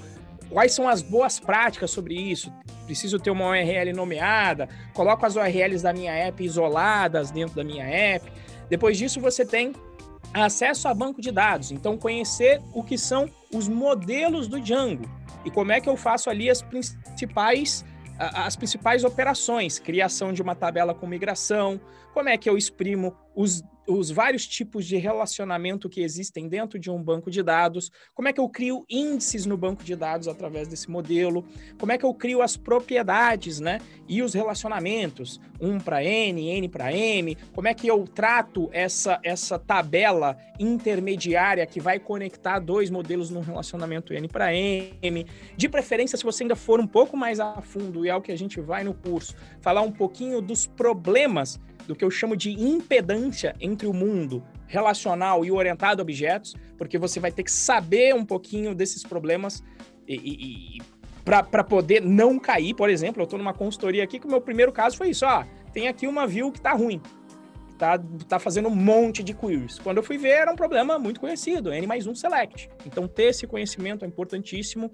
Quais 0.52 0.74
são 0.74 0.86
as 0.86 1.00
boas 1.00 1.40
práticas 1.40 1.90
sobre 1.90 2.14
isso? 2.14 2.52
Preciso 2.84 3.18
ter 3.18 3.30
uma 3.30 3.48
URL 3.48 3.90
nomeada, 3.94 4.68
coloco 4.92 5.24
as 5.24 5.34
URLs 5.34 5.82
da 5.82 5.94
minha 5.94 6.12
app 6.12 6.44
isoladas 6.44 7.30
dentro 7.30 7.56
da 7.56 7.64
minha 7.64 7.86
app. 7.86 8.30
Depois 8.68 8.98
disso, 8.98 9.18
você 9.18 9.46
tem 9.46 9.72
acesso 10.34 10.88
a 10.88 10.94
banco 10.94 11.20
de 11.20 11.30
dados. 11.30 11.70
Então, 11.70 11.98
conhecer 11.98 12.60
o 12.72 12.82
que 12.82 12.96
são 12.96 13.28
os 13.52 13.68
modelos 13.68 14.48
do 14.48 14.60
Django 14.60 15.08
e 15.44 15.50
como 15.50 15.72
é 15.72 15.80
que 15.80 15.88
eu 15.88 15.96
faço 15.96 16.30
ali 16.30 16.48
as 16.48 16.62
principais 16.62 17.84
as 18.18 18.54
principais 18.54 19.02
operações, 19.02 19.80
criação 19.80 20.32
de 20.32 20.40
uma 20.40 20.54
tabela 20.54 20.94
com 20.94 21.06
migração, 21.06 21.80
como 22.14 22.28
é 22.28 22.36
que 22.36 22.48
eu 22.48 22.56
exprimo 22.56 23.16
os 23.34 23.64
os 23.86 24.10
vários 24.10 24.46
tipos 24.46 24.86
de 24.86 24.96
relacionamento 24.96 25.88
que 25.88 26.00
existem 26.00 26.48
dentro 26.48 26.78
de 26.78 26.90
um 26.90 27.02
banco 27.02 27.30
de 27.30 27.42
dados, 27.42 27.90
como 28.14 28.28
é 28.28 28.32
que 28.32 28.40
eu 28.40 28.48
crio 28.48 28.84
índices 28.88 29.46
no 29.46 29.56
banco 29.56 29.82
de 29.82 29.96
dados 29.96 30.28
através 30.28 30.68
desse 30.68 30.90
modelo, 30.90 31.44
como 31.78 31.92
é 31.92 31.98
que 31.98 32.04
eu 32.04 32.14
crio 32.14 32.42
as 32.42 32.56
propriedades, 32.56 33.60
né, 33.60 33.80
e 34.08 34.22
os 34.22 34.34
relacionamentos, 34.34 35.40
um 35.60 35.78
para 35.78 36.04
N, 36.04 36.48
N 36.48 36.68
para 36.68 36.92
M, 36.92 37.36
como 37.52 37.68
é 37.68 37.74
que 37.74 37.86
eu 37.86 38.04
trato 38.04 38.68
essa, 38.72 39.18
essa 39.22 39.58
tabela 39.58 40.36
intermediária 40.58 41.66
que 41.66 41.80
vai 41.80 41.98
conectar 41.98 42.58
dois 42.58 42.90
modelos 42.90 43.30
num 43.30 43.40
relacionamento 43.40 44.12
N 44.12 44.28
para 44.28 44.54
M, 44.54 45.26
de 45.56 45.68
preferência, 45.68 46.16
se 46.16 46.24
você 46.24 46.44
ainda 46.44 46.56
for 46.56 46.80
um 46.80 46.86
pouco 46.86 47.16
mais 47.16 47.40
a 47.40 47.60
fundo, 47.60 48.04
e 48.04 48.08
é 48.08 48.14
o 48.14 48.22
que 48.22 48.32
a 48.32 48.38
gente 48.38 48.60
vai 48.60 48.84
no 48.84 48.94
curso, 48.94 49.34
falar 49.60 49.82
um 49.82 49.92
pouquinho 49.92 50.40
dos 50.40 50.66
problemas 50.66 51.60
do 51.86 51.94
que 51.94 52.04
eu 52.04 52.10
chamo 52.10 52.36
de 52.36 52.50
impedância 52.50 53.54
entre 53.60 53.86
o 53.86 53.92
mundo 53.92 54.42
relacional 54.66 55.44
e 55.44 55.50
orientado 55.50 56.00
a 56.00 56.02
objetos, 56.02 56.54
porque 56.78 56.98
você 56.98 57.20
vai 57.20 57.30
ter 57.30 57.42
que 57.42 57.52
saber 57.52 58.14
um 58.14 58.24
pouquinho 58.24 58.74
desses 58.74 59.02
problemas 59.02 59.62
e, 60.08 60.14
e, 60.14 60.78
e 60.78 60.82
para 61.24 61.62
poder 61.62 62.00
não 62.00 62.38
cair. 62.38 62.74
Por 62.74 62.90
exemplo, 62.90 63.22
eu 63.22 63.24
estou 63.24 63.38
numa 63.38 63.54
consultoria 63.54 64.02
aqui 64.02 64.18
que 64.18 64.26
o 64.26 64.30
meu 64.30 64.40
primeiro 64.40 64.72
caso 64.72 64.96
foi 64.96 65.10
isso: 65.10 65.24
ó, 65.26 65.44
tem 65.72 65.88
aqui 65.88 66.06
uma 66.06 66.26
view 66.26 66.50
que 66.50 66.58
está 66.58 66.72
ruim. 66.72 67.00
Tá, 67.82 68.00
tá 68.28 68.38
fazendo 68.38 68.68
um 68.68 68.74
monte 68.74 69.24
de 69.24 69.34
queries. 69.34 69.80
Quando 69.80 69.96
eu 69.96 70.04
fui 70.04 70.16
ver, 70.16 70.28
era 70.28 70.52
um 70.52 70.54
problema 70.54 71.00
muito 71.00 71.18
conhecido, 71.18 71.72
N 71.72 71.84
mais 71.84 72.06
um 72.06 72.14
select. 72.14 72.70
Então, 72.86 73.08
ter 73.08 73.24
esse 73.24 73.44
conhecimento 73.44 74.04
é 74.04 74.08
importantíssimo. 74.08 74.88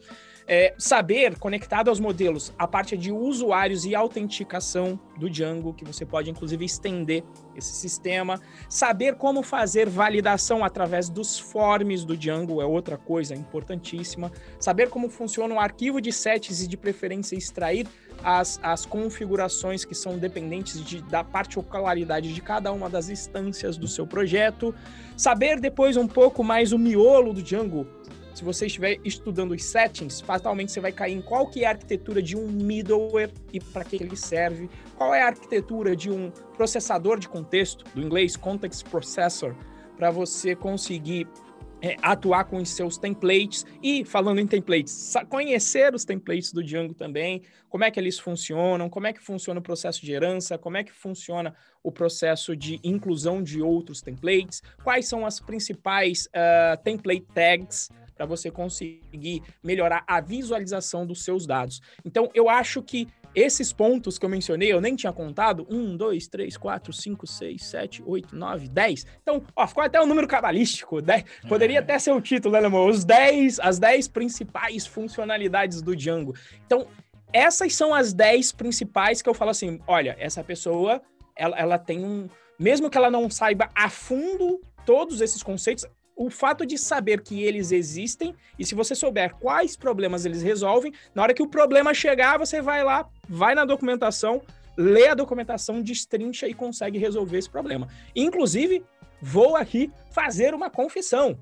É, 0.47 0.75
saber, 0.79 1.39
conectado 1.39 1.89
aos 1.89 2.01
modelos, 2.01 2.51
a 2.59 2.67
parte 2.67 2.97
de 2.97 3.13
usuários 3.13 3.85
e 3.85 3.95
autenticação 3.95 4.99
do 5.19 5.29
Django, 5.29 5.75
que 5.75 5.85
você 5.85 6.07
pode, 6.07 6.31
inclusive, 6.31 6.65
estender 6.65 7.23
esse 7.55 7.75
sistema. 7.75 8.41
Saber 8.71 9.17
como 9.17 9.43
fazer 9.43 9.87
validação 9.87 10.65
através 10.65 11.11
dos 11.11 11.39
forms 11.39 12.07
do 12.07 12.17
Django 12.17 12.63
é 12.63 12.65
outra 12.65 12.97
coisa 12.97 13.35
importantíssima. 13.35 14.33
Saber 14.59 14.89
como 14.89 15.11
funciona 15.11 15.55
um 15.55 15.61
arquivo 15.61 16.01
de 16.01 16.11
sets 16.11 16.63
e 16.63 16.67
de 16.67 16.79
preferência 16.79 17.37
extrair 17.37 17.87
as, 18.23 18.59
as 18.63 18.85
configurações 18.85 19.85
que 19.85 19.95
são 19.95 20.19
dependentes 20.19 20.85
de, 20.85 21.03
da 21.03 21.23
particularidade 21.23 22.33
de 22.33 22.41
cada 22.41 22.73
uma 22.73 22.89
das 22.89 23.09
instâncias 23.09 23.77
do 23.77 23.87
seu 23.87 24.07
projeto. 24.07 24.75
Saber 25.17 25.61
depois 25.61 25.97
um 25.97 26.07
pouco 26.07 26.43
mais 26.43 26.73
o 26.73 26.79
miolo 26.79 27.33
do 27.33 27.43
Django. 27.43 27.87
Se 28.35 28.45
você 28.45 28.67
estiver 28.67 28.99
estudando 29.05 29.51
os 29.51 29.65
settings, 29.65 30.21
fatalmente 30.21 30.71
você 30.71 30.79
vai 30.79 30.93
cair 30.93 31.17
em 31.17 31.21
qual 31.21 31.49
que 31.49 31.65
é 31.65 31.67
a 31.67 31.71
arquitetura 31.71 32.23
de 32.23 32.37
um 32.37 32.47
middleware 32.47 33.33
e 33.53 33.59
para 33.59 33.85
que 33.85 33.97
ele 33.97 34.17
serve, 34.17 34.71
qual 34.97 35.13
é 35.13 35.23
a 35.23 35.27
arquitetura 35.27 35.97
de 35.97 36.09
um 36.09 36.31
processador 36.57 37.19
de 37.19 37.29
contexto, 37.29 37.85
do 37.93 38.01
inglês 38.01 38.37
Context 38.37 38.89
Processor, 38.89 39.57
para 39.97 40.13
você 40.13 40.55
conseguir 40.55 41.27
é, 41.81 41.97
atuar 42.03 42.45
com 42.45 42.57
os 42.59 42.71
seus 42.71 42.99
templates. 42.99 43.65
E, 43.83 44.05
falando 44.05 44.41
em 44.41 44.47
templates, 44.47 45.15
conhecer 45.29 45.95
os 45.95 46.05
templates 46.05 46.53
do 46.53 46.63
Django 46.63 46.95
também, 46.95 47.43
como 47.69 47.85
é 47.85 47.91
que 47.91 48.01
eles 48.01 48.19
funcionam, 48.19 48.89
como 48.89 49.07
é 49.07 49.13
que 49.13 49.21
funciona 49.21 49.61
o 49.61 49.63
processo 49.63 50.05
de 50.05 50.13
herança, 50.13 50.59
como 50.59 50.77
é 50.77 50.85
que 50.85 50.93
funciona 50.93 51.55
o 51.83 51.93
processo 51.93 52.57
de 52.57 52.81
inclusão 52.83 53.43
de 53.43 53.63
outros 53.63 54.01
templates, 54.01 54.63
quais 54.83 55.07
são 55.07 55.25
as 55.25 55.41
principais 55.41 56.27
uh, 56.27 56.83
template 56.83 57.27
tags 57.35 57.89
para 58.19 58.27
você 58.27 58.51
conseguir 58.51 59.43
melhorar 59.63 60.03
a 60.09 60.21
visualização 60.21 61.07
dos 61.07 61.23
seus 61.23 61.47
dados. 61.47 61.81
Então, 62.05 62.29
eu 62.35 62.51
acho 62.51 62.83
que 62.83 63.07
esses 63.33 63.73
pontos 63.73 64.19
que 64.19 64.27
eu 64.27 64.29
mencionei, 64.29 64.73
eu 64.73 64.81
nem 64.81 64.97
tinha 64.97 65.13
contado. 65.13 65.65
Um, 65.71 65.97
dois, 65.97 66.27
três, 66.27 66.57
quatro, 66.57 66.93
cinco, 66.93 67.27
seis, 67.27 67.65
sete, 67.65 68.03
oito, 68.05 68.35
nove, 68.35 68.69
dez. 68.69 69.07
Então, 69.23 69.41
ó, 69.55 69.67
ficou 69.67 69.85
até 69.85 70.01
um 70.03 70.07
número 70.07 70.27
cabalístico. 70.27 71.01
Dez. 71.01 71.25
Poderia 71.49 71.77
é. 71.77 71.81
até 71.81 71.97
ser 72.01 72.11
o 72.11 72.21
título, 72.21 72.55
né, 72.55 72.61
Lemão? 72.61 72.89
Os 72.89 73.05
dez, 73.05 73.61
as 73.61 73.79
dez 73.79 74.09
principais 74.09 74.85
funcionalidades 74.87 75.81
do 75.81 75.95
Django. 75.95 76.35
Então, 76.67 76.89
essas 77.33 77.75
são 77.77 77.95
as 77.95 78.13
dez 78.13 78.51
principais 78.51 79.23
que 79.23 79.29
eu 79.29 79.35
falo 79.35 79.53
assim: 79.53 79.79
olha, 79.87 80.17
essa 80.19 80.43
pessoa, 80.43 81.01
ela, 81.37 81.57
ela 81.57 81.79
tem 81.79 82.05
um. 82.05 82.29
Mesmo 82.59 82.91
que 82.91 82.99
ela 82.99 83.11
não 83.11 83.31
saiba 83.31 83.71
a 83.73 83.89
fundo 83.89 84.61
todos 84.85 85.21
esses 85.21 85.43
conceitos, 85.43 85.87
o 86.19 86.29
fato 86.29 86.67
de 86.67 86.77
saber 86.77 87.23
que 87.23 87.43
eles 87.43 87.71
existem 87.71 88.35
e 88.59 88.67
se 88.67 88.75
você 88.75 88.95
souber 88.95 89.35
quais 89.37 89.77
problemas 89.77 90.27
eles 90.27 90.43
resolvem, 90.43 90.93
na 91.15 91.23
hora 91.23 91.33
que 91.33 91.43
o 91.43 91.47
problema 91.47 91.95
chegar, 91.95 92.37
você 92.37 92.61
vai 92.61 92.83
lá, 92.83 93.09
vai 93.29 93.55
na 93.55 93.65
documentação, 93.65 94.43
lê 94.77 95.07
a 95.07 95.15
documentação, 95.15 95.81
destrincha 95.81 96.49
e 96.49 96.53
consegue 96.53 96.99
resolver 96.99 97.39
esse 97.39 97.49
problema. 97.49 97.89
Inclusive, 98.17 98.85
vou 99.23 99.57
aqui 99.57 99.93
fazer 100.11 100.55
uma 100.55 100.69
confissão. 100.69 101.39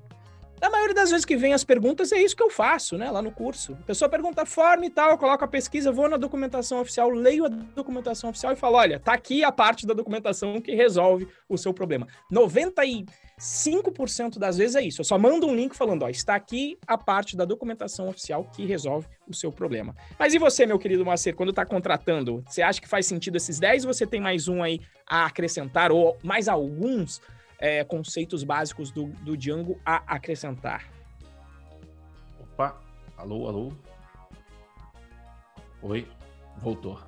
Na 0.59 0.71
maioria 0.71 0.95
das 0.95 1.11
vezes 1.11 1.23
que 1.23 1.37
vem 1.37 1.53
as 1.53 1.63
perguntas, 1.63 2.11
é 2.11 2.19
isso 2.19 2.35
que 2.35 2.41
eu 2.41 2.49
faço, 2.49 2.97
né? 2.97 3.11
Lá 3.11 3.21
no 3.21 3.31
curso. 3.31 3.73
A 3.73 3.83
pessoa 3.83 4.09
pergunta 4.09 4.41
a 4.41 4.45
forma 4.45 4.87
e 4.87 4.89
tal, 4.89 5.11
eu 5.11 5.17
coloco 5.17 5.45
a 5.45 5.47
pesquisa, 5.47 5.91
vou 5.91 6.09
na 6.09 6.17
documentação 6.17 6.81
oficial, 6.81 7.11
leio 7.11 7.45
a 7.45 7.47
documentação 7.47 8.31
oficial 8.31 8.53
e 8.53 8.55
falo: 8.55 8.77
olha, 8.77 8.99
tá 8.99 9.13
aqui 9.13 9.43
a 9.43 9.51
parte 9.51 9.85
da 9.85 9.93
documentação 9.93 10.59
que 10.59 10.73
resolve 10.73 11.27
o 11.47 11.55
seu 11.57 11.71
problema. 11.73 12.07
95% 12.31 14.39
das 14.39 14.57
vezes 14.57 14.75
é 14.75 14.81
isso. 14.81 15.01
Eu 15.01 15.05
só 15.05 15.19
mando 15.19 15.45
um 15.45 15.55
link 15.55 15.75
falando: 15.75 16.01
ó, 16.03 16.09
está 16.09 16.33
aqui 16.33 16.79
a 16.87 16.97
parte 16.97 17.37
da 17.37 17.45
documentação 17.45 18.09
oficial 18.09 18.43
que 18.45 18.65
resolve 18.65 19.07
o 19.27 19.35
seu 19.35 19.51
problema. 19.51 19.95
Mas 20.17 20.33
e 20.33 20.39
você, 20.39 20.65
meu 20.65 20.79
querido 20.79 21.05
Macer, 21.05 21.35
quando 21.35 21.49
está 21.49 21.63
contratando, 21.65 22.43
você 22.47 22.63
acha 22.63 22.81
que 22.81 22.89
faz 22.89 23.05
sentido 23.05 23.35
esses 23.35 23.59
10 23.59 23.85
ou 23.85 23.93
você 23.93 24.07
tem 24.07 24.19
mais 24.19 24.47
um 24.47 24.63
aí 24.63 24.81
a 25.05 25.27
acrescentar 25.27 25.91
ou 25.91 26.17
mais 26.23 26.47
alguns? 26.47 27.21
É, 27.59 27.83
conceitos 27.83 28.43
básicos 28.43 28.91
do, 28.91 29.07
do 29.21 29.35
Django 29.35 29.79
a 29.85 29.97
acrescentar. 30.15 30.89
Opa, 32.39 32.79
alô, 33.17 33.47
alô. 33.47 33.73
Oi, 35.81 36.07
voltou. 36.57 36.99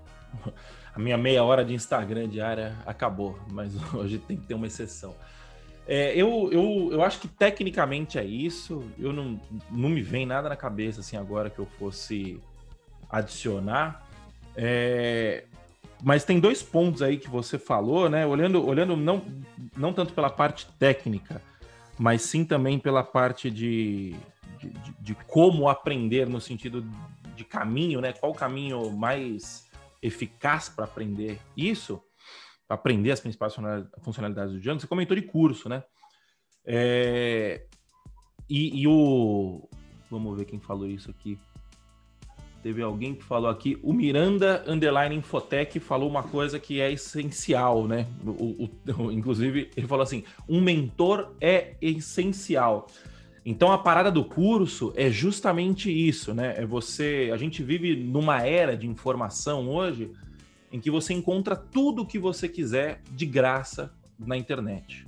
A 0.94 1.00
minha 1.00 1.18
meia 1.18 1.44
hora 1.44 1.64
de 1.64 1.74
Instagram 1.74 2.28
diária 2.28 2.76
acabou, 2.86 3.40
mas 3.52 3.74
hoje 3.94 4.18
tem 4.18 4.36
que 4.36 4.46
ter 4.46 4.54
uma 4.54 4.68
exceção. 4.68 5.16
É, 5.88 6.14
eu, 6.16 6.50
eu, 6.52 6.90
eu 6.92 7.04
acho 7.04 7.20
que 7.20 7.28
tecnicamente 7.28 8.20
é 8.20 8.24
isso. 8.24 8.84
Eu 8.98 9.14
não, 9.14 9.40
não 9.72 9.90
me 9.90 10.02
vem 10.02 10.26
nada 10.26 10.50
na 10.50 10.56
cabeça 10.56 11.00
assim 11.00 11.18
agora 11.18 11.50
que 11.50 11.60
eu 11.60 11.66
fosse 11.66 12.40
adicionar. 13.10 14.06
É, 14.56 15.46
mas 16.02 16.24
tem 16.24 16.40
dois 16.40 16.64
pontos 16.64 17.02
aí 17.02 17.18
que 17.18 17.30
você 17.30 17.58
falou, 17.58 18.10
né? 18.10 18.26
Olhando, 18.26 18.66
olhando 18.66 18.96
não, 18.96 19.22
não 19.76 19.94
tanto 19.94 20.14
pela 20.14 20.30
parte 20.30 20.68
técnica, 20.78 21.42
mas 21.98 22.22
sim 22.22 22.46
também 22.46 22.80
pela 22.80 23.04
parte 23.04 23.52
de, 23.52 24.16
de, 24.60 24.72
de, 25.00 25.16
como 25.28 25.68
aprender 25.68 26.28
no 26.28 26.40
sentido 26.40 26.86
de 27.36 27.44
caminho, 27.44 28.00
né? 28.00 28.14
Qual 28.14 28.32
o 28.32 28.36
caminho 28.36 28.92
mais 28.92 29.70
eficaz 30.02 30.70
para 30.70 30.86
aprender 30.86 31.40
isso, 31.56 32.02
para 32.68 32.76
aprender 32.76 33.12
as 33.12 33.20
principais 33.20 33.54
funcionalidades 34.02 34.54
do 34.54 34.60
Django. 34.60 34.80
Você 34.80 34.88
comentou 34.88 35.16
de 35.16 35.24
curso, 35.24 35.68
né? 35.68 35.84
É... 36.66 37.66
E, 38.50 38.82
e 38.82 38.88
o. 38.88 39.68
Vamos 40.10 40.38
ver 40.38 40.46
quem 40.46 40.60
falou 40.60 40.88
isso 40.88 41.12
aqui. 41.12 41.40
Teve 42.62 42.82
alguém 42.82 43.16
que 43.16 43.24
falou 43.24 43.50
aqui, 43.50 43.80
o 43.82 43.94
Miranda 43.94 44.64
Underline 44.68 45.16
Infotech 45.16 45.80
falou 45.80 46.10
uma 46.10 46.24
coisa 46.24 46.60
que 46.60 46.82
é 46.82 46.92
essencial, 46.92 47.88
né? 47.88 48.06
O, 48.26 48.70
o, 48.98 49.12
inclusive, 49.12 49.70
ele 49.78 49.88
falou 49.88 50.04
assim: 50.04 50.24
um 50.48 50.60
mentor 50.60 51.32
é 51.40 51.76
essencial. 51.82 52.88
Então 53.46 53.72
a 53.72 53.78
parada 53.78 54.12
do 54.12 54.26
curso 54.26 54.92
é 54.96 55.10
justamente 55.10 55.90
isso, 55.90 56.34
né? 56.34 56.54
É 56.58 56.66
você. 56.66 57.30
A 57.34 57.38
gente 57.38 57.64
vive 57.64 57.96
numa 57.96 58.46
era 58.46 58.76
de 58.76 58.88
informação 58.88 59.70
hoje 59.70 60.12
em 60.72 60.80
que 60.80 60.92
você 60.92 61.14
encontra 61.14 61.56
tudo 61.56 62.02
o 62.02 62.06
que 62.06 62.20
você 62.20 62.48
quiser 62.48 63.02
de 63.12 63.26
graça 63.26 63.92
na 64.20 64.38
internet. 64.38 65.08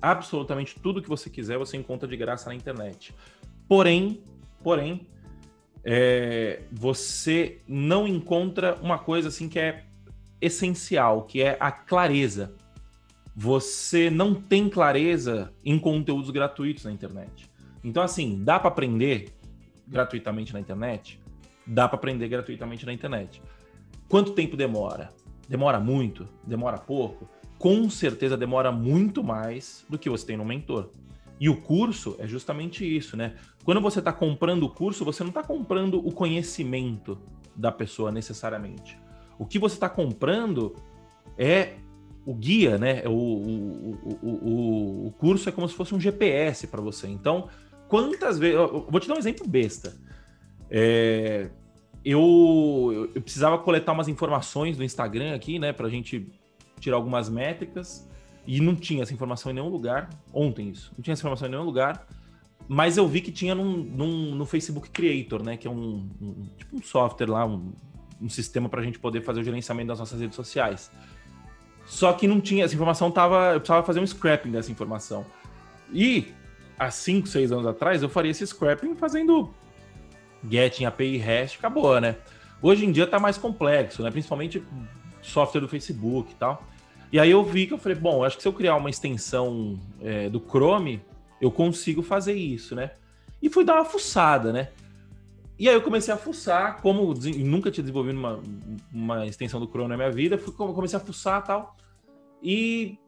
Absolutamente 0.00 0.80
tudo 0.80 1.02
que 1.02 1.08
você 1.08 1.28
quiser 1.28 1.58
você 1.58 1.76
encontra 1.76 2.08
de 2.08 2.16
graça 2.16 2.48
na 2.48 2.54
internet. 2.54 3.14
Porém, 3.68 4.22
porém, 4.62 5.06
é, 5.88 6.62
você 6.72 7.60
não 7.68 8.08
encontra 8.08 8.74
uma 8.82 8.98
coisa 8.98 9.28
assim 9.28 9.48
que 9.48 9.56
é 9.56 9.84
essencial, 10.40 11.22
que 11.22 11.40
é 11.40 11.56
a 11.60 11.70
clareza. 11.70 12.52
Você 13.36 14.10
não 14.10 14.34
tem 14.34 14.68
clareza 14.68 15.52
em 15.64 15.78
conteúdos 15.78 16.30
gratuitos 16.30 16.84
na 16.84 16.90
internet. 16.90 17.48
Então, 17.84 18.02
assim, 18.02 18.42
dá 18.42 18.58
para 18.58 18.66
aprender 18.66 19.28
gratuitamente 19.86 20.52
na 20.52 20.58
internet? 20.58 21.20
Dá 21.64 21.86
para 21.86 21.98
aprender 21.98 22.26
gratuitamente 22.26 22.84
na 22.84 22.92
internet. 22.92 23.40
Quanto 24.08 24.32
tempo 24.32 24.56
demora? 24.56 25.12
Demora 25.48 25.78
muito? 25.78 26.28
Demora 26.44 26.78
pouco? 26.78 27.28
Com 27.58 27.88
certeza 27.88 28.36
demora 28.36 28.72
muito 28.72 29.22
mais 29.22 29.86
do 29.88 29.96
que 29.96 30.10
você 30.10 30.26
tem 30.26 30.36
no 30.36 30.44
mentor. 30.44 30.90
E 31.38 31.48
o 31.48 31.60
curso 31.60 32.16
é 32.18 32.26
justamente 32.26 32.84
isso, 32.84 33.16
né? 33.16 33.34
Quando 33.64 33.80
você 33.80 33.98
está 33.98 34.12
comprando 34.12 34.62
o 34.62 34.70
curso, 34.70 35.04
você 35.04 35.22
não 35.22 35.30
está 35.30 35.42
comprando 35.42 35.98
o 35.98 36.12
conhecimento 36.12 37.18
da 37.54 37.70
pessoa 37.70 38.10
necessariamente. 38.10 38.98
O 39.38 39.44
que 39.44 39.58
você 39.58 39.74
está 39.74 39.88
comprando 39.88 40.74
é 41.36 41.74
o 42.24 42.34
guia, 42.34 42.78
né? 42.78 43.02
O, 43.06 43.10
o, 43.10 44.18
o, 44.22 45.06
o, 45.06 45.12
curso 45.12 45.48
é 45.48 45.52
como 45.52 45.68
se 45.68 45.74
fosse 45.74 45.94
um 45.94 46.00
GPS 46.00 46.66
para 46.66 46.80
você. 46.80 47.06
Então, 47.06 47.48
quantas 47.88 48.38
vezes. 48.38 48.56
Eu 48.56 48.86
vou 48.88 49.00
te 49.00 49.08
dar 49.08 49.14
um 49.14 49.18
exemplo 49.18 49.46
besta. 49.46 49.94
É, 50.70 51.50
eu, 52.04 53.10
eu 53.14 53.22
precisava 53.22 53.58
coletar 53.58 53.92
umas 53.92 54.08
informações 54.08 54.76
do 54.76 54.84
Instagram 54.84 55.34
aqui, 55.34 55.58
né? 55.58 55.72
Para 55.72 55.86
a 55.86 55.90
gente 55.90 56.26
tirar 56.80 56.96
algumas 56.96 57.28
métricas. 57.28 58.08
E 58.46 58.60
não 58.60 58.74
tinha 58.74 59.02
essa 59.02 59.12
informação 59.12 59.50
em 59.50 59.54
nenhum 59.54 59.68
lugar. 59.68 60.08
Ontem 60.32 60.68
isso. 60.68 60.92
Não 60.96 61.02
tinha 61.02 61.12
essa 61.12 61.22
informação 61.22 61.48
em 61.48 61.50
nenhum 61.50 61.64
lugar. 61.64 62.06
Mas 62.68 62.96
eu 62.96 63.06
vi 63.06 63.20
que 63.20 63.32
tinha 63.32 63.54
num, 63.54 63.76
num, 63.76 64.34
no 64.34 64.46
Facebook 64.46 64.90
Creator, 64.90 65.42
né? 65.42 65.56
Que 65.56 65.66
é 65.66 65.70
um, 65.70 66.08
um 66.20 66.48
tipo 66.56 66.76
um 66.76 66.82
software 66.82 67.30
lá, 67.30 67.44
um, 67.46 67.72
um 68.20 68.28
sistema 68.28 68.68
para 68.68 68.80
a 68.80 68.84
gente 68.84 68.98
poder 68.98 69.22
fazer 69.22 69.40
o 69.40 69.44
gerenciamento 69.44 69.88
das 69.88 69.98
nossas 69.98 70.20
redes 70.20 70.36
sociais. 70.36 70.90
Só 71.84 72.12
que 72.12 72.26
não 72.26 72.40
tinha, 72.40 72.64
essa 72.64 72.74
informação 72.74 73.10
tava. 73.10 73.52
Eu 73.52 73.60
precisava 73.60 73.86
fazer 73.86 74.00
um 74.00 74.06
scrapping 74.06 74.50
dessa 74.50 74.70
informação. 74.70 75.24
E 75.92 76.32
há 76.78 76.90
5, 76.90 77.28
6 77.28 77.52
anos 77.52 77.66
atrás, 77.66 78.02
eu 78.02 78.08
faria 78.08 78.30
esse 78.30 78.46
scrapping 78.46 78.96
fazendo 78.96 79.52
getting 80.48 80.84
API 80.84 81.18
hash, 81.18 81.56
acabou, 81.56 82.00
né? 82.00 82.16
Hoje 82.60 82.84
em 82.84 82.92
dia 82.92 83.06
tá 83.06 83.18
mais 83.18 83.38
complexo, 83.38 84.02
né? 84.02 84.10
Principalmente 84.10 84.62
software 85.22 85.60
do 85.60 85.68
Facebook 85.68 86.32
e 86.32 86.34
tal. 86.34 86.64
E 87.12 87.20
aí 87.20 87.30
eu 87.30 87.44
vi 87.44 87.66
que 87.66 87.74
eu 87.74 87.78
falei, 87.78 87.96
bom, 87.96 88.24
acho 88.24 88.36
que 88.36 88.42
se 88.42 88.48
eu 88.48 88.52
criar 88.52 88.76
uma 88.76 88.90
extensão 88.90 89.78
é, 90.00 90.28
do 90.28 90.40
Chrome, 90.40 91.02
eu 91.40 91.50
consigo 91.50 92.02
fazer 92.02 92.34
isso, 92.34 92.74
né? 92.74 92.92
E 93.40 93.48
fui 93.48 93.64
dar 93.64 93.74
uma 93.74 93.84
fuçada, 93.84 94.52
né? 94.52 94.70
E 95.58 95.68
aí 95.68 95.74
eu 95.74 95.82
comecei 95.82 96.12
a 96.12 96.16
fuçar, 96.16 96.82
como 96.82 97.14
nunca 97.38 97.70
tinha 97.70 97.82
desenvolvido 97.82 98.18
uma, 98.18 98.40
uma 98.92 99.26
extensão 99.26 99.58
do 99.58 99.66
Chrome 99.66 99.88
na 99.88 99.96
minha 99.96 100.10
vida, 100.10 100.36
fui, 100.36 100.52
comecei 100.52 100.98
a 100.98 101.00
fuçar 101.00 101.42
tal. 101.44 101.76
E 102.42 102.98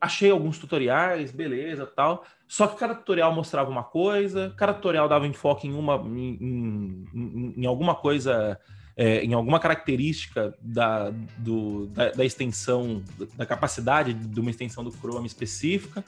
achei 0.00 0.30
alguns 0.30 0.58
tutoriais, 0.58 1.30
beleza, 1.30 1.86
tal. 1.86 2.24
Só 2.46 2.66
que 2.66 2.76
cada 2.76 2.94
tutorial 2.94 3.32
mostrava 3.32 3.70
uma 3.70 3.84
coisa, 3.84 4.52
cada 4.56 4.74
tutorial 4.74 5.08
dava 5.08 5.26
enfoque 5.26 5.68
em 5.68 5.74
uma 5.74 5.96
em, 5.96 7.06
em, 7.14 7.54
em 7.58 7.66
alguma 7.66 7.94
coisa, 7.94 8.58
é, 8.98 9.22
em 9.22 9.32
alguma 9.32 9.60
característica 9.60 10.52
da, 10.60 11.12
do, 11.38 11.86
da, 11.86 12.10
da, 12.10 12.24
extensão, 12.24 13.00
da 13.36 13.46
capacidade 13.46 14.12
de 14.12 14.40
uma 14.40 14.50
extensão 14.50 14.82
do 14.82 14.90
Chrome 14.90 15.28
específica. 15.28 16.04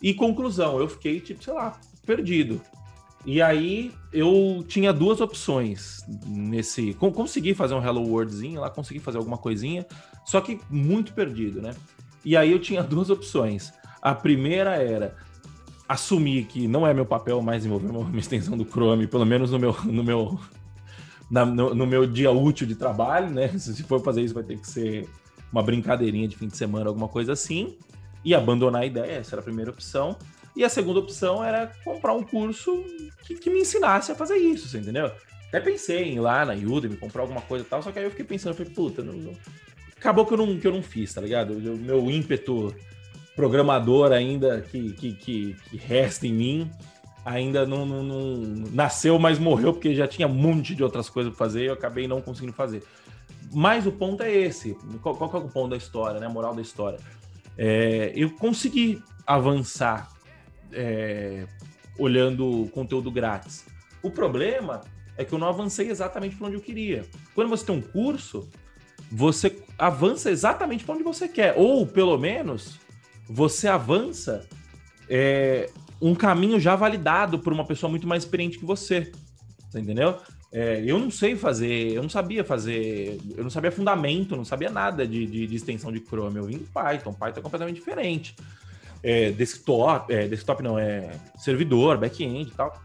E 0.00 0.14
conclusão, 0.14 0.78
eu 0.78 0.88
fiquei, 0.88 1.18
tipo, 1.18 1.42
sei 1.42 1.52
lá, 1.52 1.76
perdido. 2.06 2.62
E 3.26 3.42
aí 3.42 3.92
eu 4.12 4.64
tinha 4.68 4.92
duas 4.92 5.20
opções 5.20 5.98
nesse. 6.24 6.94
Consegui 6.94 7.52
fazer 7.52 7.74
um 7.74 7.84
Hello 7.84 8.08
Worldzinho 8.08 8.60
lá, 8.60 8.70
consegui 8.70 9.00
fazer 9.00 9.18
alguma 9.18 9.36
coisinha, 9.36 9.84
só 10.24 10.40
que 10.40 10.60
muito 10.70 11.12
perdido, 11.12 11.60
né? 11.60 11.74
E 12.24 12.36
aí 12.36 12.52
eu 12.52 12.60
tinha 12.60 12.80
duas 12.84 13.10
opções. 13.10 13.72
A 14.00 14.14
primeira 14.14 14.76
era 14.76 15.16
assumir 15.88 16.44
que 16.44 16.68
não 16.68 16.86
é 16.86 16.94
meu 16.94 17.04
papel 17.04 17.42
mais 17.42 17.64
desenvolver 17.64 17.90
uma 17.90 18.18
extensão 18.20 18.56
do 18.56 18.64
Chrome, 18.64 19.08
pelo 19.08 19.26
menos 19.26 19.50
no 19.50 19.58
meu, 19.58 19.76
no 19.84 20.04
meu, 20.04 20.38
na, 21.30 21.44
no, 21.44 21.74
no, 21.74 21.86
meu 21.86 22.06
dia 22.06 22.30
útil 22.30 22.66
de 22.66 22.74
trabalho, 22.74 23.30
né? 23.30 23.48
Se 23.58 23.82
for 23.82 24.02
fazer 24.02 24.22
isso, 24.22 24.34
vai 24.34 24.44
ter 24.44 24.58
que 24.58 24.66
ser 24.66 25.08
uma 25.52 25.62
brincadeirinha 25.62 26.28
de 26.28 26.36
fim 26.36 26.48
de 26.48 26.56
semana, 26.56 26.88
alguma 26.88 27.08
coisa 27.08 27.32
assim, 27.32 27.76
e 28.24 28.34
abandonar 28.34 28.82
a 28.82 28.86
ideia, 28.86 29.12
essa 29.12 29.34
era 29.34 29.40
a 29.40 29.44
primeira 29.44 29.70
opção. 29.70 30.16
E 30.54 30.64
a 30.64 30.68
segunda 30.68 30.98
opção 30.98 31.42
era 31.42 31.72
comprar 31.84 32.14
um 32.14 32.22
curso 32.22 32.84
que, 33.24 33.36
que 33.36 33.50
me 33.50 33.60
ensinasse 33.60 34.10
a 34.10 34.14
fazer 34.14 34.36
isso, 34.36 34.76
entendeu? 34.76 35.10
Até 35.48 35.60
pensei 35.60 36.04
em 36.04 36.16
ir 36.16 36.20
lá 36.20 36.44
na 36.44 36.54
Udemy, 36.54 36.96
comprar 36.96 37.22
alguma 37.22 37.40
coisa 37.40 37.64
e 37.64 37.68
tal, 37.68 37.82
só 37.82 37.92
que 37.92 37.98
aí 37.98 38.04
eu 38.04 38.10
fiquei 38.10 38.24
pensando, 38.24 38.54
falei, 38.54 38.72
puta, 38.72 39.02
não, 39.02 39.14
não... 39.14 39.32
acabou 39.96 40.26
que 40.26 40.34
eu, 40.34 40.38
não, 40.38 40.58
que 40.58 40.66
eu 40.66 40.72
não 40.72 40.82
fiz, 40.82 41.14
tá 41.14 41.20
ligado? 41.20 41.52
O 41.52 41.76
meu 41.78 42.10
ímpeto 42.10 42.74
programador 43.36 44.10
ainda 44.10 44.60
que, 44.60 44.92
que, 44.92 45.12
que, 45.12 45.56
que 45.70 45.76
resta 45.76 46.26
em 46.26 46.32
mim 46.32 46.70
ainda 47.28 47.66
não, 47.66 47.84
não, 47.84 48.02
não, 48.02 48.36
nasceu, 48.72 49.18
mas 49.18 49.38
morreu 49.38 49.72
porque 49.72 49.94
já 49.94 50.08
tinha 50.08 50.26
um 50.26 50.34
monte 50.34 50.74
de 50.74 50.82
outras 50.82 51.08
coisas 51.10 51.32
para 51.32 51.38
fazer 51.38 51.62
e 51.62 51.66
eu 51.66 51.74
acabei 51.74 52.08
não 52.08 52.20
conseguindo 52.20 52.52
fazer. 52.52 52.82
Mas 53.52 53.86
o 53.86 53.92
ponto 53.92 54.22
é 54.22 54.32
esse. 54.32 54.74
Qual, 55.02 55.14
qual 55.14 55.30
é 55.34 55.36
o 55.36 55.48
ponto 55.48 55.70
da 55.70 55.76
história, 55.76 56.18
né? 56.18 56.26
A 56.26 56.30
moral 56.30 56.54
da 56.54 56.62
história. 56.62 56.98
É, 57.56 58.12
eu 58.14 58.30
consegui 58.30 59.02
avançar 59.26 60.10
é, 60.72 61.46
olhando 61.98 62.68
conteúdo 62.72 63.10
grátis. 63.10 63.66
O 64.02 64.10
problema 64.10 64.82
é 65.16 65.24
que 65.24 65.32
eu 65.34 65.38
não 65.38 65.48
avancei 65.48 65.90
exatamente 65.90 66.36
para 66.36 66.46
onde 66.46 66.56
eu 66.56 66.62
queria. 66.62 67.04
Quando 67.34 67.48
você 67.48 67.66
tem 67.66 67.76
um 67.76 67.82
curso, 67.82 68.48
você 69.10 69.62
avança 69.78 70.30
exatamente 70.30 70.84
para 70.84 70.94
onde 70.94 71.04
você 71.04 71.28
quer, 71.28 71.54
ou 71.56 71.86
pelo 71.86 72.16
menos 72.16 72.78
você 73.28 73.66
avança 73.68 74.46
é, 75.08 75.70
um 76.00 76.14
caminho 76.14 76.60
já 76.60 76.76
validado 76.76 77.38
por 77.38 77.52
uma 77.52 77.64
pessoa 77.64 77.90
muito 77.90 78.06
mais 78.06 78.24
experiente 78.24 78.58
que 78.58 78.64
você. 78.64 79.12
Você 79.68 79.80
entendeu? 79.80 80.16
É, 80.50 80.82
eu 80.86 80.98
não 80.98 81.10
sei 81.10 81.36
fazer, 81.36 81.92
eu 81.92 82.02
não 82.02 82.08
sabia 82.08 82.42
fazer, 82.42 83.20
eu 83.36 83.42
não 83.42 83.50
sabia 83.50 83.70
fundamento, 83.70 84.34
não 84.34 84.44
sabia 84.44 84.70
nada 84.70 85.06
de, 85.06 85.26
de, 85.26 85.46
de 85.46 85.56
extensão 85.56 85.92
de 85.92 86.00
Chrome. 86.00 86.38
Eu 86.38 86.44
vim 86.44 86.58
do 86.58 86.64
Python, 86.64 87.12
Python 87.12 87.40
é 87.40 87.42
completamente 87.42 87.76
diferente 87.76 88.34
é, 89.02 89.30
desktop, 89.30 90.12
é, 90.12 90.26
desktop 90.26 90.62
não, 90.62 90.78
é 90.78 91.10
servidor, 91.36 91.98
back-end 91.98 92.50
e 92.50 92.54
tal. 92.54 92.80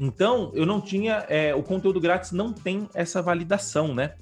Então, 0.00 0.52
eu 0.54 0.64
não 0.64 0.80
tinha, 0.80 1.24
é, 1.28 1.54
o 1.54 1.62
conteúdo 1.62 2.00
grátis 2.00 2.30
não 2.32 2.52
tem 2.52 2.88
essa 2.94 3.20
validação, 3.20 3.94
né? 3.94 4.14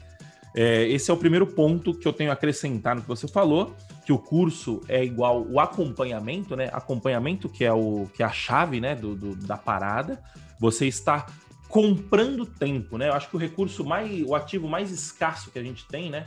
É, 0.55 0.88
esse 0.88 1.11
é 1.11 1.14
o 1.14 1.16
primeiro 1.16 1.46
ponto 1.46 1.92
que 1.92 2.09
eu 2.09 2.12
tenho 2.12 2.31
a 2.31 2.33
acrescentar 2.33 2.96
no 2.96 3.02
que 3.02 3.09
você 3.09 3.29
falou, 3.29 3.74
que 4.06 4.12
o 4.12 4.18
curso 4.18 4.80
é 4.86 5.04
igual 5.04 5.44
o 5.44 5.58
acompanhamento, 5.58 6.54
né? 6.54 6.70
Acompanhamento 6.72 7.48
que 7.48 7.64
é 7.64 7.72
o 7.72 8.08
que 8.14 8.22
é 8.22 8.26
a 8.26 8.30
chave, 8.30 8.80
né, 8.80 8.94
do, 8.94 9.16
do 9.16 9.34
da 9.34 9.56
parada. 9.56 10.22
Você 10.60 10.86
está 10.86 11.26
comprando 11.68 12.46
tempo, 12.46 12.96
né? 12.96 13.08
Eu 13.08 13.14
acho 13.14 13.28
que 13.28 13.34
o 13.34 13.38
recurso 13.38 13.84
mais, 13.84 14.22
o 14.24 14.36
ativo 14.36 14.68
mais 14.68 14.92
escasso 14.92 15.50
que 15.50 15.58
a 15.58 15.62
gente 15.62 15.84
tem, 15.88 16.08
né? 16.08 16.24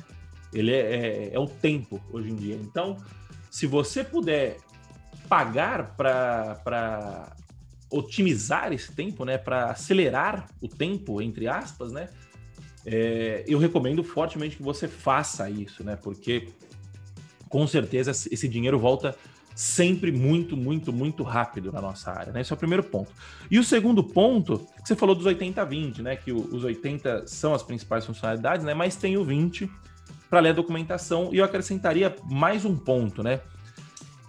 Ele 0.51 0.73
é, 0.73 0.79
é, 0.79 1.33
é 1.33 1.39
o 1.39 1.47
tempo 1.47 2.01
hoje 2.11 2.29
em 2.29 2.35
dia. 2.35 2.55
Então, 2.55 2.97
se 3.49 3.65
você 3.65 4.03
puder 4.03 4.57
pagar 5.29 5.95
para 5.95 7.31
otimizar 7.89 8.73
esse 8.73 8.93
tempo, 8.93 9.23
né, 9.23 9.37
para 9.37 9.71
acelerar 9.71 10.49
o 10.59 10.67
tempo, 10.67 11.21
entre 11.21 11.47
aspas, 11.47 11.93
né, 11.93 12.09
é, 12.85 13.45
eu 13.47 13.57
recomendo 13.57 14.03
fortemente 14.03 14.57
que 14.57 14.63
você 14.63 14.87
faça 14.87 15.49
isso, 15.49 15.81
né, 15.81 15.95
porque 15.95 16.49
com 17.49 17.67
certeza 17.67 18.11
esse 18.11 18.47
dinheiro 18.47 18.79
volta 18.79 19.15
sempre 19.55 20.09
muito, 20.09 20.55
muito, 20.55 20.93
muito 20.93 21.21
rápido 21.21 21.69
na 21.69 21.81
nossa 21.81 22.11
área, 22.11 22.31
né? 22.31 22.39
Esse 22.39 22.53
é 22.53 22.55
o 22.55 22.57
primeiro 22.57 22.81
ponto. 22.81 23.11
E 23.51 23.59
o 23.59 23.63
segundo 23.63 24.01
ponto, 24.01 24.59
que 24.81 24.87
você 24.87 24.95
falou 24.95 25.13
dos 25.13 25.25
80-20, 25.25 25.99
né? 25.99 26.15
Que 26.15 26.31
os 26.31 26.63
80 26.63 27.27
são 27.27 27.53
as 27.53 27.61
principais 27.61 28.05
funcionalidades, 28.05 28.65
né? 28.65 28.73
Mas 28.73 28.95
tem 28.95 29.17
o 29.17 29.23
20 29.25 29.69
para 30.29 30.39
ler 30.39 30.51
a 30.51 30.53
documentação. 30.53 31.29
E 31.33 31.39
eu 31.39 31.43
acrescentaria 31.43 32.15
mais 32.23 32.63
um 32.63 32.77
ponto, 32.77 33.21
né? 33.21 33.41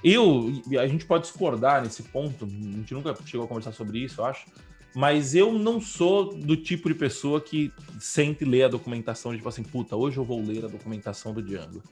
Eu, 0.03 0.51
a 0.81 0.87
gente 0.89 1.05
pode 1.05 1.25
discordar 1.25 1.83
nesse 1.83 2.03
ponto, 2.03 2.47
a 2.47 2.49
gente 2.49 2.93
nunca 2.95 3.15
chegou 3.25 3.45
a 3.45 3.49
conversar 3.49 3.73
sobre 3.73 3.99
isso, 3.99 4.23
eu 4.23 4.25
acho, 4.25 4.47
mas 4.95 5.35
eu 5.35 5.53
não 5.53 5.81
sou 5.81 6.35
do 6.35 6.57
tipo 6.57 6.89
de 6.89 6.95
pessoa 6.95 7.41
que 7.41 7.71
sempre 8.01 8.49
lê 8.49 8.65
a 8.65 8.69
documentação 8.69 9.37
tipo 9.37 9.49
assim, 9.49 9.63
puta, 9.63 9.95
hoje 9.95 10.17
eu 10.17 10.25
vou 10.25 10.43
ler 10.43 10.65
a 10.65 10.69
documentação 10.69 11.35
do 11.35 11.43
Django. 11.43 11.83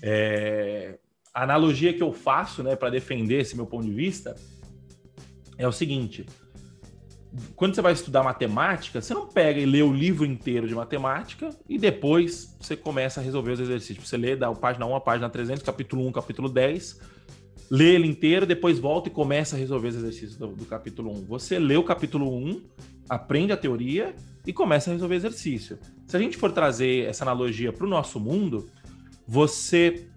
É... 0.00 0.98
A 1.34 1.44
analogia 1.44 1.94
que 1.94 2.02
eu 2.02 2.12
faço, 2.12 2.62
né, 2.62 2.76
para 2.76 2.90
defender 2.90 3.40
esse 3.40 3.56
meu 3.56 3.66
ponto 3.66 3.86
de 3.86 3.92
vista 3.92 4.36
é 5.56 5.66
o 5.66 5.72
seguinte: 5.72 6.26
quando 7.56 7.74
você 7.74 7.80
vai 7.80 7.92
estudar 7.92 8.22
matemática, 8.22 9.00
você 9.00 9.14
não 9.14 9.26
pega 9.26 9.58
e 9.58 9.64
lê 9.64 9.82
o 9.82 9.92
livro 9.92 10.26
inteiro 10.26 10.68
de 10.68 10.74
matemática 10.74 11.48
e 11.68 11.78
depois 11.78 12.54
você 12.60 12.76
começa 12.76 13.20
a 13.20 13.22
resolver 13.22 13.52
os 13.52 13.60
exercícios. 13.60 14.06
Você 14.06 14.16
lê 14.16 14.36
da 14.36 14.52
página 14.52 14.84
1 14.84 14.96
a 14.96 15.00
página 15.00 15.30
300, 15.30 15.62
capítulo 15.62 16.06
1, 16.08 16.12
capítulo 16.12 16.48
10, 16.48 17.00
lê 17.70 17.94
ele 17.94 18.06
inteiro, 18.06 18.44
depois 18.44 18.78
volta 18.78 19.08
e 19.08 19.12
começa 19.12 19.56
a 19.56 19.58
resolver 19.58 19.88
os 19.88 19.96
exercícios 19.96 20.36
do, 20.36 20.48
do 20.48 20.66
capítulo 20.66 21.10
1. 21.10 21.24
Você 21.24 21.58
lê 21.58 21.76
o 21.76 21.84
capítulo 21.84 22.30
1, 22.30 22.62
aprende 23.08 23.52
a 23.52 23.56
teoria 23.56 24.14
e 24.46 24.52
começa 24.52 24.90
a 24.90 24.92
resolver 24.92 25.14
exercício. 25.14 25.78
Se 26.06 26.14
a 26.14 26.20
gente 26.20 26.36
for 26.36 26.52
trazer 26.52 27.08
essa 27.08 27.24
analogia 27.24 27.72
para 27.72 27.86
o 27.86 27.88
nosso 27.88 28.20
mundo, 28.20 28.68
você, 29.26 30.08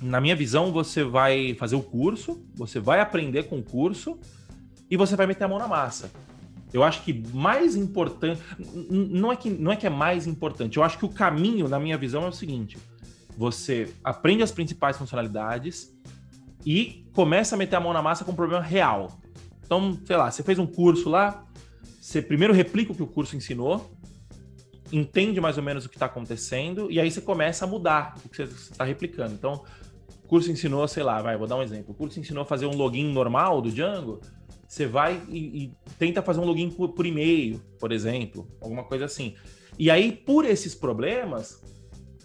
na 0.00 0.20
minha 0.20 0.36
visão, 0.36 0.72
você 0.72 1.04
vai 1.04 1.54
fazer 1.54 1.76
o 1.76 1.82
curso, 1.82 2.42
você 2.54 2.78
vai 2.78 3.00
aprender 3.00 3.44
com 3.44 3.58
o 3.58 3.62
curso 3.62 4.18
e 4.90 4.96
você 4.96 5.16
vai 5.16 5.26
meter 5.26 5.44
a 5.44 5.48
mão 5.48 5.58
na 5.58 5.68
massa. 5.68 6.10
Eu 6.72 6.82
acho 6.82 7.02
que 7.02 7.12
mais 7.32 7.76
importante. 7.76 8.40
Não 8.90 9.32
é 9.32 9.36
que, 9.36 9.48
não 9.48 9.72
é 9.72 9.76
que 9.76 9.86
é 9.86 9.90
mais 9.90 10.26
importante. 10.26 10.76
Eu 10.76 10.82
acho 10.82 10.98
que 10.98 11.04
o 11.04 11.08
caminho, 11.08 11.68
na 11.68 11.78
minha 11.78 11.96
visão, 11.96 12.24
é 12.24 12.28
o 12.28 12.32
seguinte: 12.32 12.76
você 13.36 13.92
aprende 14.02 14.42
as 14.42 14.50
principais 14.50 14.96
funcionalidades 14.96 15.94
e 16.64 17.06
começa 17.12 17.54
a 17.54 17.58
meter 17.58 17.76
a 17.76 17.80
mão 17.80 17.92
na 17.92 18.02
massa 18.02 18.24
com 18.24 18.32
um 18.32 18.36
problema 18.36 18.62
real. 18.62 19.18
Então, 19.64 19.98
sei 20.04 20.16
lá, 20.16 20.30
você 20.30 20.42
fez 20.42 20.58
um 20.58 20.66
curso 20.66 21.08
lá, 21.08 21.44
você 22.00 22.20
primeiro 22.20 22.52
replica 22.52 22.92
o 22.92 22.94
que 22.94 23.02
o 23.02 23.06
curso 23.06 23.36
ensinou, 23.36 23.95
entende 24.92 25.40
mais 25.40 25.56
ou 25.56 25.62
menos 25.62 25.84
o 25.84 25.88
que 25.88 25.96
está 25.96 26.06
acontecendo, 26.06 26.90
e 26.90 27.00
aí 27.00 27.10
você 27.10 27.20
começa 27.20 27.64
a 27.64 27.68
mudar 27.68 28.16
o 28.24 28.28
que 28.28 28.36
você 28.36 28.42
está 28.44 28.84
replicando. 28.84 29.34
Então, 29.34 29.64
o 30.24 30.28
curso 30.28 30.50
ensinou, 30.50 30.86
sei 30.88 31.02
lá, 31.02 31.20
vai, 31.22 31.36
vou 31.36 31.46
dar 31.46 31.56
um 31.56 31.62
exemplo. 31.62 31.92
O 31.92 31.94
curso 31.94 32.18
ensinou 32.18 32.42
a 32.42 32.46
fazer 32.46 32.66
um 32.66 32.74
login 32.76 33.12
normal 33.12 33.60
do 33.60 33.70
Django 33.70 34.20
você 34.68 34.86
vai 34.86 35.22
e, 35.28 35.64
e 35.64 35.72
tenta 35.98 36.22
fazer 36.22 36.40
um 36.40 36.44
login 36.44 36.70
por, 36.70 36.88
por 36.90 37.06
e-mail, 37.06 37.60
por 37.78 37.92
exemplo, 37.92 38.48
alguma 38.60 38.84
coisa 38.84 39.04
assim. 39.04 39.34
E 39.78 39.90
aí, 39.90 40.10
por 40.10 40.44
esses 40.44 40.74
problemas, 40.74 41.62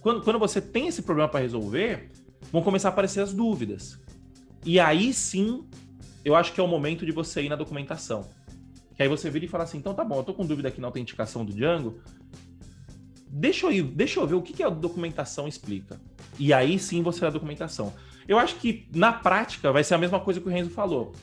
quando, 0.01 0.23
quando 0.23 0.39
você 0.39 0.59
tem 0.59 0.87
esse 0.87 1.01
problema 1.01 1.29
para 1.29 1.39
resolver, 1.39 2.09
vão 2.51 2.61
começar 2.61 2.89
a 2.89 2.91
aparecer 2.91 3.21
as 3.21 3.33
dúvidas. 3.33 3.99
E 4.65 4.79
aí 4.79 5.13
sim, 5.13 5.67
eu 6.25 6.35
acho 6.35 6.53
que 6.53 6.59
é 6.59 6.63
o 6.63 6.67
momento 6.67 7.05
de 7.05 7.11
você 7.11 7.43
ir 7.43 7.49
na 7.49 7.55
documentação. 7.55 8.27
Que 8.95 9.03
aí 9.03 9.09
você 9.09 9.29
vira 9.29 9.45
e 9.45 9.47
fala 9.47 9.63
assim: 9.63 9.77
então 9.77 9.93
tá 9.93 10.03
bom, 10.03 10.17
eu 10.17 10.23
tô 10.23 10.33
com 10.33 10.45
dúvida 10.45 10.69
aqui 10.69 10.81
na 10.81 10.87
autenticação 10.87 11.45
do 11.45 11.53
Django. 11.53 11.99
Deixa 13.31 13.65
eu 13.65 13.71
ir, 13.71 13.83
deixa 13.83 14.19
eu 14.19 14.27
ver 14.27 14.35
o 14.35 14.41
que, 14.41 14.53
que 14.53 14.63
a 14.63 14.69
documentação 14.69 15.47
explica. 15.47 15.99
E 16.37 16.53
aí 16.53 16.77
sim 16.77 17.01
você 17.01 17.21
lê 17.21 17.27
a 17.27 17.31
documentação. 17.31 17.93
Eu 18.27 18.37
acho 18.37 18.55
que 18.55 18.87
na 18.93 19.13
prática 19.13 19.71
vai 19.71 19.83
ser 19.83 19.95
a 19.95 19.97
mesma 19.97 20.19
coisa 20.19 20.39
que 20.39 20.47
o 20.47 20.51
Renzo 20.51 20.69
falou. 20.69 21.13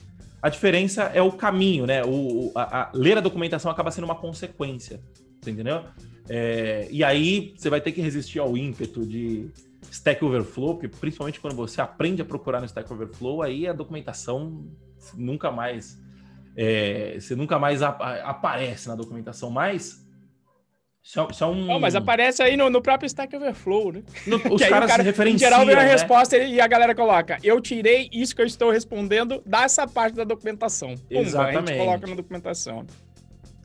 A 0.41 0.49
diferença 0.49 1.03
é 1.03 1.21
o 1.21 1.31
caminho, 1.31 1.85
né? 1.85 2.03
O, 2.03 2.51
a, 2.55 2.81
a, 2.81 2.91
ler 2.93 3.17
a 3.17 3.21
documentação 3.21 3.69
acaba 3.69 3.91
sendo 3.91 4.05
uma 4.05 4.15
consequência, 4.15 4.99
você 5.39 5.51
entendeu? 5.51 5.83
É, 6.27 6.87
e 6.89 7.03
aí 7.03 7.53
você 7.57 7.69
vai 7.69 7.81
ter 7.81 7.91
que 7.91 8.01
resistir 8.01 8.39
ao 8.39 8.55
ímpeto 8.57 9.05
de, 9.05 9.49
Stack 9.91 10.23
Overflow, 10.23 10.75
porque 10.75 10.87
principalmente 10.87 11.39
quando 11.39 11.55
você 11.55 11.81
aprende 11.81 12.21
a 12.21 12.25
procurar 12.25 12.59
no 12.59 12.65
Stack 12.65 12.91
Overflow, 12.91 13.41
aí 13.41 13.67
a 13.67 13.73
documentação 13.73 14.65
nunca 15.15 15.51
mais. 15.51 15.99
É, 16.55 17.17
você 17.19 17.35
nunca 17.35 17.57
mais 17.57 17.81
ap 17.81 18.01
aparece 18.01 18.87
na 18.87 18.95
documentação, 18.95 19.49
mas. 19.49 20.07
Isso 21.03 21.43
é 21.43 21.47
um... 21.47 21.65
Não, 21.65 21.79
mas 21.79 21.95
aparece 21.95 22.43
aí 22.43 22.55
no, 22.55 22.69
no 22.69 22.81
próprio 22.81 23.07
Stack 23.07 23.35
Overflow, 23.35 23.93
né? 23.93 24.03
No, 24.27 24.35
os 24.53 24.61
caras 24.67 24.89
cara, 24.89 25.01
referenciam. 25.01 25.35
Em 25.35 25.39
geral, 25.39 25.65
vem 25.65 25.75
a 25.75 25.79
né? 25.79 25.91
resposta 25.91 26.37
e 26.37 26.59
a 26.61 26.67
galera 26.67 26.93
coloca: 26.93 27.37
Eu 27.41 27.59
tirei 27.59 28.09
isso 28.11 28.35
que 28.35 28.41
eu 28.41 28.45
estou 28.45 28.69
respondendo 28.69 29.41
dessa 29.45 29.87
parte 29.87 30.15
da 30.15 30.23
documentação. 30.23 30.93
Exatamente. 31.09 31.57
A 31.57 31.73
gente 31.73 31.85
coloca 31.85 32.07
na 32.07 32.15
documentação. 32.15 32.85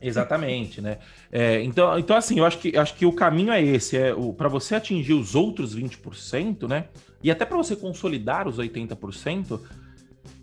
Exatamente, 0.01 0.81
né? 0.81 0.97
É, 1.31 1.61
então, 1.61 1.97
então, 1.97 2.15
assim, 2.15 2.39
eu 2.39 2.45
acho 2.45 2.57
que, 2.59 2.77
acho 2.77 2.95
que 2.95 3.05
o 3.05 3.13
caminho 3.13 3.51
é 3.51 3.61
esse: 3.61 3.97
é 3.97 4.13
para 4.37 4.47
você 4.47 4.75
atingir 4.75 5.13
os 5.13 5.35
outros 5.35 5.75
20%, 5.75 6.67
né? 6.67 6.85
E 7.23 7.31
até 7.31 7.45
para 7.45 7.57
você 7.57 7.75
consolidar 7.75 8.47
os 8.47 8.57
80%, 8.57 9.59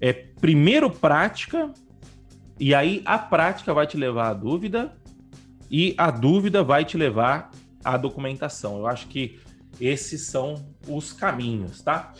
é 0.00 0.12
primeiro 0.12 0.90
prática, 0.90 1.70
e 2.58 2.74
aí 2.74 3.02
a 3.04 3.18
prática 3.18 3.72
vai 3.72 3.86
te 3.86 3.96
levar 3.96 4.30
à 4.30 4.34
dúvida, 4.34 4.92
e 5.72 5.94
a 5.96 6.10
dúvida 6.10 6.62
vai 6.62 6.84
te 6.84 6.98
levar 6.98 7.50
à 7.82 7.96
documentação. 7.96 8.76
Eu 8.76 8.86
acho 8.86 9.08
que 9.08 9.40
esses 9.80 10.20
são 10.26 10.62
os 10.86 11.14
caminhos, 11.14 11.80
tá? 11.80 12.12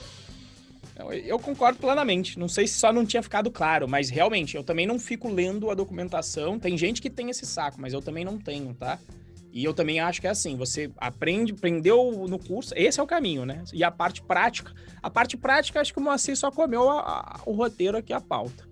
Eu 1.26 1.38
concordo 1.38 1.78
plenamente. 1.78 2.38
Não 2.38 2.48
sei 2.48 2.66
se 2.66 2.74
só 2.74 2.90
não 2.90 3.04
tinha 3.04 3.22
ficado 3.22 3.50
claro, 3.50 3.86
mas 3.86 4.08
realmente 4.08 4.56
eu 4.56 4.64
também 4.64 4.86
não 4.86 4.98
fico 4.98 5.28
lendo 5.28 5.70
a 5.70 5.74
documentação. 5.74 6.58
Tem 6.58 6.78
gente 6.78 7.02
que 7.02 7.10
tem 7.10 7.28
esse 7.28 7.44
saco, 7.44 7.78
mas 7.78 7.92
eu 7.92 8.00
também 8.00 8.24
não 8.24 8.38
tenho, 8.38 8.72
tá? 8.72 8.98
E 9.52 9.62
eu 9.62 9.74
também 9.74 10.00
acho 10.00 10.18
que 10.18 10.26
é 10.26 10.30
assim, 10.30 10.56
você 10.56 10.90
aprende, 10.96 11.52
aprendeu 11.52 12.26
no 12.26 12.38
curso, 12.38 12.72
esse 12.74 12.98
é 12.98 13.02
o 13.02 13.06
caminho, 13.06 13.44
né? 13.44 13.62
E 13.70 13.84
a 13.84 13.90
parte 13.90 14.22
prática, 14.22 14.72
a 15.02 15.10
parte 15.10 15.36
prática, 15.36 15.78
acho 15.78 15.92
que 15.92 15.98
o 15.98 16.02
Moacir 16.02 16.38
só 16.38 16.50
comeu 16.50 16.88
a, 16.88 17.00
a, 17.00 17.40
o 17.44 17.52
roteiro 17.52 17.98
aqui, 17.98 18.14
a 18.14 18.20
pauta. 18.20 18.66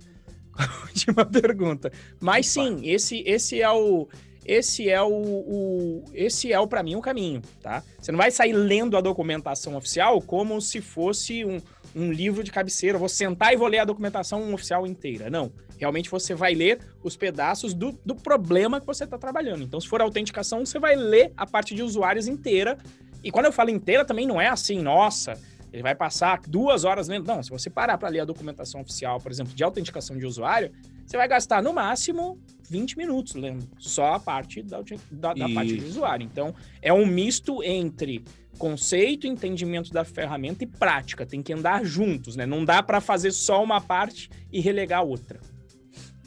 Última 0.89 1.27
pergunta. 1.27 1.93
Mas 2.19 2.57
Opa. 2.57 2.67
sim, 2.67 2.89
esse, 2.89 3.23
esse 3.27 3.61
é 3.61 3.71
o 3.71 4.09
esse 4.45 4.89
é 4.89 5.03
o, 5.03 5.09
o 5.09 6.05
esse 6.15 6.53
é 6.53 6.59
o 6.59 6.67
para 6.67 6.83
mim 6.83 6.95
o 6.97 7.01
caminho, 7.01 7.43
tá? 7.63 7.83
Você 7.99 8.11
não 8.11 8.19
vai 8.19 8.31
sair 8.31 8.53
lendo 8.53 8.97
a 8.97 9.01
documentação 9.01 9.77
oficial 9.77 10.21
como 10.21 10.61
se 10.61 10.81
fosse 10.81 11.45
um, 11.45 11.61
um 11.95 12.13
livro 12.13 12.43
de 12.43 12.51
cabeceira, 12.51 12.99
vou 12.99 13.09
sentar 13.09 13.53
e 13.53 13.57
vou 13.57 13.69
ler 13.69 13.79
a 13.79 13.85
documentação 13.85 14.53
oficial 14.55 14.87
inteira. 14.87 15.29
Não. 15.29 15.53
Realmente 15.79 16.11
você 16.11 16.35
vai 16.35 16.55
ler 16.55 16.79
os 17.03 17.17
pedaços 17.17 17.73
do, 17.73 17.99
do 18.05 18.15
problema 18.15 18.81
que 18.81 18.87
você 18.87 19.05
está 19.05 19.17
trabalhando. 19.17 19.63
Então, 19.63 19.81
se 19.81 19.89
for 19.89 20.01
autenticação, 20.03 20.65
você 20.65 20.79
vai 20.79 20.95
ler 20.95 21.33
a 21.37 21.47
parte 21.47 21.75
de 21.75 21.83
usuários 21.83 22.29
inteira. 22.29 22.77
E 23.25 23.31
quando 23.31 23.47
eu 23.47 23.53
falo 23.53 23.71
inteira, 23.71 24.05
também 24.05 24.27
não 24.27 24.39
é 24.39 24.49
assim, 24.49 24.79
nossa, 24.81 25.41
ele 25.73 25.83
vai 25.83 25.95
passar 25.95 26.41
duas 26.47 26.85
horas 26.85 27.09
lendo. 27.09 27.27
Não, 27.27 27.43
se 27.43 27.49
você 27.49 27.71
parar 27.71 27.97
para 27.97 28.11
ler 28.11 28.21
a 28.21 28.25
documentação 28.27 28.83
oficial, 28.83 29.21
por 29.21 29.33
exemplo, 29.33 29.55
de 29.55 29.65
autenticação 29.65 30.19
de 30.19 30.27
usuário, 30.27 30.71
você 31.11 31.17
vai 31.17 31.27
gastar 31.27 31.61
no 31.61 31.73
máximo 31.73 32.39
20 32.71 32.97
minutos 32.97 33.35
lendo 33.35 33.69
só 33.79 34.15
a 34.15 34.21
parte 34.21 34.63
da, 34.63 34.81
da, 35.11 35.35
da 35.35 35.49
parte 35.49 35.77
de 35.77 35.85
usuário. 35.85 36.25
Então, 36.25 36.55
é 36.81 36.93
um 36.93 37.05
misto 37.05 37.65
entre 37.65 38.23
conceito, 38.57 39.27
entendimento 39.27 39.93
da 39.93 40.05
ferramenta 40.05 40.63
e 40.63 40.69
prática. 40.69 41.27
Tem 41.27 41.43
que 41.43 41.53
andar 41.53 41.85
juntos, 41.85 42.37
né? 42.37 42.47
Não 42.47 42.65
dá 42.65 42.81
para 42.81 43.01
fazer 43.01 43.33
só 43.33 43.61
uma 43.61 43.81
parte 43.81 44.31
e 44.53 44.61
relegar 44.61 45.01
a 45.01 45.03
outra. 45.03 45.41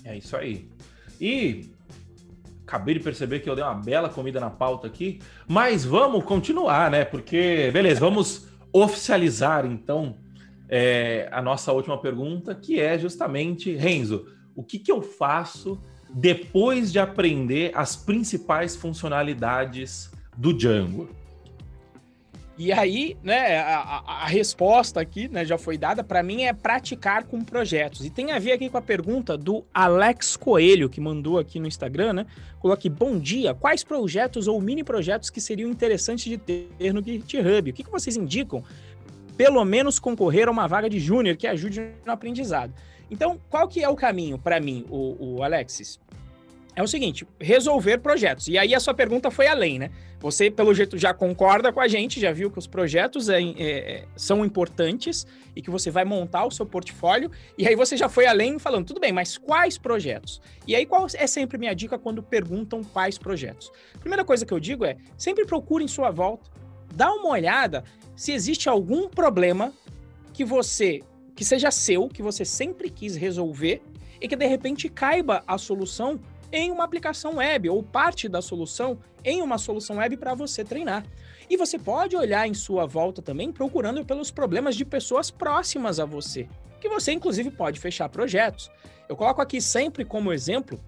É 0.03 0.17
isso 0.17 0.35
aí. 0.35 0.67
E 1.21 1.71
acabei 2.67 2.95
de 2.95 2.99
perceber 2.99 3.39
que 3.39 3.49
eu 3.49 3.55
dei 3.55 3.63
uma 3.63 3.75
bela 3.75 4.09
comida 4.09 4.37
na 4.37 4.49
pauta 4.49 4.85
aqui, 4.87 5.21
mas 5.47 5.85
vamos 5.85 6.25
continuar, 6.25 6.91
né? 6.91 7.05
Porque, 7.05 7.71
beleza, 7.71 8.01
vamos 8.01 8.49
oficializar 8.73 9.65
então 9.65 10.17
é, 10.67 11.29
a 11.31 11.41
nossa 11.41 11.71
última 11.71 11.97
pergunta, 12.01 12.53
que 12.53 12.81
é 12.81 12.99
justamente, 12.99 13.73
Renzo, 13.77 14.25
o 14.55 14.63
que, 14.63 14.79
que 14.79 14.91
eu 14.91 15.01
faço 15.01 15.79
depois 16.09 16.91
de 16.91 16.99
aprender 16.99 17.71
as 17.73 17.95
principais 17.95 18.75
funcionalidades 18.75 20.11
do 20.37 20.53
Django? 20.53 21.09
E 22.55 22.71
aí, 22.71 23.17
né, 23.23 23.57
a, 23.57 24.03
a, 24.05 24.27
resposta 24.27 25.01
aqui, 25.01 25.27
né, 25.27 25.43
já 25.43 25.57
foi 25.57 25.75
dada, 25.75 26.03
para 26.03 26.21
mim 26.21 26.43
é 26.43 26.53
praticar 26.53 27.23
com 27.23 27.43
projetos. 27.43 28.05
E 28.05 28.11
tem 28.11 28.31
a 28.31 28.37
ver 28.37 28.51
aqui 28.51 28.69
com 28.69 28.77
a 28.77 28.81
pergunta 28.81 29.35
do 29.35 29.65
Alex 29.73 30.37
Coelho, 30.37 30.87
que 30.87 31.01
mandou 31.01 31.39
aqui 31.39 31.59
no 31.59 31.67
Instagram, 31.67 32.13
né? 32.13 32.25
Colocou 32.59 32.73
aqui, 32.73 32.89
bom 32.89 33.17
dia, 33.17 33.55
quais 33.55 33.83
projetos 33.83 34.47
ou 34.47 34.61
mini 34.61 34.83
projetos 34.83 35.31
que 35.31 35.41
seriam 35.41 35.67
interessantes 35.67 36.25
de 36.25 36.37
ter 36.37 36.93
no 36.93 37.03
GitHub? 37.03 37.71
O 37.71 37.73
que, 37.73 37.83
que 37.83 37.89
vocês 37.89 38.15
indicam? 38.15 38.63
Pelo 39.35 39.65
menos 39.65 39.97
concorrer 39.97 40.47
a 40.47 40.51
uma 40.51 40.67
vaga 40.67 40.87
de 40.87 40.99
júnior 40.99 41.35
que 41.35 41.47
ajude 41.47 41.81
no 42.05 42.11
aprendizado. 42.11 42.71
Então, 43.13 43.39
qual 43.49 43.67
que 43.67 43.83
é 43.83 43.87
o 43.87 43.95
caminho 43.95 44.39
para 44.39 44.59
mim, 44.59 44.85
o, 44.89 45.35
o 45.37 45.43
Alexis? 45.43 45.99
é 46.75 46.81
o 46.81 46.87
seguinte: 46.87 47.27
resolver 47.39 47.99
projetos. 47.99 48.47
E 48.47 48.57
aí 48.57 48.73
a 48.73 48.79
sua 48.79 48.93
pergunta 48.93 49.29
foi 49.29 49.47
além, 49.47 49.79
né? 49.79 49.91
Você, 50.19 50.49
pelo 50.49 50.73
jeito, 50.73 50.97
já 50.97 51.13
concorda 51.13 51.71
com 51.71 51.79
a 51.79 51.87
gente, 51.87 52.19
já 52.19 52.31
viu 52.31 52.49
que 52.49 52.57
os 52.57 52.65
projetos 52.65 53.29
é, 53.29 53.41
é, 53.41 54.05
são 54.15 54.43
importantes 54.45 55.27
e 55.55 55.61
que 55.61 55.69
você 55.69 55.91
vai 55.91 56.05
montar 56.05 56.45
o 56.45 56.51
seu 56.51 56.65
portfólio. 56.65 57.29
E 57.57 57.67
aí 57.67 57.75
você 57.75 57.97
já 57.97 58.07
foi 58.07 58.25
além 58.25 58.57
falando, 58.57 58.87
tudo 58.87 58.99
bem, 58.99 59.11
mas 59.11 59.37
quais 59.37 59.77
projetos? 59.77 60.41
E 60.65 60.75
aí, 60.75 60.85
qual 60.85 61.05
é 61.13 61.27
sempre 61.27 61.57
minha 61.57 61.75
dica 61.75 61.99
quando 61.99 62.23
perguntam 62.23 62.83
quais 62.83 63.17
projetos? 63.17 63.71
Primeira 63.99 64.23
coisa 64.23 64.45
que 64.45 64.53
eu 64.53 64.59
digo 64.59 64.85
é: 64.85 64.97
sempre 65.17 65.45
procure 65.45 65.83
em 65.83 65.87
sua 65.87 66.09
volta, 66.09 66.49
dá 66.95 67.11
uma 67.13 67.29
olhada 67.29 67.83
se 68.15 68.31
existe 68.31 68.69
algum 68.69 69.07
problema 69.09 69.73
que 70.33 70.43
você, 70.43 71.01
que 71.35 71.43
seja 71.43 71.71
seu, 71.71 72.07
que 72.07 72.21
você 72.21 72.45
sempre 72.45 72.89
quis 72.89 73.15
resolver 73.15 73.81
e 74.21 74.27
que 74.27 74.35
de 74.35 74.45
repente 74.45 74.89
caiba 74.89 75.43
a 75.47 75.57
solução 75.57 76.19
em 76.51 76.71
uma 76.71 76.83
aplicação 76.83 77.37
web 77.37 77.69
ou 77.69 77.81
parte 77.81 78.29
da 78.29 78.41
solução 78.41 78.99
em 79.23 79.41
uma 79.41 79.57
solução 79.57 79.97
web 79.97 80.15
para 80.17 80.35
você 80.35 80.63
treinar. 80.63 81.05
E 81.49 81.57
você 81.57 81.79
pode 81.79 82.15
olhar 82.15 82.47
em 82.47 82.53
sua 82.53 82.85
volta 82.85 83.21
também 83.21 83.51
procurando 83.51 84.05
pelos 84.05 84.31
problemas 84.31 84.75
de 84.75 84.85
pessoas 84.85 85.31
próximas 85.31 85.99
a 85.99 86.05
você, 86.05 86.47
que 86.79 86.87
você 86.87 87.11
inclusive 87.11 87.49
pode 87.49 87.79
fechar 87.79 88.07
projetos. 88.09 88.69
Eu 89.09 89.15
coloco 89.15 89.41
aqui 89.41 89.59
sempre 89.59 90.05
como 90.05 90.31
exemplo 90.31 90.79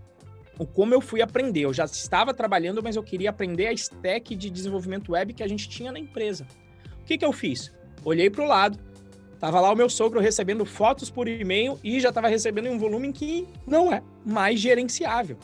o 0.58 0.66
como 0.66 0.94
eu 0.94 1.02
fui 1.02 1.22
aprender. 1.22 1.62
Eu 1.62 1.74
já 1.74 1.86
estava 1.86 2.34
trabalhando, 2.34 2.82
mas 2.82 2.96
eu 2.96 3.04
queria 3.04 3.30
aprender 3.30 3.68
a 3.68 3.74
stack 3.74 4.36
de 4.36 4.50
desenvolvimento 4.50 5.12
web 5.12 5.34
que 5.34 5.44
a 5.44 5.48
gente 5.48 5.68
tinha 5.68 5.92
na 5.92 6.00
empresa. 6.00 6.48
O 7.02 7.06
que, 7.06 7.18
que 7.18 7.26
eu 7.26 7.34
fiz? 7.34 7.74
Olhei 8.04 8.30
para 8.30 8.44
o 8.44 8.48
lado, 8.48 8.80
Tava 9.40 9.60
lá 9.60 9.72
o 9.72 9.76
meu 9.76 9.90
sogro 9.90 10.20
recebendo 10.20 10.66
fotos 10.66 11.10
por 11.10 11.28
e-mail 11.28 11.80
e 11.84 12.00
já 12.00 12.10
estava 12.10 12.28
recebendo 12.28 12.68
em 12.68 12.72
um 12.72 12.80
volume 12.80 13.12
que 13.12 13.48
não 13.68 13.92
é 13.92 14.02
mais 14.26 14.60
gerenciável 14.60 15.38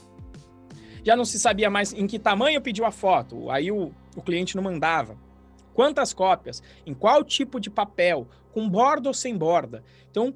já 1.04 1.16
não 1.16 1.26
se 1.26 1.40
sabia 1.40 1.70
mais 1.70 1.94
em 1.94 2.06
que 2.06 2.20
tamanho 2.20 2.62
pediu 2.62 2.86
a 2.86 2.92
foto, 2.92 3.50
aí 3.50 3.72
o, 3.72 3.92
o 4.16 4.22
cliente 4.22 4.56
não 4.56 4.64
mandava. 4.64 5.18
Quantas 5.74 6.14
cópias, 6.14 6.62
em 6.86 6.94
qual 6.94 7.24
tipo 7.24 7.60
de 7.60 7.70
papel, 7.70 8.28
com 8.52 8.70
borda 8.70 9.10
ou 9.10 9.14
sem 9.14 9.36
borda. 9.36 9.84
Então, 10.10 10.34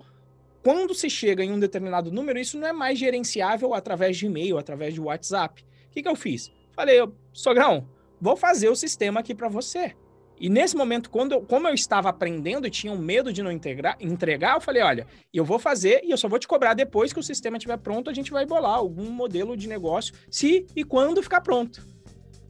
quando 0.64 0.96
se 0.96 1.10
chega 1.10 1.44
em 1.44 1.52
um 1.52 1.60
determinado 1.60 2.12
número, 2.12 2.40
isso 2.40 2.58
não 2.58 2.68
é 2.68 2.74
mais 2.74 2.98
gerenciável 2.98 3.74
através 3.74 4.18
de 4.18 4.26
e-mail, 4.26 4.58
através 4.58 4.94
de 4.94 5.02
WhatsApp. 5.02 5.64
O 5.88 5.92
que, 5.92 6.02
que 6.02 6.08
eu 6.08 6.16
fiz? 6.16 6.52
Falei, 6.72 6.98
sogrão, 7.32 7.88
vou 8.20 8.36
fazer 8.36 8.70
o 8.70 8.76
sistema 8.76 9.20
aqui 9.20 9.36
para 9.36 9.50
você. 9.50 9.96
E 10.40 10.50
nesse 10.50 10.76
momento, 10.76 11.10
quando 11.10 11.32
eu, 11.32 11.42
como 11.42 11.68
eu 11.68 11.74
estava 11.74 12.10
aprendendo 12.10 12.68
e 12.68 12.70
tinha 12.70 12.92
um 12.92 12.98
medo 12.98 13.32
de 13.32 13.42
não 13.42 13.52
integrar, 13.52 13.96
entregar, 14.00 14.56
eu 14.56 14.62
falei: 14.62 14.82
olha, 14.82 15.08
eu 15.34 15.46
vou 15.46 15.58
fazer 15.58 16.02
e 16.04 16.12
eu 16.12 16.18
só 16.18 16.28
vou 16.28 16.40
te 16.40 16.48
cobrar 16.48 16.74
depois 16.74 17.14
que 17.14 17.20
o 17.20 17.24
sistema 17.24 17.58
estiver 17.58 17.78
pronto, 17.78 18.10
a 18.10 18.14
gente 18.14 18.32
vai 18.32 18.46
bolar 18.46 18.76
algum 18.76 19.10
modelo 19.10 19.56
de 19.56 19.68
negócio, 19.68 20.14
se 20.30 20.66
e 20.76 20.84
quando 20.84 21.24
ficar 21.24 21.42
pronto. 21.42 21.86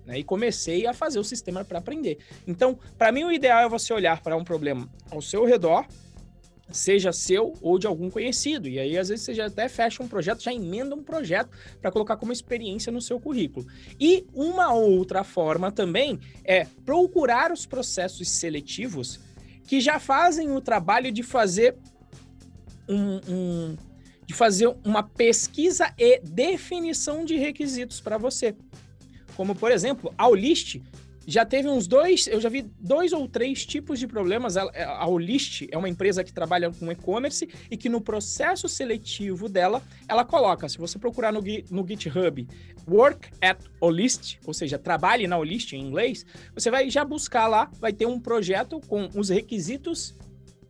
Né? 0.06 0.19
E 0.19 0.24
comecei 0.24 0.86
a 0.86 0.93
fazer 0.93 1.19
o 1.19 1.24
sistema 1.24 1.63
para 1.63 1.80
aprender. 1.80 2.19
Então, 2.48 2.78
para 2.98 3.12
mim, 3.12 3.24
o 3.24 3.32
ideal 3.32 3.62
é 3.62 3.69
você 3.69 3.93
olhar 3.93 4.21
para 4.21 4.36
um 4.36 4.43
problema 4.43 4.89
ao 5.12 5.21
seu 5.21 5.45
redor 5.45 5.86
seja 6.71 7.12
seu 7.12 7.54
ou 7.62 7.78
de 7.78 7.88
algum 7.88 8.10
conhecido. 8.10 8.67
E 8.67 8.80
aí, 8.80 8.97
às 8.97 9.10
vezes, 9.10 9.25
você 9.25 9.34
já 9.34 9.45
até 9.45 9.69
fecha 9.69 10.01
um 10.01 10.08
projeto, 10.08 10.41
já 10.43 10.54
emenda 10.54 10.95
um 10.95 11.04
projeto 11.04 11.49
para 11.82 11.91
colocar 11.91 12.17
como 12.17 12.32
experiência 12.32 12.91
no 12.91 13.01
seu 13.01 13.19
currículo. 13.19 13.65
E 13.99 14.25
uma 14.34 14.73
outra 14.73 15.24
forma 15.24 15.72
também 15.72 16.20
é 16.43 16.66
procurar 16.84 17.51
os 17.51 17.66
processos 17.66 18.30
seletivos 18.30 19.20
que 19.68 19.80
já 19.80 19.99
fazem 19.99 20.51
o 20.51 20.61
trabalho 20.61 21.11
de 21.11 21.24
fazer 21.24 21.76
um, 22.88 23.20
um 23.28 23.78
de 24.26 24.34
fazer 24.34 24.76
uma 24.84 25.03
pesquisa 25.03 25.93
e 25.97 26.20
definição 26.20 27.24
de 27.24 27.36
requisitos 27.38 28.01
para 28.01 28.18
você. 28.18 28.55
Como, 29.36 29.53
por 29.53 29.72
exemplo, 29.72 30.13
a 30.18 30.28
Olist 30.28 30.82
já 31.28 31.45
teve 31.45 31.67
uns 31.67 31.88
dois, 31.88 32.28
eu 32.28 32.39
já 32.39 32.49
vi 32.49 32.61
dois 32.80 33.11
ou 33.13 33.28
três 33.28 33.65
tipos 33.65 33.99
de 33.99 34.07
problemas. 34.07 34.57
A, 34.57 34.63
a 34.99 35.07
Olist 35.07 35.67
é 35.71 35.78
uma 35.78 35.89
empresa 35.89 36.23
que 36.23 36.32
trabalha 36.32 36.71
com 36.71 36.91
e-commerce 36.91 37.49
e 37.69 37.76
que 37.76 37.89
no 37.89 37.99
processo 37.99 38.67
seletivo 38.67 39.49
dela, 39.49 39.82
ela 40.07 40.23
coloca, 40.23 40.69
se 40.69 40.78
você 40.78 40.99
procurar 40.99 41.32
no, 41.32 41.41
no 41.71 41.88
GitHub, 41.88 42.47
work 42.88 43.30
at 43.41 43.59
Olist, 43.82 44.38
ou 44.45 44.53
seja, 44.53 44.78
trabalhe 44.78 45.28
na 45.28 45.38
Olist 45.38 45.73
em 45.73 45.82
inglês, 45.82 46.26
você 46.53 46.69
vai 46.69 46.89
já 46.89 47.03
buscar 47.03 47.47
lá, 47.47 47.71
vai 47.80 47.91
ter 47.91 48.05
um 48.05 48.19
projeto 48.19 48.80
com 48.88 49.09
os 49.15 49.30
requisitos 49.30 50.15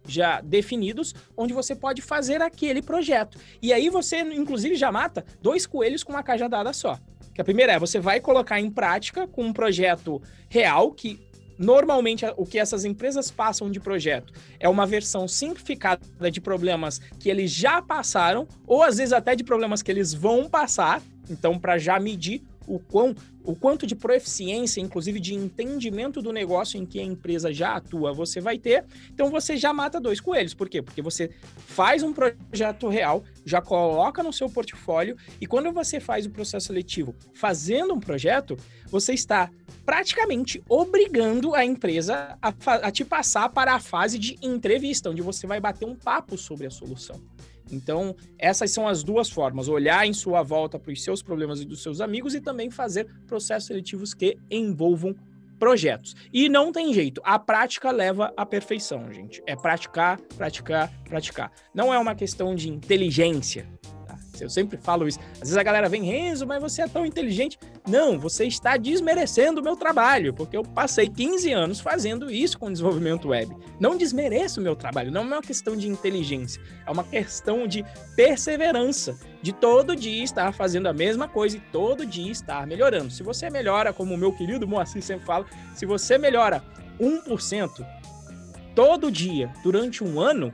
já 0.08 0.40
definidos, 0.40 1.14
onde 1.36 1.54
você 1.54 1.76
pode 1.76 2.02
fazer 2.02 2.42
aquele 2.42 2.82
projeto. 2.82 3.40
E 3.62 3.74
aí 3.74 3.90
você, 3.90 4.20
inclusive, 4.20 4.76
já 4.76 4.92
mata 4.92 5.26
dois 5.42 5.66
coelhos 5.66 6.04
com 6.04 6.14
uma 6.14 6.24
cajadada 6.24 6.72
só. 6.74 7.00
Que 7.36 7.42
a 7.42 7.44
primeira 7.44 7.74
é, 7.74 7.80
você 7.80 8.00
vai 8.00 8.20
colocar 8.20 8.60
em 8.60 8.72
prática 8.72 9.28
com 9.28 9.44
um 9.44 9.54
projeto 9.54 10.22
real 10.50 10.92
que 10.92 11.24
Normalmente, 11.58 12.26
o 12.36 12.46
que 12.46 12.60
essas 12.60 12.84
empresas 12.84 13.32
passam 13.32 13.72
de 13.72 13.80
projeto 13.80 14.34
é 14.60 14.68
uma 14.68 14.86
versão 14.86 15.28
simplificada 15.28 16.30
de 16.30 16.42
problemas 16.42 17.00
que 17.18 17.30
eles 17.30 17.50
já 17.52 17.82
passaram, 17.82 18.46
ou 18.68 18.84
às 18.84 18.98
vezes 18.98 19.14
até 19.14 19.36
de 19.36 19.44
problemas 19.44 19.82
que 19.82 19.90
eles 19.90 20.14
vão 20.14 20.50
passar, 20.50 21.02
então, 21.30 21.58
para 21.58 21.78
já 21.78 22.00
medir 22.00 22.44
o, 22.68 22.80
quão, 22.80 23.16
o 23.44 23.56
quanto 23.56 23.86
de 23.86 23.96
proeficiência, 23.96 24.82
inclusive 24.82 25.20
de 25.20 25.34
entendimento 25.34 26.22
do 26.22 26.32
negócio 26.32 26.78
em 26.78 26.86
que 26.86 27.00
a 27.00 27.04
empresa 27.04 27.54
já 27.54 27.76
atua, 27.76 28.14
você 28.14 28.40
vai 28.40 28.58
ter. 28.58 28.86
Então 29.14 29.30
você 29.30 29.58
já 29.58 29.74
mata 29.74 30.00
dois 30.00 30.20
coelhos. 30.20 30.54
Por 30.54 30.70
quê? 30.70 30.82
Porque 30.82 31.02
você 31.02 31.30
faz 31.56 32.04
um 32.04 32.14
projeto 32.14 32.88
real, 32.88 33.24
já 33.46 33.62
coloca 33.62 34.24
no 34.24 34.34
seu 34.34 34.50
portfólio, 34.50 35.18
e 35.40 35.46
quando 35.46 35.72
você 35.72 36.00
faz 36.00 36.26
o 36.26 36.30
processo 36.30 36.68
seletivo 36.68 37.16
fazendo 37.34 37.94
um 37.94 38.00
projeto, 38.00 38.58
você 38.90 39.14
está 39.14 39.50
praticamente 39.86 40.64
obrigando 40.70 41.54
a 41.54 41.64
empresa 41.64 42.38
a, 42.42 42.54
a 42.74 42.92
te 42.92 43.06
passar 43.06 43.50
para 43.50 43.74
a 43.74 43.80
fase 43.80 44.18
de 44.18 44.38
entrevista, 44.42 45.10
onde 45.10 45.22
você 45.22 45.46
vai 45.46 45.60
bater 45.60 45.86
um 45.86 45.96
papo 45.96 46.38
sobre 46.38 46.68
a 46.68 46.72
solução. 46.72 47.22
Então, 47.72 48.16
essas 48.38 48.72
são 48.72 48.88
as 48.88 49.04
duas 49.04 49.30
formas: 49.30 49.68
olhar 49.68 50.06
em 50.06 50.14
sua 50.14 50.44
volta 50.44 50.78
para 50.78 50.92
os 50.92 51.04
seus 51.04 51.22
problemas 51.22 51.62
e 51.62 51.66
dos 51.66 51.82
seus 51.82 52.02
amigos 52.02 52.36
e 52.36 52.42
também 52.42 52.70
fazer 52.70 53.08
processos 53.28 53.68
seletivos 53.68 54.14
que 54.14 54.38
envolvam 54.50 55.16
projetos. 55.58 56.16
E 56.34 56.50
não 56.50 56.72
tem 56.72 56.94
jeito, 56.94 57.22
a 57.24 57.40
prática 57.40 57.92
leva 57.92 58.34
à 58.36 58.46
perfeição, 58.46 59.12
gente. 59.12 59.42
É 59.48 59.56
praticar, 59.56 60.20
praticar, 60.38 60.92
praticar. 61.06 61.52
Não 61.74 61.94
é 61.94 61.98
uma 61.98 62.14
questão 62.14 62.54
de 62.54 62.70
inteligência, 62.70 63.66
eu 64.44 64.50
sempre 64.50 64.78
falo 64.78 65.08
isso. 65.08 65.20
Às 65.34 65.40
vezes 65.40 65.58
a 65.58 65.64
galera 65.64 65.90
vem, 65.90 66.04
Renzo, 66.04 66.46
mas 66.46 66.62
você 66.62 66.82
é 66.82 66.88
tão 66.88 67.06
inteligente. 67.06 67.58
Não, 67.88 68.18
você 68.18 68.46
está 68.46 68.78
desmerecendo 68.78 69.62
o 69.62 69.64
meu 69.64 69.76
trabalho, 69.76 70.34
porque 70.34 70.58
eu 70.58 70.64
passei 70.64 71.08
15 71.08 71.52
anos 71.54 71.80
fazendo 71.80 72.32
isso 72.32 72.58
com 72.58 72.72
desenvolvimento 72.72 73.28
web. 73.28 73.56
Não 73.80 73.96
desmereço 73.96 74.60
o 74.60 74.64
meu 74.64 74.76
trabalho, 74.76 75.12
não 75.12 75.22
é 75.22 75.26
uma 75.26 75.42
questão 75.42 75.78
de 75.78 75.88
inteligência, 75.88 76.60
é 76.86 76.90
uma 76.90 77.04
questão 77.04 77.68
de 77.68 77.86
perseverança, 78.16 79.16
de 79.40 79.54
todo 79.54 79.96
dia 79.96 80.24
estar 80.24 80.52
fazendo 80.52 80.88
a 80.88 80.94
mesma 80.94 81.28
coisa 81.28 81.58
e 81.58 81.60
todo 81.60 82.08
dia 82.08 82.32
estar 82.32 82.66
melhorando. 82.66 83.12
Se 83.12 83.22
você 83.22 83.52
melhora, 83.52 83.94
como 83.94 84.16
o 84.16 84.18
meu 84.18 84.34
querido 84.34 84.68
Moacir 84.68 85.04
sempre 85.04 85.26
fala, 85.26 85.46
se 85.76 85.86
você 85.86 86.18
melhora 86.18 86.64
1% 87.00 87.86
todo 88.74 89.12
dia 89.12 89.54
durante 89.64 90.04
um 90.04 90.20
ano, 90.20 90.52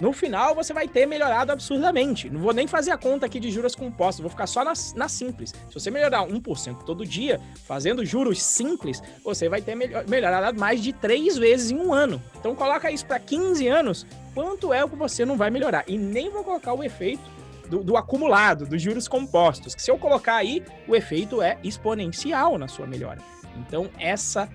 no 0.00 0.12
final 0.12 0.54
você 0.54 0.72
vai 0.72 0.86
ter 0.86 1.06
melhorado 1.06 1.50
absurdamente. 1.50 2.30
Não 2.30 2.40
vou 2.40 2.52
nem 2.52 2.66
fazer 2.66 2.90
a 2.92 2.98
conta 2.98 3.26
aqui 3.26 3.40
de 3.40 3.50
juros 3.50 3.74
compostos, 3.74 4.20
vou 4.20 4.30
ficar 4.30 4.46
só 4.46 4.64
na, 4.64 4.72
na 4.94 5.08
simples. 5.08 5.54
Se 5.68 5.74
você 5.74 5.90
melhorar 5.90 6.26
1% 6.26 6.84
todo 6.84 7.04
dia, 7.04 7.40
fazendo 7.66 8.04
juros 8.04 8.42
simples, 8.42 9.02
você 9.24 9.48
vai 9.48 9.60
ter 9.60 9.74
melhor, 9.74 10.06
melhorado 10.06 10.58
mais 10.58 10.82
de 10.82 10.92
três 10.92 11.36
vezes 11.36 11.70
em 11.70 11.76
um 11.76 11.92
ano. 11.92 12.22
Então 12.38 12.54
coloca 12.54 12.90
isso 12.90 13.06
para 13.06 13.18
15 13.18 13.66
anos, 13.66 14.06
quanto 14.34 14.72
é 14.72 14.84
o 14.84 14.88
que 14.88 14.96
você 14.96 15.24
não 15.24 15.36
vai 15.36 15.50
melhorar? 15.50 15.84
E 15.88 15.98
nem 15.98 16.30
vou 16.30 16.44
colocar 16.44 16.72
o 16.74 16.84
efeito 16.84 17.38
do, 17.68 17.82
do, 17.82 17.96
acumulado, 17.96 18.66
dos 18.66 18.80
juros 18.80 19.06
compostos. 19.06 19.74
Que 19.74 19.82
se 19.82 19.90
eu 19.90 19.98
colocar 19.98 20.36
aí, 20.36 20.62
o 20.86 20.96
efeito 20.96 21.42
é 21.42 21.58
exponencial 21.62 22.56
na 22.56 22.68
sua 22.68 22.86
melhora. 22.86 23.18
Então, 23.56 23.90
essa, 23.98 24.48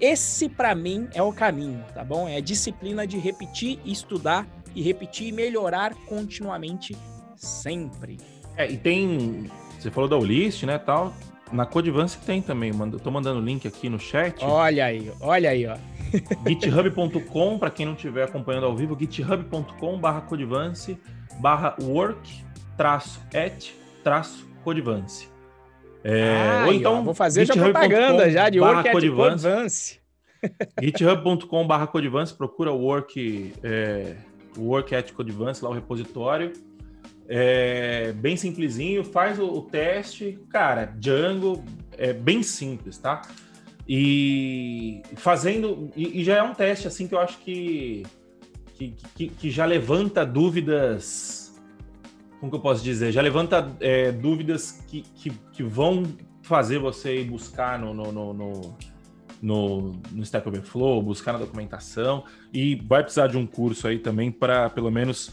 esse 0.00 0.48
para 0.48 0.74
mim 0.74 1.08
é 1.14 1.22
o 1.22 1.32
caminho, 1.32 1.84
tá 1.94 2.04
bom? 2.04 2.28
É 2.28 2.40
disciplina 2.40 3.06
de 3.06 3.18
repetir 3.18 3.78
e 3.84 3.92
estudar 3.92 4.46
e 4.74 4.82
repetir 4.82 5.28
e 5.28 5.32
melhorar 5.32 5.94
continuamente 6.06 6.96
sempre. 7.36 8.18
É, 8.56 8.70
e 8.70 8.76
tem. 8.76 9.50
Você 9.78 9.90
falou 9.90 10.08
da 10.08 10.18
Ulist, 10.18 10.64
né, 10.64 10.78
tal. 10.78 11.14
Na 11.52 11.66
Codivance 11.66 12.16
tem 12.18 12.40
também, 12.40 12.72
mando, 12.72 13.00
tô 13.00 13.10
mandando 13.10 13.40
o 13.40 13.44
link 13.44 13.66
aqui 13.66 13.88
no 13.88 13.98
chat. 13.98 14.44
Olha 14.44 14.84
aí, 14.84 15.10
olha 15.20 15.50
aí, 15.50 15.66
ó. 15.66 15.76
github.com, 16.46 17.58
para 17.58 17.70
quem 17.70 17.86
não 17.86 17.94
estiver 17.94 18.24
acompanhando 18.24 18.66
ao 18.66 18.76
vivo, 18.76 18.96
github.com 18.98 19.98
barra 19.98 20.20
Codivance 20.20 20.96
barra 21.40 21.74
work 21.82 22.44
traço 22.76 23.20
et 23.32 23.74
traço 24.04 24.48
Codivance. 24.62 25.28
É, 26.02 26.64
ou 26.66 26.72
então, 26.72 27.00
ó, 27.00 27.02
vou 27.02 27.14
fazer 27.14 27.46
já 27.46 27.54
propaganda 27.54 28.30
já 28.30 28.48
de 28.48 28.60
work 28.60 28.88
at 28.88 28.92
Codivance. 28.92 30.00
github.com 30.80 31.66
barra 31.66 31.86
Codivance, 31.86 32.34
procura 32.34 32.72
o 32.72 32.78
work 32.78 33.52
é, 33.62 34.16
o 34.56 34.62
Work 34.62 34.94
Ethical 34.94 35.26
Advance, 35.26 35.64
lá 35.64 35.70
o 35.70 35.74
repositório. 35.74 36.52
É 37.28 38.12
bem 38.12 38.36
simplesinho, 38.36 39.04
faz 39.04 39.38
o, 39.38 39.46
o, 39.46 39.62
teste, 39.62 40.38
cara, 40.48 40.86
Django 40.98 41.62
é 41.96 42.12
bem 42.12 42.42
simples, 42.42 42.98
tá? 42.98 43.22
E 43.88 45.02
fazendo, 45.16 45.90
e, 45.94 46.20
e, 46.20 46.24
já 46.24 46.38
é 46.38 46.42
um 46.42 46.54
teste 46.54 46.88
assim 46.88 47.06
que 47.06 47.14
eu 47.14 47.20
acho 47.20 47.38
que, 47.38 48.04
que, 48.74 48.94
que, 49.14 49.28
que 49.28 49.50
já 49.50 49.64
levanta 49.64 50.26
dúvidas, 50.26 51.56
como 52.40 52.50
que 52.50 52.56
eu 52.56 52.60
posso 52.60 52.82
dizer? 52.82 53.12
Já 53.12 53.22
levanta 53.22 53.70
é, 53.80 54.10
dúvidas 54.10 54.82
que, 54.88 55.02
que, 55.02 55.30
que, 55.52 55.62
vão 55.62 56.04
fazer 56.42 56.78
você 56.78 57.20
ir 57.20 57.24
buscar 57.24 57.78
no, 57.78 57.94
no, 57.94 58.10
no, 58.10 58.32
no 58.32 58.76
no, 59.40 59.94
no 60.12 60.22
Stack 60.22 60.46
Overflow, 60.48 61.02
buscar 61.02 61.32
na 61.32 61.38
documentação 61.38 62.24
e 62.52 62.74
vai 62.74 63.02
precisar 63.02 63.26
de 63.26 63.38
um 63.38 63.46
curso 63.46 63.88
aí 63.88 63.98
também 63.98 64.30
para 64.30 64.68
pelo 64.70 64.90
menos 64.90 65.30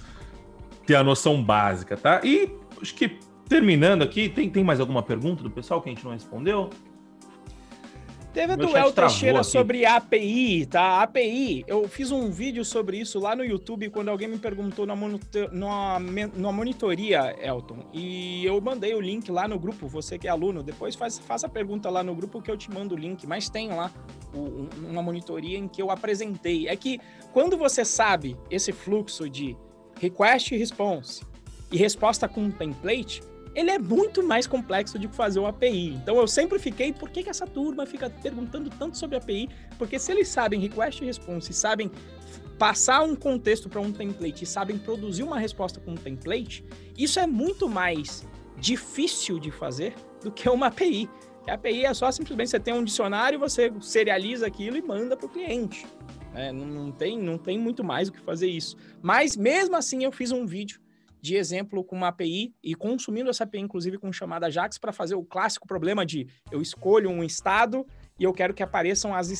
ter 0.86 0.96
a 0.96 1.04
noção 1.04 1.44
básica, 1.44 1.98
tá? 1.98 2.22
E 2.24 2.50
acho 2.82 2.96
que 2.96 3.18
terminando 3.48 4.02
aqui, 4.02 4.30
tem, 4.30 4.50
tem 4.50 4.64
mais 4.64 4.80
alguma 4.80 5.04
pergunta 5.04 5.44
do 5.44 5.50
pessoal 5.50 5.82
que 5.82 5.90
a 5.90 5.94
gente 5.94 6.04
não 6.04 6.12
respondeu? 6.12 6.70
Teve 8.38 8.54
a 8.54 8.56
do 8.56 8.78
El 8.78 8.92
Teixeira 8.94 9.44
sobre 9.44 9.84
API, 9.84 10.68
tá? 10.68 11.02
API, 11.02 11.66
eu 11.66 11.88
fiz 11.88 12.12
um 12.12 12.30
vídeo 12.30 12.64
sobre 12.64 13.00
isso 13.00 13.20
lá 13.20 13.36
no 13.36 13.44
YouTube 13.44 13.90
quando 13.90 14.10
alguém 14.10 14.28
me 14.28 14.38
perguntou 14.38 14.86
na, 14.86 14.96
numa, 14.96 16.00
numa 16.36 16.52
monitoria, 16.52 17.36
Elton. 17.42 17.80
E 17.92 18.46
eu 18.46 18.62
mandei 18.62 18.94
o 18.94 19.02
link 19.02 19.32
lá 19.32 19.48
no 19.48 19.58
grupo, 19.58 19.88
você 19.88 20.20
que 20.20 20.28
é 20.28 20.30
aluno, 20.30 20.62
depois 20.62 20.94
faz, 20.94 21.18
faça 21.18 21.48
a 21.48 21.50
pergunta 21.50 21.90
lá 21.90 22.04
no 22.04 22.14
grupo 22.14 22.40
que 22.40 22.52
eu 22.52 22.56
te 22.56 22.70
mando 22.70 22.94
o 22.94 22.98
link. 22.98 23.26
Mas 23.26 23.50
tem 23.50 23.70
lá 23.70 23.92
o, 24.32 24.70
uma 24.88 25.02
monitoria 25.02 25.58
em 25.58 25.68
que 25.68 25.82
eu 25.82 25.90
apresentei. 25.90 26.68
É 26.68 26.76
que 26.76 27.00
quando 27.34 27.58
você 27.58 27.84
sabe 27.84 28.38
esse 28.52 28.72
fluxo 28.72 29.28
de 29.28 29.58
request 30.00 30.54
e 30.54 30.60
response 30.60 31.24
e 31.72 31.78
resposta 31.78 32.30
com 32.30 32.52
template, 32.52 33.24
ele 33.58 33.72
é 33.72 33.80
muito 33.80 34.22
mais 34.22 34.46
complexo 34.46 35.00
de 35.00 35.08
fazer 35.08 35.40
uma 35.40 35.50
API. 35.50 35.96
Então 35.96 36.16
eu 36.18 36.28
sempre 36.28 36.60
fiquei, 36.60 36.94
por 36.94 37.10
que, 37.10 37.24
que 37.24 37.30
essa 37.30 37.48
turma 37.48 37.88
fica 37.88 38.08
perguntando 38.08 38.70
tanto 38.70 38.96
sobre 38.96 39.18
API? 39.18 39.50
Porque 39.80 39.98
se 39.98 40.12
eles 40.12 40.28
sabem 40.28 40.60
request 40.60 41.02
e 41.02 41.08
response, 41.08 41.52
sabem 41.54 41.90
passar 42.60 43.02
um 43.02 43.16
contexto 43.16 43.68
para 43.68 43.82
um 43.82 43.92
template 43.92 44.44
e 44.44 44.48
sabem 44.48 44.78
produzir 44.78 45.24
uma 45.24 45.40
resposta 45.40 45.80
com 45.80 45.94
um 45.94 45.96
template, 45.96 46.64
isso 46.96 47.20
é 47.20 47.26
muito 47.26 47.68
mais 47.68 48.28
difícil 48.60 49.40
de 49.40 49.50
fazer 49.50 49.96
do 50.24 50.32
que 50.32 50.48
uma 50.48 50.68
API. 50.68 51.10
A 51.48 51.56
API 51.56 51.86
é 51.86 51.94
só 51.96 52.12
simplesmente 52.12 52.52
você 52.52 52.60
tem 52.60 52.76
um 52.76 52.84
dicionário, 52.84 53.40
você 53.40 53.74
serializa 53.82 54.46
aquilo 54.46 54.78
e 54.78 54.84
manda 54.84 55.18
para 55.18 55.26
o 55.26 55.30
cliente. 55.30 55.84
É, 56.36 56.52
não, 56.52 56.92
tem, 56.92 57.18
não 57.18 57.40
tem 57.40 57.58
muito 57.58 57.84
mais 57.84 58.08
o 58.08 58.12
que 58.12 58.20
fazer 58.20 58.50
isso. 58.50 58.78
Mas 59.02 59.36
mesmo 59.36 59.76
assim 59.76 60.04
eu 60.04 60.12
fiz 60.12 60.32
um 60.32 60.46
vídeo 60.46 60.80
de 61.22 61.36
exemplo 61.36 61.84
com 61.84 61.96
uma 61.96 62.10
API 62.10 62.54
e 62.64 62.76
consumindo 62.76 63.30
essa 63.30 63.44
API, 63.44 63.60
inclusive 63.60 63.98
com 63.98 64.12
chamada 64.12 64.50
JAX, 64.50 64.78
para 64.78 64.92
fazer 64.92 65.16
o 65.16 65.24
clássico 65.24 65.68
problema 65.68 66.06
de 66.06 66.28
eu 66.52 66.62
escolho 66.62 67.10
um 67.10 67.24
estado 67.24 67.86
e 68.20 68.24
eu 68.24 68.34
quero 68.34 68.54
que 68.54 68.64
apareçam 68.64 69.14
as, 69.14 69.32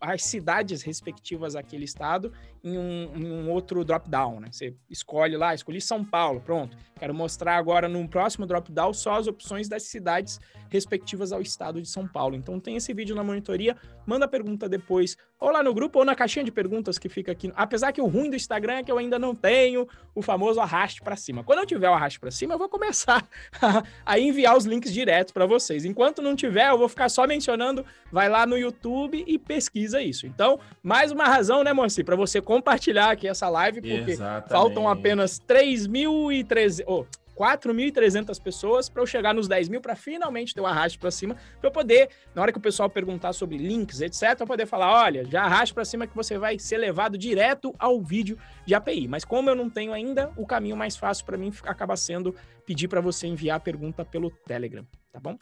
as 0.00 0.22
cidades 0.22 0.82
respectivas 0.82 1.56
àquele 1.56 1.84
estado 1.84 2.32
em 2.64 2.78
um, 2.78 3.10
em 3.14 3.30
um 3.30 3.50
outro 3.50 3.84
drop-down, 3.84 4.40
né? 4.40 4.48
Você 4.50 4.74
escolhe 4.88 5.36
lá, 5.36 5.54
escolhi 5.54 5.80
São 5.82 6.02
Paulo, 6.02 6.40
pronto. 6.40 6.74
Quero 6.98 7.12
mostrar 7.12 7.56
agora 7.56 7.88
no 7.88 8.08
próximo 8.08 8.46
drop-down 8.46 8.94
só 8.94 9.16
as 9.18 9.26
opções 9.26 9.68
das 9.68 9.82
cidades 9.82 10.40
respectivas 10.70 11.30
ao 11.30 11.40
estado 11.40 11.80
de 11.80 11.88
São 11.88 12.08
Paulo. 12.08 12.34
Então 12.34 12.58
tem 12.58 12.76
esse 12.76 12.92
vídeo 12.94 13.14
na 13.14 13.22
monitoria, 13.22 13.76
manda 14.06 14.24
a 14.24 14.28
pergunta 14.28 14.68
depois, 14.68 15.16
ou 15.38 15.50
lá 15.50 15.62
no 15.62 15.74
grupo, 15.74 15.98
ou 15.98 16.04
na 16.04 16.14
caixinha 16.14 16.44
de 16.44 16.50
perguntas 16.50 16.98
que 16.98 17.08
fica 17.08 17.30
aqui. 17.30 17.52
Apesar 17.54 17.92
que 17.92 18.00
o 18.00 18.06
ruim 18.06 18.30
do 18.30 18.36
Instagram 18.36 18.76
é 18.76 18.82
que 18.82 18.90
eu 18.90 18.96
ainda 18.96 19.18
não 19.18 19.34
tenho 19.34 19.86
o 20.14 20.22
famoso 20.22 20.58
arraste 20.60 21.02
para 21.02 21.16
cima. 21.16 21.44
Quando 21.44 21.58
eu 21.58 21.66
tiver 21.66 21.90
o 21.90 21.92
arraste 21.92 22.18
para 22.18 22.30
cima, 22.30 22.54
eu 22.54 22.58
vou 22.58 22.68
começar 22.68 23.28
a 24.06 24.18
enviar 24.18 24.56
os 24.56 24.64
links 24.64 24.92
diretos 24.92 25.32
para 25.32 25.44
vocês. 25.44 25.84
Enquanto 25.84 26.22
não 26.22 26.34
tiver, 26.34 26.70
eu 26.70 26.78
vou 26.78 26.88
ficar 26.88 27.08
só 27.08 27.26
mencionando, 27.26 27.84
vai 28.10 28.28
lá 28.28 28.46
no 28.46 28.56
YouTube 28.56 29.22
e 29.26 29.38
pesquisa 29.38 30.00
isso. 30.00 30.26
Então, 30.26 30.58
mais 30.82 31.12
uma 31.12 31.24
razão, 31.24 31.62
né, 31.62 31.72
Moacir, 31.72 32.04
para 32.04 32.16
você 32.16 32.40
compartilhar 32.54 33.10
aqui 33.10 33.26
essa 33.26 33.48
live, 33.48 33.80
porque 33.80 34.12
Exatamente. 34.12 34.48
faltam 34.48 34.88
apenas 34.88 35.40
3.300, 35.40 36.84
oh, 36.86 37.04
4.300 37.36 38.40
pessoas 38.40 38.88
para 38.88 39.02
eu 39.02 39.06
chegar 39.06 39.34
nos 39.34 39.48
10 39.48 39.68
mil 39.68 39.80
para 39.80 39.96
finalmente 39.96 40.54
ter 40.54 40.60
o 40.60 40.66
arraste 40.66 40.96
para 40.96 41.10
cima, 41.10 41.34
para 41.60 41.68
eu 41.68 41.72
poder, 41.72 42.08
na 42.32 42.42
hora 42.42 42.52
que 42.52 42.58
o 42.58 42.60
pessoal 42.60 42.88
perguntar 42.88 43.32
sobre 43.32 43.58
links, 43.58 44.00
etc, 44.00 44.38
eu 44.38 44.46
poder 44.46 44.66
falar, 44.66 45.04
olha, 45.04 45.24
já 45.24 45.42
arraste 45.42 45.74
para 45.74 45.84
cima 45.84 46.06
que 46.06 46.14
você 46.14 46.38
vai 46.38 46.60
ser 46.60 46.78
levado 46.78 47.18
direto 47.18 47.74
ao 47.76 48.00
vídeo 48.00 48.38
de 48.64 48.72
API. 48.72 49.08
Mas 49.08 49.24
como 49.24 49.50
eu 49.50 49.56
não 49.56 49.68
tenho 49.68 49.92
ainda, 49.92 50.30
o 50.36 50.46
caminho 50.46 50.76
mais 50.76 50.96
fácil 50.96 51.26
para 51.26 51.36
mim 51.36 51.52
acaba 51.64 51.96
sendo 51.96 52.36
pedir 52.64 52.86
para 52.86 53.00
você 53.00 53.26
enviar 53.26 53.56
a 53.56 53.60
pergunta 53.60 54.04
pelo 54.04 54.30
Telegram, 54.30 54.86
tá 55.12 55.18
bom? 55.18 55.36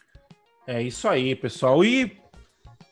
É 0.65 0.81
isso 0.81 1.07
aí, 1.07 1.35
pessoal. 1.35 1.85
E 1.85 2.22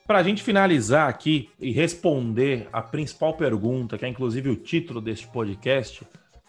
para 0.06 0.18
a 0.18 0.22
gente 0.22 0.42
finalizar 0.42 1.08
aqui 1.08 1.50
e 1.58 1.70
responder 1.70 2.68
a 2.72 2.82
principal 2.82 3.34
pergunta, 3.34 3.96
que 3.96 4.04
é 4.04 4.08
inclusive 4.08 4.50
o 4.50 4.56
título 4.56 5.00
deste 5.00 5.26
podcast, 5.28 6.06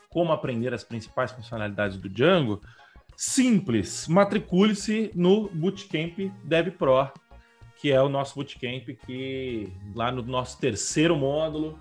como 0.10 0.32
aprender 0.32 0.74
as 0.74 0.84
principais 0.84 1.32
funcionalidades 1.32 1.98
do 1.98 2.10
Django, 2.10 2.62
simples, 3.16 4.08
matricule-se 4.08 5.12
no 5.16 5.50
Bootcamp 5.50 6.32
Dev 6.44 6.72
Pro, 6.72 7.12
que 7.78 7.92
é 7.92 8.02
o 8.02 8.10
nosso 8.10 8.36
bootcamp 8.36 8.88
que 9.06 9.72
lá 9.94 10.12
no 10.12 10.22
nosso 10.22 10.60
terceiro 10.60 11.16
módulo 11.16 11.78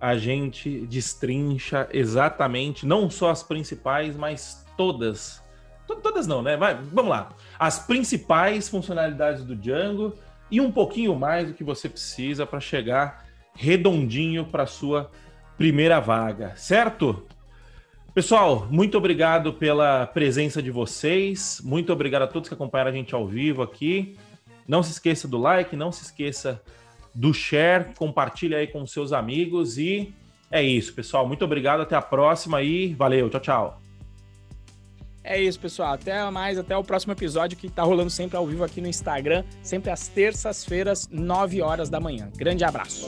a 0.00 0.16
gente 0.16 0.86
destrincha 0.86 1.88
exatamente 1.90 2.86
não 2.86 3.10
só 3.10 3.30
as 3.30 3.42
principais, 3.42 4.16
mas 4.16 4.64
todas. 4.76 5.42
Todas 6.02 6.26
não, 6.26 6.42
né? 6.42 6.56
Vai, 6.56 6.74
vamos 6.74 7.10
lá. 7.10 7.30
As 7.58 7.78
principais 7.78 8.68
funcionalidades 8.68 9.42
do 9.42 9.56
Django 9.56 10.14
e 10.50 10.60
um 10.60 10.70
pouquinho 10.70 11.14
mais 11.14 11.48
do 11.48 11.54
que 11.54 11.64
você 11.64 11.88
precisa 11.88 12.46
para 12.46 12.60
chegar 12.60 13.26
redondinho 13.54 14.44
para 14.44 14.66
sua 14.66 15.10
primeira 15.56 16.00
vaga, 16.00 16.54
certo? 16.56 17.26
Pessoal, 18.14 18.66
muito 18.70 18.96
obrigado 18.96 19.52
pela 19.52 20.06
presença 20.06 20.62
de 20.62 20.70
vocês. 20.70 21.60
Muito 21.64 21.92
obrigado 21.92 22.22
a 22.22 22.26
todos 22.26 22.48
que 22.48 22.54
acompanharam 22.54 22.90
a 22.90 22.94
gente 22.94 23.14
ao 23.14 23.26
vivo 23.26 23.62
aqui. 23.62 24.16
Não 24.66 24.82
se 24.82 24.92
esqueça 24.92 25.28
do 25.28 25.38
like, 25.38 25.76
não 25.76 25.92
se 25.92 26.04
esqueça 26.04 26.62
do 27.14 27.32
share, 27.32 27.94
compartilhe 27.96 28.54
aí 28.54 28.66
com 28.66 28.86
seus 28.86 29.12
amigos 29.12 29.78
e 29.78 30.14
é 30.50 30.62
isso, 30.62 30.94
pessoal. 30.94 31.26
Muito 31.26 31.44
obrigado, 31.44 31.80
até 31.80 31.96
a 31.96 32.02
próxima 32.02 32.62
e 32.62 32.94
valeu, 32.94 33.28
tchau, 33.28 33.40
tchau. 33.40 33.87
É 35.30 35.38
isso, 35.38 35.60
pessoal. 35.60 35.92
Até 35.92 36.28
mais, 36.30 36.58
até 36.58 36.74
o 36.74 36.82
próximo 36.82 37.12
episódio 37.12 37.58
que 37.58 37.68
tá 37.68 37.82
rolando 37.82 38.08
sempre 38.08 38.38
ao 38.38 38.46
vivo 38.46 38.64
aqui 38.64 38.80
no 38.80 38.88
Instagram, 38.88 39.44
sempre 39.62 39.90
às 39.90 40.08
terças-feiras, 40.08 41.06
9 41.12 41.60
horas 41.60 41.90
da 41.90 42.00
manhã. 42.00 42.30
Grande 42.34 42.64
abraço. 42.64 43.06